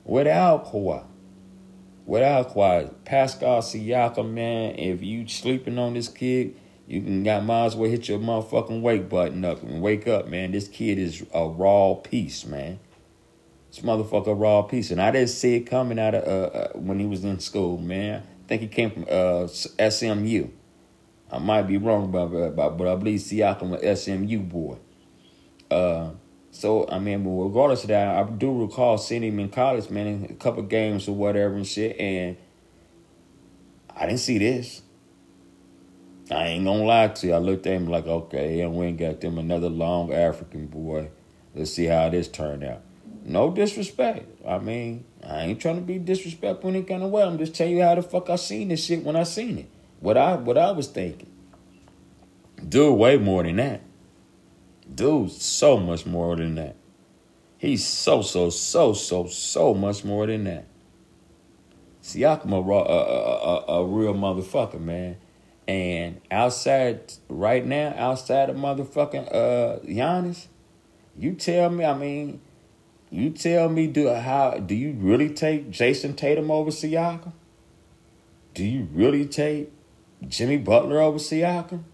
Without 0.05 0.73
Kawhi. 0.73 1.05
Without 2.07 2.55
Kawhi. 2.55 2.91
Pascal 3.05 3.61
Siakam, 3.61 4.31
man, 4.31 4.77
if 4.77 5.03
you 5.03 5.29
sleeping 5.29 5.79
on 5.79 5.93
this 5.93 6.09
kid, 6.09 6.57
you 6.87 7.03
can 7.03 7.23
got 7.23 7.45
might 7.45 7.67
as 7.67 7.77
well 7.77 7.91
hit 7.91 8.09
your 8.09 8.19
motherfucking 8.19 8.81
wake 8.81 9.09
button 9.09 9.45
up 9.45 9.63
and 9.63 9.83
wake 9.83 10.07
up, 10.07 10.29
man. 10.29 10.53
This 10.53 10.69
kid 10.69 10.99
is 10.99 11.27
a 11.35 11.47
raw 11.47 11.95
piece, 11.95 12.47
man. 12.47 12.79
This 13.71 13.81
motherfucker 13.81 14.41
raw 14.41 14.63
piece, 14.63 14.91
and 14.91 15.03
I 15.03 15.11
didn't 15.11 15.31
see 15.31 15.57
it 15.57 15.63
coming 15.63 15.99
out 15.99 16.15
of 16.15 16.25
uh, 16.27 16.57
uh, 16.57 16.69
when 16.75 16.99
he 16.99 17.07
was 17.07 17.25
in 17.25 17.41
school, 17.41 17.77
man. 17.77 18.23
I 18.23 18.49
think 18.49 18.63
he 18.63 18.69
came 18.69 18.91
from 18.91 19.07
uh, 19.11 19.49
SMU. 19.49 20.49
I 21.31 21.39
might 21.39 21.63
be 21.63 21.77
wrong 21.77 22.05
about 22.05 22.33
that, 22.33 22.55
but 22.57 22.87
I 22.87 22.95
believe 22.95 23.21
Siakam 23.21 23.71
was 23.71 24.01
SMU 24.01 24.41
boy. 24.41 24.77
Uh, 25.71 26.11
so 26.51 26.89
I 26.89 26.99
mean, 26.99 27.25
regardless 27.25 27.83
of 27.83 27.89
that, 27.89 28.17
I 28.17 28.23
do 28.31 28.63
recall 28.63 28.97
seeing 28.99 29.25
him 29.25 29.39
in 29.41 29.49
college, 29.49 29.91
man, 29.91 30.07
in 30.07 30.25
a 30.31 30.35
couple 30.35 30.63
games 30.63 31.09
or 31.09 31.15
whatever 31.15 31.55
and 31.55 31.67
shit, 31.67 31.99
and 31.99 32.37
I 33.95 34.07
didn't 34.07 34.21
see 34.21 34.39
this. 34.39 34.83
I 36.31 36.49
ain't 36.49 36.65
gonna 36.65 36.85
lie 36.85 37.09
to 37.09 37.27
you. 37.27 37.35
I 37.35 37.39
looked 37.39 37.67
at 37.67 37.75
him 37.75 37.89
like, 37.89 38.07
okay, 38.07 38.61
and 38.61 38.75
we 38.75 38.87
ain't 38.87 38.99
got 38.99 39.21
them 39.21 39.39
another 39.39 39.69
long 39.69 40.13
African 40.13 40.67
boy. 40.67 41.11
Let's 41.55 41.73
see 41.73 41.85
how 41.87 42.09
this 42.09 42.29
turned 42.29 42.65
out. 42.65 42.83
No 43.25 43.51
disrespect. 43.51 44.27
I 44.47 44.59
mean, 44.59 45.05
I 45.25 45.43
ain't 45.43 45.61
trying 45.61 45.77
to 45.77 45.83
be 45.83 45.99
disrespectful 45.99 46.71
in 46.71 46.77
any 46.77 46.85
kind 46.85 47.03
of 47.03 47.11
way. 47.11 47.23
I'm 47.23 47.39
just 47.39 47.55
telling 47.55 47.77
you 47.77 47.83
how 47.83 47.95
the 47.97 48.03
fuck 48.03 48.31
I 48.31 48.37
seen 48.37 48.69
this 48.69 48.85
shit 48.85 49.03
when 49.03 49.17
I 49.17 49.25
seen 49.25 49.59
it. 49.59 49.71
What 50.01 50.17
I 50.17 50.37
what 50.37 50.59
I 50.59 50.73
was 50.73 50.89
thinking. 50.89 51.31
Do 52.69 52.93
way 52.93 53.19
more 53.19 53.43
than 53.43 53.57
that. 53.57 53.83
Dude's 54.93 55.43
so 55.43 55.77
much 55.77 56.07
more 56.07 56.37
than 56.37 56.55
that. 56.57 56.77
He's 57.59 57.87
so, 57.87 58.23
so, 58.23 58.51
so, 58.51 58.93
so, 58.93 59.27
so 59.27 59.75
much 59.75 60.05
more 60.05 60.27
than 60.27 60.45
that. 60.45 60.67
Siakam 62.03 62.53
a, 62.53 62.73
a, 62.73 63.79
a, 63.79 63.81
a, 63.81 63.85
real 63.85 64.15
motherfucker, 64.15 64.81
man. 64.81 65.17
And 65.67 66.21
outside, 66.31 67.13
right 67.29 67.65
now, 67.65 67.93
outside 67.97 68.51
of 68.51 68.57
motherfucking 68.57 69.35
uh, 69.35 69.79
Giannis, 69.81 70.47
you 71.19 71.33
tell 71.33 71.71
me, 71.71 71.85
I 71.85 71.95
mean, 71.95 72.41
you 73.11 73.31
tell 73.31 73.69
me, 73.69 73.89
do 73.89 74.09
how 74.11 74.59
do 74.59 74.75
you 74.75 74.93
really 74.93 75.31
take 75.31 75.71
Jayson 75.71 76.15
Tatum 76.15 76.51
over 76.51 76.71
Siakam? 76.71 77.33
Do 78.55 78.65
you 78.65 78.89
really 78.93 79.27
take 79.27 79.73
Jimmy 80.27 80.57
Butler 80.57 81.01
over 81.01 81.19
Siakam? 81.19 81.85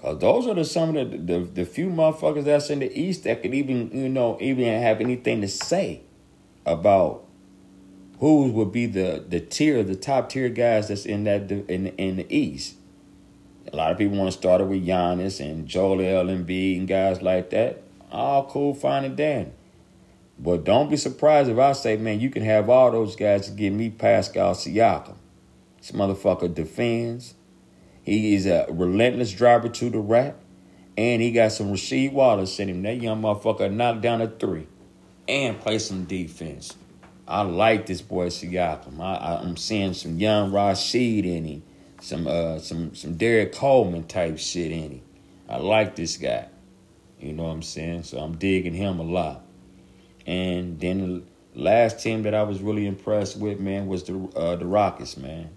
Cause 0.00 0.18
those 0.20 0.46
are 0.46 0.54
the 0.54 0.64
some 0.64 0.96
of 0.96 1.10
the, 1.10 1.18
the, 1.18 1.38
the 1.40 1.64
few 1.64 1.88
motherfuckers 1.88 2.44
that's 2.44 2.70
in 2.70 2.78
the 2.78 2.98
East 2.98 3.24
that 3.24 3.42
could 3.42 3.52
even 3.52 3.90
you 3.92 4.08
know 4.08 4.38
even 4.40 4.64
have 4.80 5.00
anything 5.00 5.40
to 5.40 5.48
say 5.48 6.02
about 6.64 7.24
who 8.20 8.50
would 8.52 8.70
be 8.70 8.86
the 8.86 9.24
the 9.28 9.40
tier 9.40 9.82
the 9.82 9.96
top 9.96 10.28
tier 10.28 10.48
guys 10.48 10.88
that's 10.88 11.04
in 11.04 11.24
that 11.24 11.50
in 11.50 11.88
in 11.88 12.16
the 12.16 12.26
East. 12.34 12.76
A 13.72 13.76
lot 13.76 13.90
of 13.90 13.98
people 13.98 14.16
want 14.16 14.30
to 14.30 14.38
start 14.38 14.60
it 14.60 14.64
with 14.64 14.86
Giannis 14.86 15.40
and 15.40 15.66
Joel 15.66 15.98
Embiid 15.98 16.78
and 16.78 16.88
guys 16.88 17.20
like 17.20 17.50
that. 17.50 17.82
All 18.10 18.46
cool, 18.46 18.74
fine 18.74 19.04
and 19.04 19.16
dandy. 19.16 19.50
But 20.38 20.64
don't 20.64 20.88
be 20.88 20.96
surprised 20.96 21.50
if 21.50 21.58
I 21.58 21.72
say, 21.72 21.96
man, 21.96 22.20
you 22.20 22.30
can 22.30 22.44
have 22.44 22.70
all 22.70 22.90
those 22.92 23.16
guys 23.16 23.46
to 23.46 23.52
give 23.52 23.72
me 23.72 23.90
Pascal 23.90 24.54
Siakam. 24.54 25.16
This 25.88 25.98
motherfucker 25.98 26.54
defends. 26.54 27.34
He 28.02 28.34
is 28.34 28.44
a 28.44 28.66
relentless 28.68 29.32
driver 29.32 29.70
to 29.70 29.88
the 29.90 30.00
rack. 30.00 30.34
And 30.98 31.22
he 31.22 31.30
got 31.30 31.52
some 31.52 31.72
Rasheed 31.72 32.12
Wallace 32.12 32.58
in 32.60 32.68
him. 32.68 32.82
That 32.82 33.00
young 33.00 33.22
motherfucker 33.22 33.72
knocked 33.72 34.02
down 34.02 34.20
a 34.20 34.28
three 34.28 34.66
and 35.26 35.58
play 35.58 35.78
some 35.78 36.04
defense. 36.04 36.76
I 37.26 37.42
like 37.42 37.86
this 37.86 38.02
boy 38.02 38.28
Siakam. 38.28 39.00
I, 39.00 39.40
am 39.42 39.56
seeing 39.56 39.94
some 39.94 40.18
young 40.18 40.50
Rasheed 40.50 41.24
in 41.24 41.44
him, 41.44 41.62
some 42.00 42.26
uh, 42.26 42.58
some 42.58 42.94
some 42.94 43.14
Derrick 43.14 43.52
Coleman 43.52 44.04
type 44.04 44.38
shit 44.38 44.72
in 44.72 44.90
him. 44.90 45.02
I 45.48 45.58
like 45.58 45.94
this 45.94 46.16
guy. 46.16 46.48
You 47.20 47.32
know 47.32 47.44
what 47.44 47.50
I'm 47.50 47.62
saying? 47.62 48.02
So 48.02 48.18
I'm 48.18 48.36
digging 48.36 48.74
him 48.74 48.98
a 48.98 49.04
lot. 49.04 49.42
And 50.26 50.80
then 50.80 50.98
the 51.54 51.60
last 51.60 52.02
team 52.02 52.24
that 52.24 52.34
I 52.34 52.42
was 52.42 52.60
really 52.60 52.86
impressed 52.86 53.38
with, 53.38 53.60
man, 53.60 53.86
was 53.86 54.02
the 54.04 54.18
uh, 54.34 54.56
the 54.56 54.66
Rockets, 54.66 55.16
man. 55.16 55.50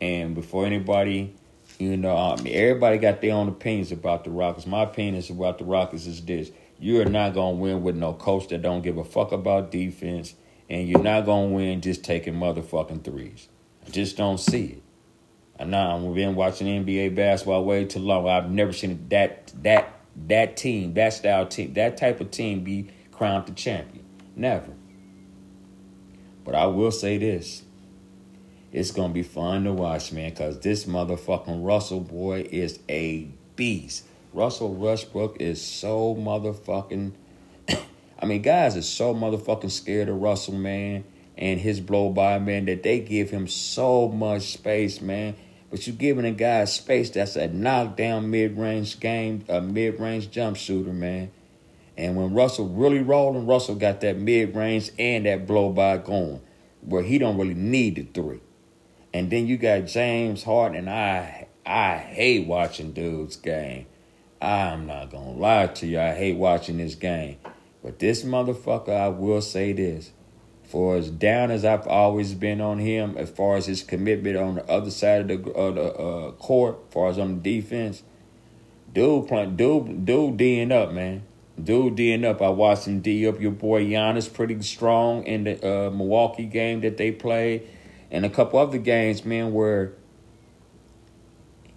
And 0.00 0.34
before 0.34 0.66
anybody, 0.66 1.34
you 1.78 1.96
know, 1.96 2.36
everybody 2.46 2.98
got 2.98 3.20
their 3.20 3.34
own 3.34 3.48
opinions 3.48 3.92
about 3.92 4.24
the 4.24 4.30
Rockets. 4.30 4.66
My 4.66 4.82
opinion 4.82 5.22
about 5.30 5.58
the 5.58 5.64
Rockets 5.64 6.06
is 6.06 6.24
this: 6.24 6.50
you 6.78 7.00
are 7.00 7.06
not 7.06 7.34
gonna 7.34 7.56
win 7.56 7.82
with 7.82 7.96
no 7.96 8.12
coach 8.14 8.48
that 8.48 8.62
don't 8.62 8.82
give 8.82 8.98
a 8.98 9.04
fuck 9.04 9.32
about 9.32 9.70
defense, 9.70 10.34
and 10.68 10.88
you're 10.88 11.02
not 11.02 11.26
gonna 11.26 11.48
win 11.48 11.80
just 11.80 12.04
taking 12.04 12.34
motherfucking 12.34 13.04
threes. 13.04 13.48
I 13.86 13.90
just 13.90 14.16
don't 14.16 14.38
see 14.38 14.66
it. 14.66 14.82
And 15.58 15.72
now 15.72 15.96
I've 15.96 16.14
been 16.14 16.34
watching 16.34 16.66
NBA 16.66 17.14
basketball 17.14 17.64
way 17.64 17.84
too 17.84 17.98
long. 17.98 18.26
I've 18.26 18.50
never 18.50 18.72
seen 18.72 19.06
that 19.10 19.52
that 19.62 20.00
that 20.28 20.56
team, 20.56 20.94
that 20.94 21.12
style 21.12 21.46
team, 21.46 21.74
that 21.74 21.96
type 21.96 22.20
of 22.20 22.30
team 22.30 22.64
be 22.64 22.90
crowned 23.12 23.46
the 23.46 23.52
champion. 23.52 24.04
Never. 24.34 24.72
But 26.44 26.54
I 26.54 26.66
will 26.66 26.90
say 26.90 27.18
this 27.18 27.62
it's 28.72 28.92
gonna 28.92 29.12
be 29.12 29.22
fun 29.22 29.64
to 29.64 29.72
watch, 29.72 30.12
man, 30.12 30.30
because 30.30 30.60
this 30.60 30.84
motherfucking 30.84 31.64
Russell 31.64 32.00
boy 32.00 32.48
is 32.50 32.78
a 32.88 33.28
beast. 33.56 34.04
Russell 34.32 34.72
Westbrook 34.74 35.40
is 35.40 35.60
so 35.60 36.14
motherfucking. 36.14 37.12
I 38.22 38.26
mean, 38.26 38.42
guys 38.42 38.76
are 38.76 38.82
so 38.82 39.12
motherfucking 39.12 39.72
scared 39.72 40.08
of 40.08 40.20
Russell, 40.20 40.54
man, 40.54 41.04
and 41.36 41.58
his 41.58 41.80
blow 41.80 42.10
by, 42.10 42.38
man, 42.38 42.66
that 42.66 42.84
they 42.84 43.00
give 43.00 43.30
him 43.30 43.48
so 43.48 44.08
much 44.08 44.52
space, 44.52 45.00
man. 45.00 45.34
But 45.70 45.86
you 45.86 45.92
giving 45.92 46.24
a 46.24 46.32
guy 46.32 46.64
space 46.66 47.10
that's 47.10 47.34
a 47.34 47.48
knockdown 47.48 48.30
mid 48.30 48.56
range 48.56 49.00
game, 49.00 49.44
a 49.48 49.60
mid 49.60 49.98
range 49.98 50.30
jump 50.30 50.56
shooter, 50.56 50.92
man. 50.92 51.32
And 51.96 52.16
when 52.16 52.34
Russell 52.34 52.68
really 52.68 53.00
rolling, 53.00 53.46
Russell 53.46 53.74
got 53.74 54.00
that 54.02 54.16
mid 54.16 54.54
range 54.54 54.90
and 54.96 55.26
that 55.26 55.46
blow 55.46 55.70
by 55.70 55.96
going, 55.98 56.40
where 56.82 57.02
he 57.02 57.18
don't 57.18 57.36
really 57.36 57.54
need 57.54 57.96
the 57.96 58.02
three. 58.02 58.40
And 59.12 59.30
then 59.30 59.46
you 59.46 59.56
got 59.56 59.86
James 59.86 60.44
Harden, 60.44 60.78
and 60.78 60.90
I 60.90 61.48
I 61.66 61.98
hate 61.98 62.46
watching 62.46 62.92
dudes 62.92 63.36
game. 63.36 63.86
I'm 64.40 64.86
not 64.86 65.10
gonna 65.10 65.32
lie 65.32 65.66
to 65.66 65.86
you, 65.86 66.00
I 66.00 66.14
hate 66.14 66.36
watching 66.36 66.78
this 66.78 66.94
game. 66.94 67.36
But 67.82 67.98
this 67.98 68.22
motherfucker, 68.22 68.90
I 68.90 69.08
will 69.08 69.42
say 69.42 69.72
this. 69.72 70.12
For 70.64 70.96
as 70.96 71.10
down 71.10 71.50
as 71.50 71.64
I've 71.64 71.88
always 71.88 72.34
been 72.34 72.60
on 72.60 72.78
him, 72.78 73.16
as 73.16 73.28
far 73.28 73.56
as 73.56 73.66
his 73.66 73.82
commitment 73.82 74.36
on 74.36 74.54
the 74.54 74.70
other 74.70 74.90
side 74.90 75.28
of 75.28 75.44
the, 75.44 75.52
uh, 75.52 75.70
the 75.72 75.82
uh, 75.82 76.32
court, 76.32 76.78
as 76.86 76.92
far 76.94 77.08
as 77.08 77.18
on 77.18 77.42
the 77.42 77.60
defense, 77.60 78.04
dude, 78.92 79.28
dude, 79.56 80.06
dude, 80.06 80.36
D'ing 80.36 80.70
up, 80.70 80.92
man. 80.92 81.22
Dude, 81.62 81.96
D'ing 81.96 82.24
up. 82.24 82.40
I 82.40 82.50
watched 82.50 82.86
him 82.86 83.00
D 83.00 83.26
up 83.26 83.40
your 83.40 83.50
boy 83.50 83.84
Giannis 83.84 84.32
pretty 84.32 84.62
strong 84.62 85.24
in 85.24 85.44
the 85.44 85.56
uh, 85.56 85.90
Milwaukee 85.90 86.46
game 86.46 86.82
that 86.82 86.96
they 86.96 87.10
played 87.10 87.68
and 88.10 88.24
a 88.24 88.30
couple 88.30 88.58
other 88.58 88.78
games, 88.78 89.24
man, 89.24 89.52
where 89.52 89.92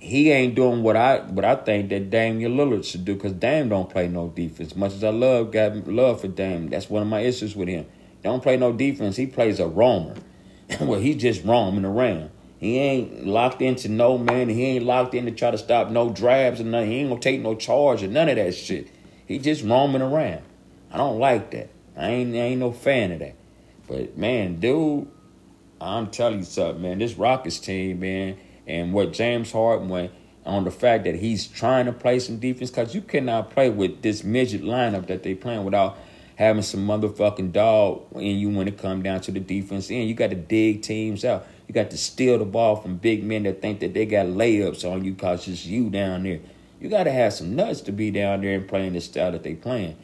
he 0.04 0.32
ain't 0.32 0.54
doing 0.54 0.84
what 0.84 0.98
I 0.98 1.20
what 1.20 1.46
I 1.46 1.56
think 1.56 1.90
that 1.90 2.10
Damian 2.10 2.58
Lillard 2.58 2.84
should 2.84 3.06
do 3.06 3.14
because 3.14 3.32
Dame 3.32 3.70
don't 3.70 3.90
play 3.90 4.10
no 4.10 4.28
defense. 4.28 4.76
Much 4.76 4.94
as 4.94 5.04
I 5.04 5.10
love 5.10 5.52
got 5.52 5.88
love 5.88 6.22
for 6.22 6.28
Dame, 6.28 6.70
that's 6.70 6.90
one 6.90 7.02
of 7.02 7.08
my 7.08 7.22
issues 7.22 7.56
with 7.56 7.70
him. 7.70 7.86
Don't 8.22 8.44
play 8.44 8.58
no 8.58 8.74
defense. 8.74 9.16
He 9.16 9.28
plays 9.28 9.60
a 9.60 9.68
roamer. 9.68 10.16
well, 10.82 11.00
he's 11.00 11.22
just 11.22 11.46
roaming 11.46 11.86
around. 11.86 12.32
He 12.60 12.78
ain't 12.80 13.26
locked 13.26 13.62
into 13.62 13.88
no 13.90 14.18
man. 14.18 14.50
He 14.50 14.64
ain't 14.66 14.86
locked 14.86 15.14
in 15.14 15.26
to 15.26 15.32
try 15.32 15.52
to 15.52 15.58
stop 15.58 15.90
no 15.90 16.10
drabs 16.10 16.60
or 16.60 16.66
nothing. 16.66 16.92
He 16.92 16.98
ain't 16.98 17.10
gonna 17.10 17.22
take 17.22 17.42
no 17.42 17.56
charge 17.56 18.04
or 18.04 18.08
none 18.08 18.28
of 18.28 18.36
that 18.36 18.56
shit. 18.56 18.90
He 19.26 19.40
just 19.40 19.64
roaming 19.64 20.02
around. 20.02 20.42
I 20.92 20.98
don't 20.98 21.20
like 21.20 21.52
that. 21.52 21.70
I 21.96 22.10
ain't 22.10 22.36
I 22.36 22.40
ain't 22.40 22.60
no 22.60 22.74
fan 22.74 23.14
of 23.14 23.20
that. 23.20 23.36
But 23.88 24.18
man, 24.18 24.60
dude, 24.60 25.08
I'm 25.84 26.08
telling 26.08 26.40
you 26.40 26.46
something, 26.46 26.82
man. 26.82 27.00
This 27.00 27.16
Rockets 27.16 27.60
team, 27.60 28.00
man, 28.00 28.38
and 28.66 28.94
what 28.94 29.14
James 29.14 29.52
Harden 29.52 29.90
went 29.90 30.12
on 30.46 30.64
the 30.64 30.72
fact 30.72 31.04
that 31.06 31.16
he's 31.16 31.48
trying 31.48 31.86
to 31.86 31.94
play 31.94 32.20
some 32.20 32.38
defense, 32.38 32.70
because 32.70 32.96
you 32.96 33.02
cannot 33.02 33.50
play 33.50 33.70
with 33.70 34.02
this 34.02 34.24
midget 34.24 34.62
lineup 34.62 35.08
that 35.08 35.24
they 35.24 35.36
playing 35.36 35.64
without 35.64 35.98
having 36.36 36.64
some 36.64 36.86
motherfucking 36.88 37.52
dog 37.52 38.02
in 38.16 38.38
you 38.38 38.50
when 38.50 38.68
it 38.68 38.78
come 38.78 39.04
down 39.04 39.22
to 39.22 39.32
the 39.32 39.40
defense 39.40 39.92
end. 39.92 40.10
You 40.10 40.16
got 40.16 40.32
to 40.32 40.36
dig 40.36 40.82
teams 40.82 41.24
out. 41.24 41.46
You 41.68 41.74
got 41.74 41.92
to 41.92 41.98
steal 41.98 42.40
the 42.40 42.46
ball 42.46 42.76
from 42.76 42.98
big 42.98 43.24
men 43.24 43.44
that 43.44 43.62
think 43.62 43.80
that 43.82 43.94
they 43.94 44.06
got 44.06 44.26
layups 44.26 44.90
on 44.90 45.04
you 45.04 45.14
because 45.14 45.48
it's 45.48 45.66
you 45.66 45.90
down 45.90 46.24
there. 46.24 46.40
You 46.82 46.90
got 46.90 47.04
to 47.04 47.12
have 47.12 47.34
some 47.34 47.56
nuts 47.56 47.82
to 47.82 47.92
be 47.92 48.12
down 48.12 48.42
there 48.42 48.56
and 48.56 48.68
playing 48.68 48.94
the 48.94 49.02
style 49.02 49.32
that 49.32 49.44
they 49.44 49.56
playing. 49.56 49.96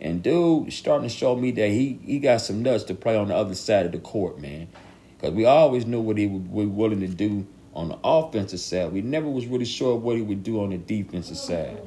And 0.00 0.22
dude, 0.22 0.72
starting 0.72 1.08
to 1.08 1.14
show 1.14 1.34
me 1.34 1.52
that 1.52 1.68
he 1.68 1.98
he 2.04 2.18
got 2.18 2.42
some 2.42 2.62
nuts 2.62 2.84
to 2.84 2.94
play 2.94 3.16
on 3.16 3.28
the 3.28 3.34
other 3.34 3.54
side 3.54 3.86
of 3.86 3.92
the 3.92 3.98
court, 3.98 4.38
man. 4.38 4.68
Because 5.16 5.34
we 5.34 5.46
always 5.46 5.86
knew 5.86 6.00
what 6.00 6.18
he 6.18 6.26
was 6.26 6.66
willing 6.66 7.00
to 7.00 7.08
do 7.08 7.46
on 7.74 7.88
the 7.88 7.98
offensive 8.04 8.60
side. 8.60 8.92
We 8.92 9.02
never 9.02 9.28
was 9.28 9.46
really 9.46 9.64
sure 9.64 9.96
what 9.96 10.16
he 10.16 10.22
would 10.22 10.42
do 10.42 10.62
on 10.62 10.70
the 10.70 10.78
defensive 10.78 11.36
side. 11.36 11.80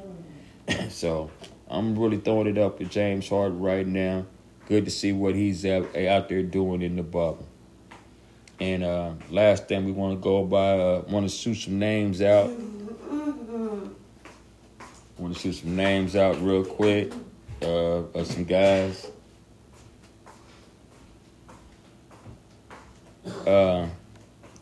so 0.90 1.30
I'm 1.70 1.98
really 1.98 2.18
throwing 2.18 2.48
it 2.48 2.58
up 2.58 2.80
to 2.80 2.86
James 2.86 3.30
Harden 3.30 3.60
right 3.60 3.86
now. 3.86 4.26
Good 4.68 4.86
to 4.86 4.92
see 4.92 5.12
what 5.12 5.36
he's 5.36 5.66
out, 5.66 5.96
out 5.96 6.30
there 6.30 6.44
doing 6.44 6.82
in 6.82 6.96
the 6.96 7.04
bubble. 7.04 7.48
And 8.60 8.84
uh, 8.84 9.14
last 9.30 9.68
thing 9.68 9.86
we 9.86 9.92
want 9.92 10.20
to 10.20 10.24
go 10.24 10.44
by, 10.44 10.80
uh, 10.80 11.04
want 11.08 11.30
to 11.30 11.36
shoot 11.36 11.56
some 11.56 11.80
names 11.80 12.22
out. 12.22 12.52
Want 15.18 15.34
to 15.34 15.40
shoot 15.40 15.54
some 15.54 15.76
names 15.76 16.16
out 16.16 16.42
real 16.42 16.64
quick 16.64 17.12
uh, 17.62 18.04
of 18.14 18.28
some 18.28 18.44
guys 18.44 19.10
uh, 23.48 23.88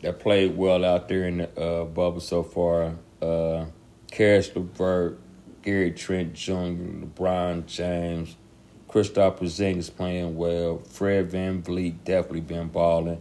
that 0.02 0.20
played 0.20 0.56
well 0.56 0.84
out 0.84 1.08
there 1.08 1.24
in 1.26 1.38
the 1.38 1.60
uh, 1.60 1.84
bubble 1.84 2.20
so 2.20 2.42
far. 2.42 2.94
Uh, 3.20 3.66
Caris 4.10 4.54
LeVert, 4.54 5.18
Gary 5.62 5.92
Trent 5.92 6.34
Jr., 6.34 6.52
LeBron 6.52 7.66
James, 7.66 8.36
Kristaps 8.88 9.38
Porzingis 9.38 9.94
playing 9.94 10.36
well. 10.36 10.78
Fred 10.78 11.30
VanVleet 11.30 12.04
definitely 12.04 12.40
been 12.40 12.68
balling. 12.68 13.20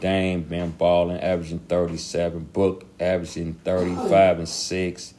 Dame 0.00 0.42
been 0.42 0.70
balling, 0.72 1.20
averaging 1.20 1.60
37. 1.60 2.44
Book 2.44 2.84
averaging 3.00 3.54
35 3.54 4.38
and 4.38 4.48
6. 4.48 5.14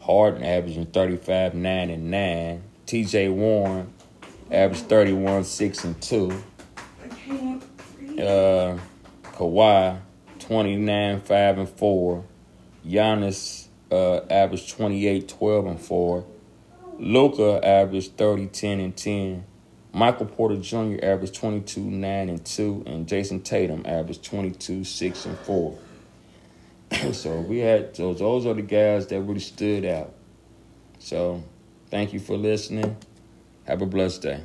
Harden 0.00 0.42
averaging 0.42 0.86
35, 0.86 1.54
9 1.54 1.90
and 1.90 2.10
9. 2.10 2.62
TJ 2.86 3.32
Warren 3.32 3.92
averaged 4.50 4.88
31, 4.88 5.44
6 5.44 5.84
and 5.84 6.00
2 6.00 6.42
uh, 8.18 8.78
Kawhi, 9.22 10.00
29, 10.38 11.20
5 11.20 11.58
and 11.58 11.68
4. 11.68 12.24
Giannis 12.86 13.68
uh, 13.90 14.20
averaged 14.30 14.70
28, 14.70 15.28
12 15.28 15.66
and 15.66 15.80
4. 15.80 16.24
Luka 16.98 17.64
averaged 17.64 18.16
30, 18.16 18.46
10, 18.46 18.80
and 18.80 18.96
10. 18.96 19.44
Michael 19.92 20.26
Porter 20.26 20.56
Jr. 20.56 20.98
averaged 21.02 21.34
22, 21.34 21.80
9, 21.80 22.28
and 22.28 22.44
2. 22.44 22.84
And 22.86 23.06
Jayson 23.06 23.42
Tatum 23.42 23.82
averaged 23.86 24.24
22, 24.24 24.84
6, 24.84 25.26
and 25.26 25.38
4. 25.38 25.78
so 27.12 27.40
we 27.40 27.58
had 27.58 27.94
those 27.94 28.18
those 28.18 28.46
are 28.46 28.54
the 28.54 28.62
guys 28.62 29.06
that 29.08 29.20
really 29.20 29.40
stood 29.40 29.84
out. 29.84 30.14
So 30.98 31.42
thank 31.90 32.12
you 32.12 32.20
for 32.20 32.36
listening. 32.36 32.96
Have 33.66 33.82
a 33.82 33.86
blessed 33.86 34.22
day. 34.22 34.40